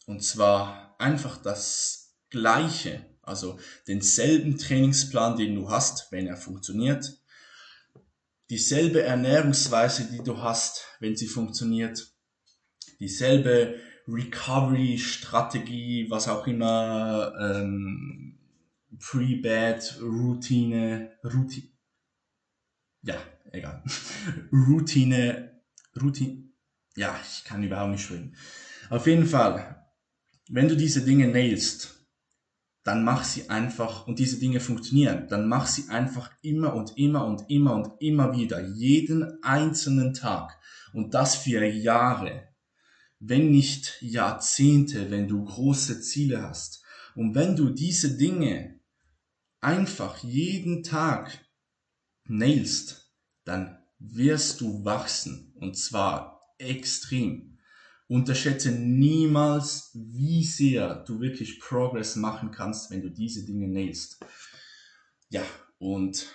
und 0.07 0.23
zwar 0.23 0.95
einfach 0.99 1.43
das 1.43 2.17
Gleiche, 2.31 3.05
also 3.23 3.59
denselben 3.89 4.59
Trainingsplan, 4.59 5.37
den 5.37 5.57
du 5.57 5.71
hast, 5.71 6.11
wenn 6.13 6.27
er 6.27 6.37
funktioniert, 6.37 7.23
dieselbe 8.51 9.03
Ernährungsweise, 9.03 10.11
die 10.11 10.23
du 10.23 10.41
hast, 10.41 10.85
wenn 11.01 11.17
sie 11.17 11.27
funktioniert, 11.27 12.15
dieselbe 13.01 13.81
Recovery-Strategie, 14.07 16.09
was 16.11 16.29
auch 16.29 16.47
immer, 16.47 17.33
ähm, 17.41 18.39
Pre-Bed-Routine, 18.99 21.19
Routine, 21.25 21.69
ja, 23.03 23.17
egal. 23.53 23.83
Routine, 24.53 25.61
Routine, 26.01 26.46
ja, 26.97 27.19
ich 27.23 27.45
kann 27.45 27.63
überhaupt 27.63 27.93
nicht 27.93 28.05
sprechen. 28.05 28.35
Auf 28.91 29.07
jeden 29.07 29.27
Fall, 29.27 29.87
wenn 30.49 30.69
du 30.69 30.77
diese 30.77 31.05
Dinge 31.05 31.29
nailst, 31.29 31.97
dann 32.85 33.05
mach 33.05 33.25
sie 33.25 33.51
einfach 33.51 34.07
und 34.07 34.19
diese 34.19 34.39
Dinge 34.39 34.61
funktionieren, 34.61 35.27
dann 35.29 35.49
mach 35.49 35.67
sie 35.67 35.89
einfach 35.89 36.31
immer 36.43 36.75
und 36.75 36.97
immer 36.97 37.27
und 37.27 37.43
immer 37.49 37.75
und 37.75 38.01
immer 38.01 38.37
wieder, 38.37 38.61
jeden 38.61 39.43
einzelnen 39.43 40.15
Tag 40.15 40.57
und 40.93 41.13
das 41.13 41.35
für 41.35 41.65
Jahre, 41.65 42.49
wenn 43.19 43.51
nicht 43.51 43.99
Jahrzehnte, 44.01 45.11
wenn 45.11 45.27
du 45.27 45.45
große 45.45 46.01
Ziele 46.01 46.43
hast. 46.43 46.85
Und 47.17 47.35
wenn 47.35 47.57
du 47.57 47.71
diese 47.71 48.17
Dinge 48.17 48.79
einfach 49.61 50.19
jeden 50.19 50.85
Tag 50.85 51.45
nailst, 52.25 53.13
dann 53.45 53.79
wirst 53.99 54.61
du 54.61 54.85
wachsen 54.85 55.55
und 55.57 55.77
zwar 55.77 56.36
extrem. 56.59 57.59
Unterschätze 58.09 58.71
niemals, 58.71 59.91
wie 59.95 60.45
sehr 60.45 61.03
du 61.07 61.21
wirklich 61.21 61.59
Progress 61.59 62.15
machen 62.15 62.53
kannst, 62.53 62.91
wenn 62.91 63.03
du 63.03 63.11
diese 63.11 63.45
Dinge 63.45 63.69
nailst. 63.69 64.25
Ja, 65.29 65.43
und 65.79 66.27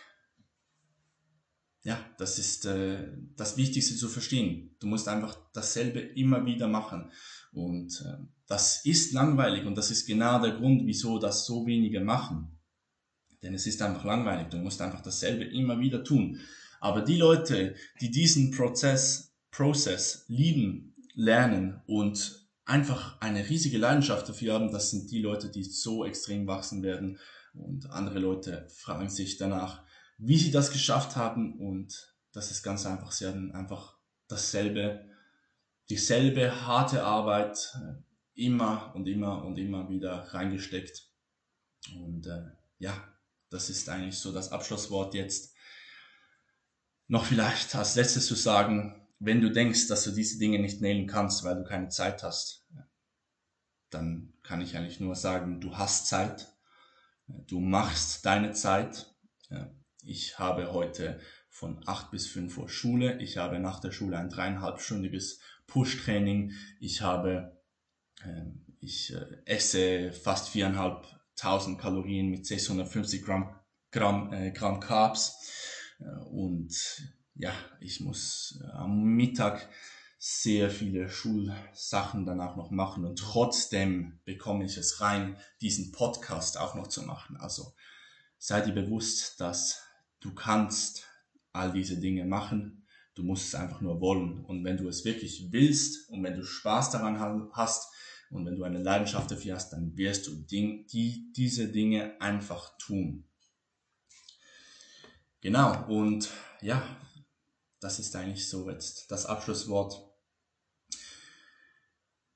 ja, 1.84 2.00
das 2.18 2.38
ist 2.38 2.66
äh, 2.66 3.08
das 3.36 3.58
Wichtigste 3.58 3.96
zu 3.96 4.08
verstehen. 4.08 4.76
Du 4.80 4.88
musst 4.88 5.08
einfach 5.08 5.36
dasselbe 5.54 6.00
immer 6.00 6.46
wieder 6.46 6.68
machen. 6.68 7.12
Und 7.54 8.02
äh, 8.06 8.18
das 8.48 8.86
ist 8.86 9.14
langweilig 9.14 9.66
und 9.66 9.76
das 9.76 9.92
ist 9.92 10.06
genau 10.06 10.42
der 10.42 10.52
Grund, 10.52 10.86
wieso 10.86 11.18
das 11.18 11.46
so 11.46 11.66
wenige 11.66 12.02
machen. 12.02 12.60
Denn 13.42 13.54
es 13.54 13.66
ist 13.66 13.82
einfach 13.82 14.04
langweilig. 14.04 14.50
Du 14.50 14.58
musst 14.58 14.82
einfach 14.82 15.02
dasselbe 15.02 15.46
immer 15.46 15.80
wieder 15.80 16.04
tun. 16.04 16.40
Aber 16.80 17.02
die 17.02 17.18
Leute, 17.18 17.76
die 18.00 18.12
diesen 18.12 18.52
Prozess, 18.52 19.31
Prozess 19.52 20.26
lieben, 20.28 20.96
lernen 21.14 21.82
und 21.86 22.48
einfach 22.66 23.20
eine 23.22 23.50
riesige 23.50 23.78
Leidenschaft 23.78 24.28
dafür 24.30 24.54
haben, 24.54 24.72
das 24.72 24.92
sind 24.92 25.12
die 25.12 25.22
Leute, 25.22 25.50
die 25.50 25.64
so 25.64 26.06
extrem 26.06 26.48
wachsen 26.48 26.84
werden. 26.84 27.20
Und 27.54 27.90
andere 27.90 28.20
Leute 28.20 28.68
fragen 28.70 29.10
sich 29.10 29.38
danach, 29.38 29.84
wie 30.18 30.38
sie 30.38 30.52
das 30.52 30.72
geschafft 30.72 31.18
haben. 31.18 31.60
Und 31.60 32.16
das 32.32 32.50
ist 32.50 32.64
ganz 32.64 32.86
einfach. 32.86 33.12
Sie 33.12 33.28
haben 33.28 33.52
einfach 33.52 33.98
dasselbe, 34.28 35.06
dieselbe 35.90 36.66
harte 36.66 37.04
Arbeit 37.04 37.76
äh, 37.76 38.46
immer 38.46 38.94
und 38.96 39.08
immer 39.08 39.44
und 39.44 39.58
immer 39.58 39.90
wieder 39.90 40.34
reingesteckt. 40.34 41.10
Und 41.96 42.28
äh, 42.28 42.52
ja, 42.80 42.94
das 43.50 43.70
ist 43.70 43.90
eigentlich 43.90 44.18
so 44.18 44.32
das 44.32 44.52
Abschlusswort 44.52 45.14
jetzt. 45.14 45.54
Noch 47.08 47.26
vielleicht 47.26 47.76
als 47.76 47.96
letztes 47.96 48.28
zu 48.28 48.36
sagen, 48.36 49.01
wenn 49.24 49.40
du 49.40 49.52
denkst, 49.52 49.88
dass 49.88 50.04
du 50.04 50.12
diese 50.12 50.40
Dinge 50.40 50.58
nicht 50.58 50.82
nailen 50.82 51.06
kannst, 51.06 51.44
weil 51.44 51.56
du 51.56 51.64
keine 51.64 51.90
Zeit 51.90 52.24
hast, 52.24 52.66
dann 53.92 54.34
kann 54.42 54.62
ich 54.62 54.76
eigentlich 54.76 55.00
nur 55.00 55.16
sagen, 55.16 55.62
du 55.62 55.78
hast 55.78 56.08
Zeit, 56.08 56.52
du 57.28 57.60
machst 57.60 58.26
deine 58.26 58.54
Zeit. 58.54 59.14
Ich 60.04 60.40
habe 60.40 60.74
heute 60.74 61.20
von 61.50 61.84
8 61.86 62.10
bis 62.10 62.28
5 62.28 62.58
Uhr 62.58 62.68
Schule, 62.68 63.22
ich 63.22 63.38
habe 63.38 63.60
nach 63.60 63.80
der 63.80 63.92
Schule 63.92 64.18
ein 64.18 64.30
dreieinhalbstündiges 64.30 65.40
Push-Training, 65.68 66.54
ich 66.80 67.02
habe, 67.02 67.62
ähm, 68.26 68.66
ich 68.80 69.14
äh, 69.14 69.44
esse 69.46 70.14
fast 70.14 70.50
viereinhalbtausend 70.50 71.80
Kalorien 71.80 72.30
mit 72.30 72.48
650 72.48 73.24
Gramm, 73.24 73.56
Gramm, 73.92 74.34
äh, 74.34 74.52
Gramm 74.52 74.80
Carbs 74.80 75.38
und 76.32 76.74
ja, 77.36 77.54
ich 77.80 78.02
muss 78.02 78.60
äh, 78.64 78.72
am 78.72 79.04
Mittag 79.04 79.70
sehr 80.18 80.70
viele 80.70 81.10
Schulsachen 81.10 82.26
danach 82.26 82.56
noch 82.56 82.70
machen 82.70 83.06
und 83.06 83.18
trotzdem 83.18 84.20
bekomme 84.24 84.66
ich 84.66 84.78
es 84.78 85.02
rein, 85.02 85.36
diesen 85.62 85.92
Podcast 85.92 86.60
auch 86.60 86.76
noch 86.76 86.88
zu 86.88 87.02
machen. 87.04 87.38
Also 87.38 87.74
sei 88.38 88.62
dir 88.62 88.74
bewusst, 88.74 89.42
dass 89.42 89.82
du 90.20 90.34
kannst 90.34 91.08
all 91.54 91.72
diese 91.72 92.00
Dinge 92.00 92.26
machen. 92.26 92.86
Du 93.16 93.24
musst 93.24 93.48
es 93.48 93.56
einfach 93.56 93.82
nur 93.82 94.00
wollen. 94.00 94.46
Und 94.46 94.64
wenn 94.64 94.78
du 94.78 94.88
es 94.88 95.06
wirklich 95.06 95.52
willst 95.52 96.10
und 96.10 96.24
wenn 96.24 96.36
du 96.36 96.44
Spaß 96.44 96.92
daran 96.92 97.20
hast 97.54 97.92
und 98.30 98.46
wenn 98.46 98.56
du 98.56 98.64
eine 98.64 98.82
Leidenschaft 98.82 99.32
dafür 99.32 99.56
hast, 99.56 99.72
dann 99.72 99.98
wirst 99.98 100.28
du 100.28 100.36
die, 100.36 100.86
die, 100.86 101.32
diese 101.36 101.68
Dinge 101.72 102.20
einfach 102.22 102.78
tun. 102.78 103.26
Genau. 105.42 105.88
Und 105.88 106.30
ja, 106.62 106.84
das 107.82 107.98
ist 107.98 108.16
eigentlich 108.16 108.48
so 108.48 108.70
jetzt 108.70 109.12
das 109.12 109.26
Abschlusswort. 109.26 110.08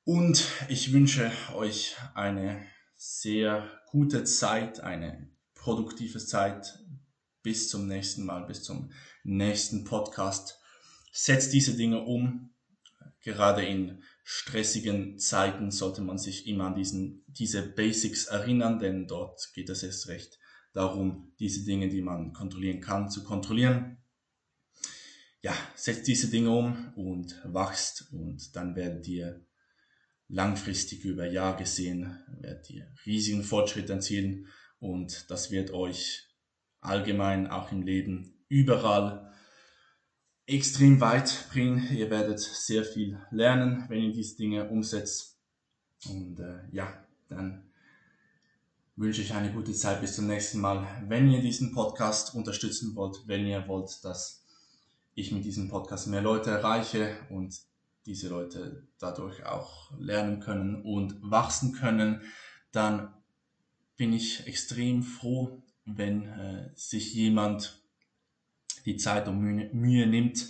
Und 0.04 0.44
ich 0.70 0.92
wünsche 0.92 1.32
euch 1.54 1.96
eine 2.16 2.66
sehr 2.96 3.70
gute 3.92 4.24
Zeit, 4.24 4.80
eine 4.82 5.30
produktive 5.54 6.20
Zeit. 6.20 6.80
Bis 7.44 7.70
zum 7.70 7.88
nächsten 7.88 8.26
Mal, 8.26 8.46
bis 8.48 8.64
zum 8.64 8.92
nächsten 9.24 9.84
Podcast. 9.84 10.60
Setzt 11.12 11.54
diese 11.54 11.76
Dinge 11.76 12.02
um. 12.02 12.50
Gerade 13.22 13.64
in 13.64 14.04
stressigen 14.24 15.20
Zeiten 15.20 15.70
sollte 15.70 16.02
man 16.02 16.18
sich 16.18 16.48
immer 16.48 16.66
an 16.66 16.76
diesen, 16.76 17.24
diese 17.28 17.62
Basics 17.62 18.26
erinnern, 18.26 18.80
denn 18.80 19.08
dort 19.08 19.54
geht 19.54 19.70
es 19.70 19.84
erst 19.84 20.08
recht 20.08 20.40
darum, 20.74 21.34
diese 21.40 21.64
Dinge, 21.66 21.88
die 21.88 22.02
man 22.02 22.34
kontrollieren 22.34 22.82
kann, 22.82 23.10
zu 23.10 23.24
kontrollieren 23.24 23.98
ja, 25.46 25.54
setzt 25.76 26.08
diese 26.08 26.28
Dinge 26.28 26.50
um 26.50 26.92
und 26.96 27.40
wachst 27.44 28.12
und 28.12 28.56
dann 28.56 28.76
werdet 28.76 29.08
ihr 29.08 29.46
langfristig 30.28 31.06
über 31.06 31.28
Jahr 31.30 31.56
gesehen, 31.56 32.18
werdet 32.40 32.68
ihr 32.72 32.92
riesigen 33.06 33.44
Fortschritt 33.44 33.88
erzielen 33.92 34.48
und 34.80 35.30
das 35.30 35.52
wird 35.52 35.70
euch 35.70 36.28
allgemein 36.82 37.46
auch 37.46 37.72
im 37.72 37.84
Leben 37.84 38.44
überall 38.48 39.32
extrem 40.48 41.00
weit 41.00 41.48
bringen. 41.52 41.96
Ihr 41.96 42.10
werdet 42.10 42.40
sehr 42.40 42.84
viel 42.84 43.22
lernen, 43.30 43.86
wenn 43.88 44.02
ihr 44.02 44.14
diese 44.14 44.38
Dinge 44.38 44.68
umsetzt. 44.68 45.40
Und 46.10 46.40
äh, 46.40 46.62
ja, 46.72 47.06
dann 47.30 47.70
wünsche 48.96 49.22
ich 49.22 49.36
eine 49.36 49.54
gute 49.54 49.74
Zeit 49.74 50.02
bis 50.02 50.16
zum 50.16 50.26
nächsten 50.26 50.60
Mal. 50.60 50.88
Wenn 51.08 51.30
ihr 51.30 51.42
diesen 51.42 51.72
Podcast 51.72 52.34
unterstützen 52.34 52.96
wollt, 52.96 53.28
wenn 53.28 53.46
ihr 53.46 53.68
wollt, 53.68 54.04
dass 54.04 54.45
ich 55.16 55.32
mit 55.32 55.46
diesem 55.46 55.70
Podcast 55.70 56.08
mehr 56.08 56.22
Leute 56.22 56.52
erreiche 56.52 57.16
und 57.30 57.60
diese 58.06 58.30
Leute 58.30 58.88
dadurch 59.00 59.46
auch 59.46 59.92
lernen 59.98 60.40
können 60.40 60.84
und 60.84 61.18
wachsen 61.22 61.72
können, 61.74 62.22
dann 62.72 63.14
bin 63.98 64.14
ich 64.14 64.46
extrem 64.46 65.02
froh, 65.02 65.64
wenn 65.86 66.28
äh, 66.28 66.70
sich 66.76 67.14
jemand 67.14 67.82
die 68.86 68.98
Zeit 68.98 69.28
und 69.28 69.40
Mühe, 69.40 69.70
Mühe 69.74 70.06
nimmt, 70.06 70.50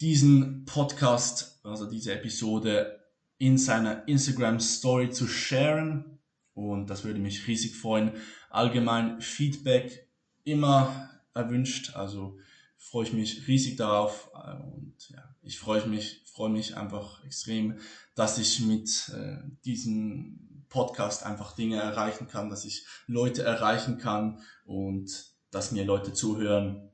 diesen 0.00 0.64
Podcast, 0.66 1.60
also 1.64 1.90
diese 1.90 2.14
Episode 2.14 3.00
in 3.38 3.58
seiner 3.58 4.06
Instagram 4.06 4.60
Story 4.60 5.10
zu 5.10 5.26
sharen. 5.26 6.18
Und 6.54 6.90
das 6.90 7.04
würde 7.04 7.20
mich 7.20 7.46
riesig 7.46 7.74
freuen. 7.74 8.12
Allgemein 8.50 9.20
Feedback 9.20 10.06
immer 10.44 11.10
erwünscht. 11.34 11.96
Also 11.96 12.38
freue 12.80 13.04
ich 13.04 13.12
mich 13.12 13.46
riesig 13.46 13.76
darauf 13.76 14.30
äh, 14.34 14.56
und 14.56 14.94
ja, 15.10 15.22
ich 15.42 15.58
freue 15.58 15.86
mich, 15.86 16.24
freue 16.26 16.50
mich 16.50 16.76
einfach 16.76 17.22
extrem, 17.24 17.78
dass 18.14 18.38
ich 18.38 18.60
mit 18.60 19.12
äh, 19.14 19.38
diesem 19.64 20.64
Podcast 20.68 21.24
einfach 21.24 21.54
Dinge 21.54 21.76
erreichen 21.76 22.26
kann, 22.26 22.48
dass 22.48 22.64
ich 22.64 22.86
Leute 23.06 23.42
erreichen 23.42 23.98
kann 23.98 24.40
und 24.64 25.10
dass 25.50 25.72
mir 25.72 25.84
Leute 25.84 26.12
zuhören 26.12 26.90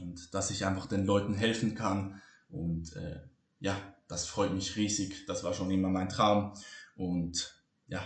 und 0.00 0.34
dass 0.34 0.50
ich 0.50 0.64
einfach 0.64 0.86
den 0.86 1.04
Leuten 1.04 1.34
helfen 1.34 1.74
kann 1.74 2.20
und 2.48 2.96
äh, 2.96 3.20
ja, 3.60 3.76
das 4.08 4.26
freut 4.26 4.52
mich 4.52 4.76
riesig. 4.76 5.26
Das 5.26 5.44
war 5.44 5.54
schon 5.54 5.70
immer 5.70 5.88
mein 5.88 6.08
Traum 6.08 6.54
und 6.96 7.54
ja, 7.86 8.02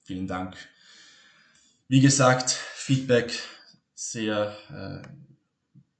vielen 0.00 0.26
Dank. 0.26 0.56
Wie 1.88 2.00
gesagt, 2.00 2.50
Feedback 2.50 3.32
sehr 3.94 4.56
äh, 4.70 5.27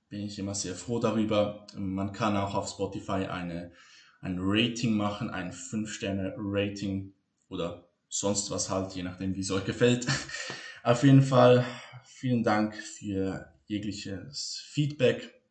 bin 0.08 0.22
ich 0.22 0.38
immer 0.38 0.54
sehr 0.54 0.74
froh 0.74 0.98
darüber. 0.98 1.66
Man 1.76 2.12
kann 2.12 2.36
auch 2.36 2.54
auf 2.54 2.68
Spotify 2.68 3.26
eine, 3.26 3.72
ein 4.20 4.36
Rating 4.40 4.94
machen, 4.94 5.30
ein 5.30 5.52
5-Sterne-Rating 5.52 7.12
oder 7.48 7.88
sonst 8.08 8.50
was 8.50 8.70
halt, 8.70 8.92
je 8.94 9.02
nachdem, 9.02 9.34
wie 9.34 9.40
es 9.40 9.50
euch 9.50 9.64
gefällt. 9.64 10.06
Auf 10.82 11.02
jeden 11.02 11.22
Fall 11.22 11.64
vielen 12.04 12.42
Dank 12.42 12.74
für 12.74 13.52
jegliches 13.66 14.62
Feedback 14.70 15.42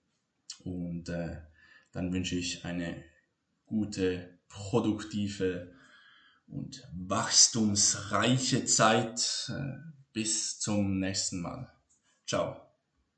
und 0.64 1.10
äh, 1.10 1.38
dann 1.92 2.12
wünsche 2.12 2.36
ich 2.36 2.66
eine 2.66 3.04
gute, 3.66 4.40
produktive 4.48 5.74
und 6.48 6.88
wachstumsreiche 6.94 8.66
Zeit. 8.66 9.50
Äh, 9.50 9.78
bis 10.14 10.60
zum 10.60 11.00
nächsten 11.00 11.42
Mal. 11.42 11.72
Ciao. 12.26 12.67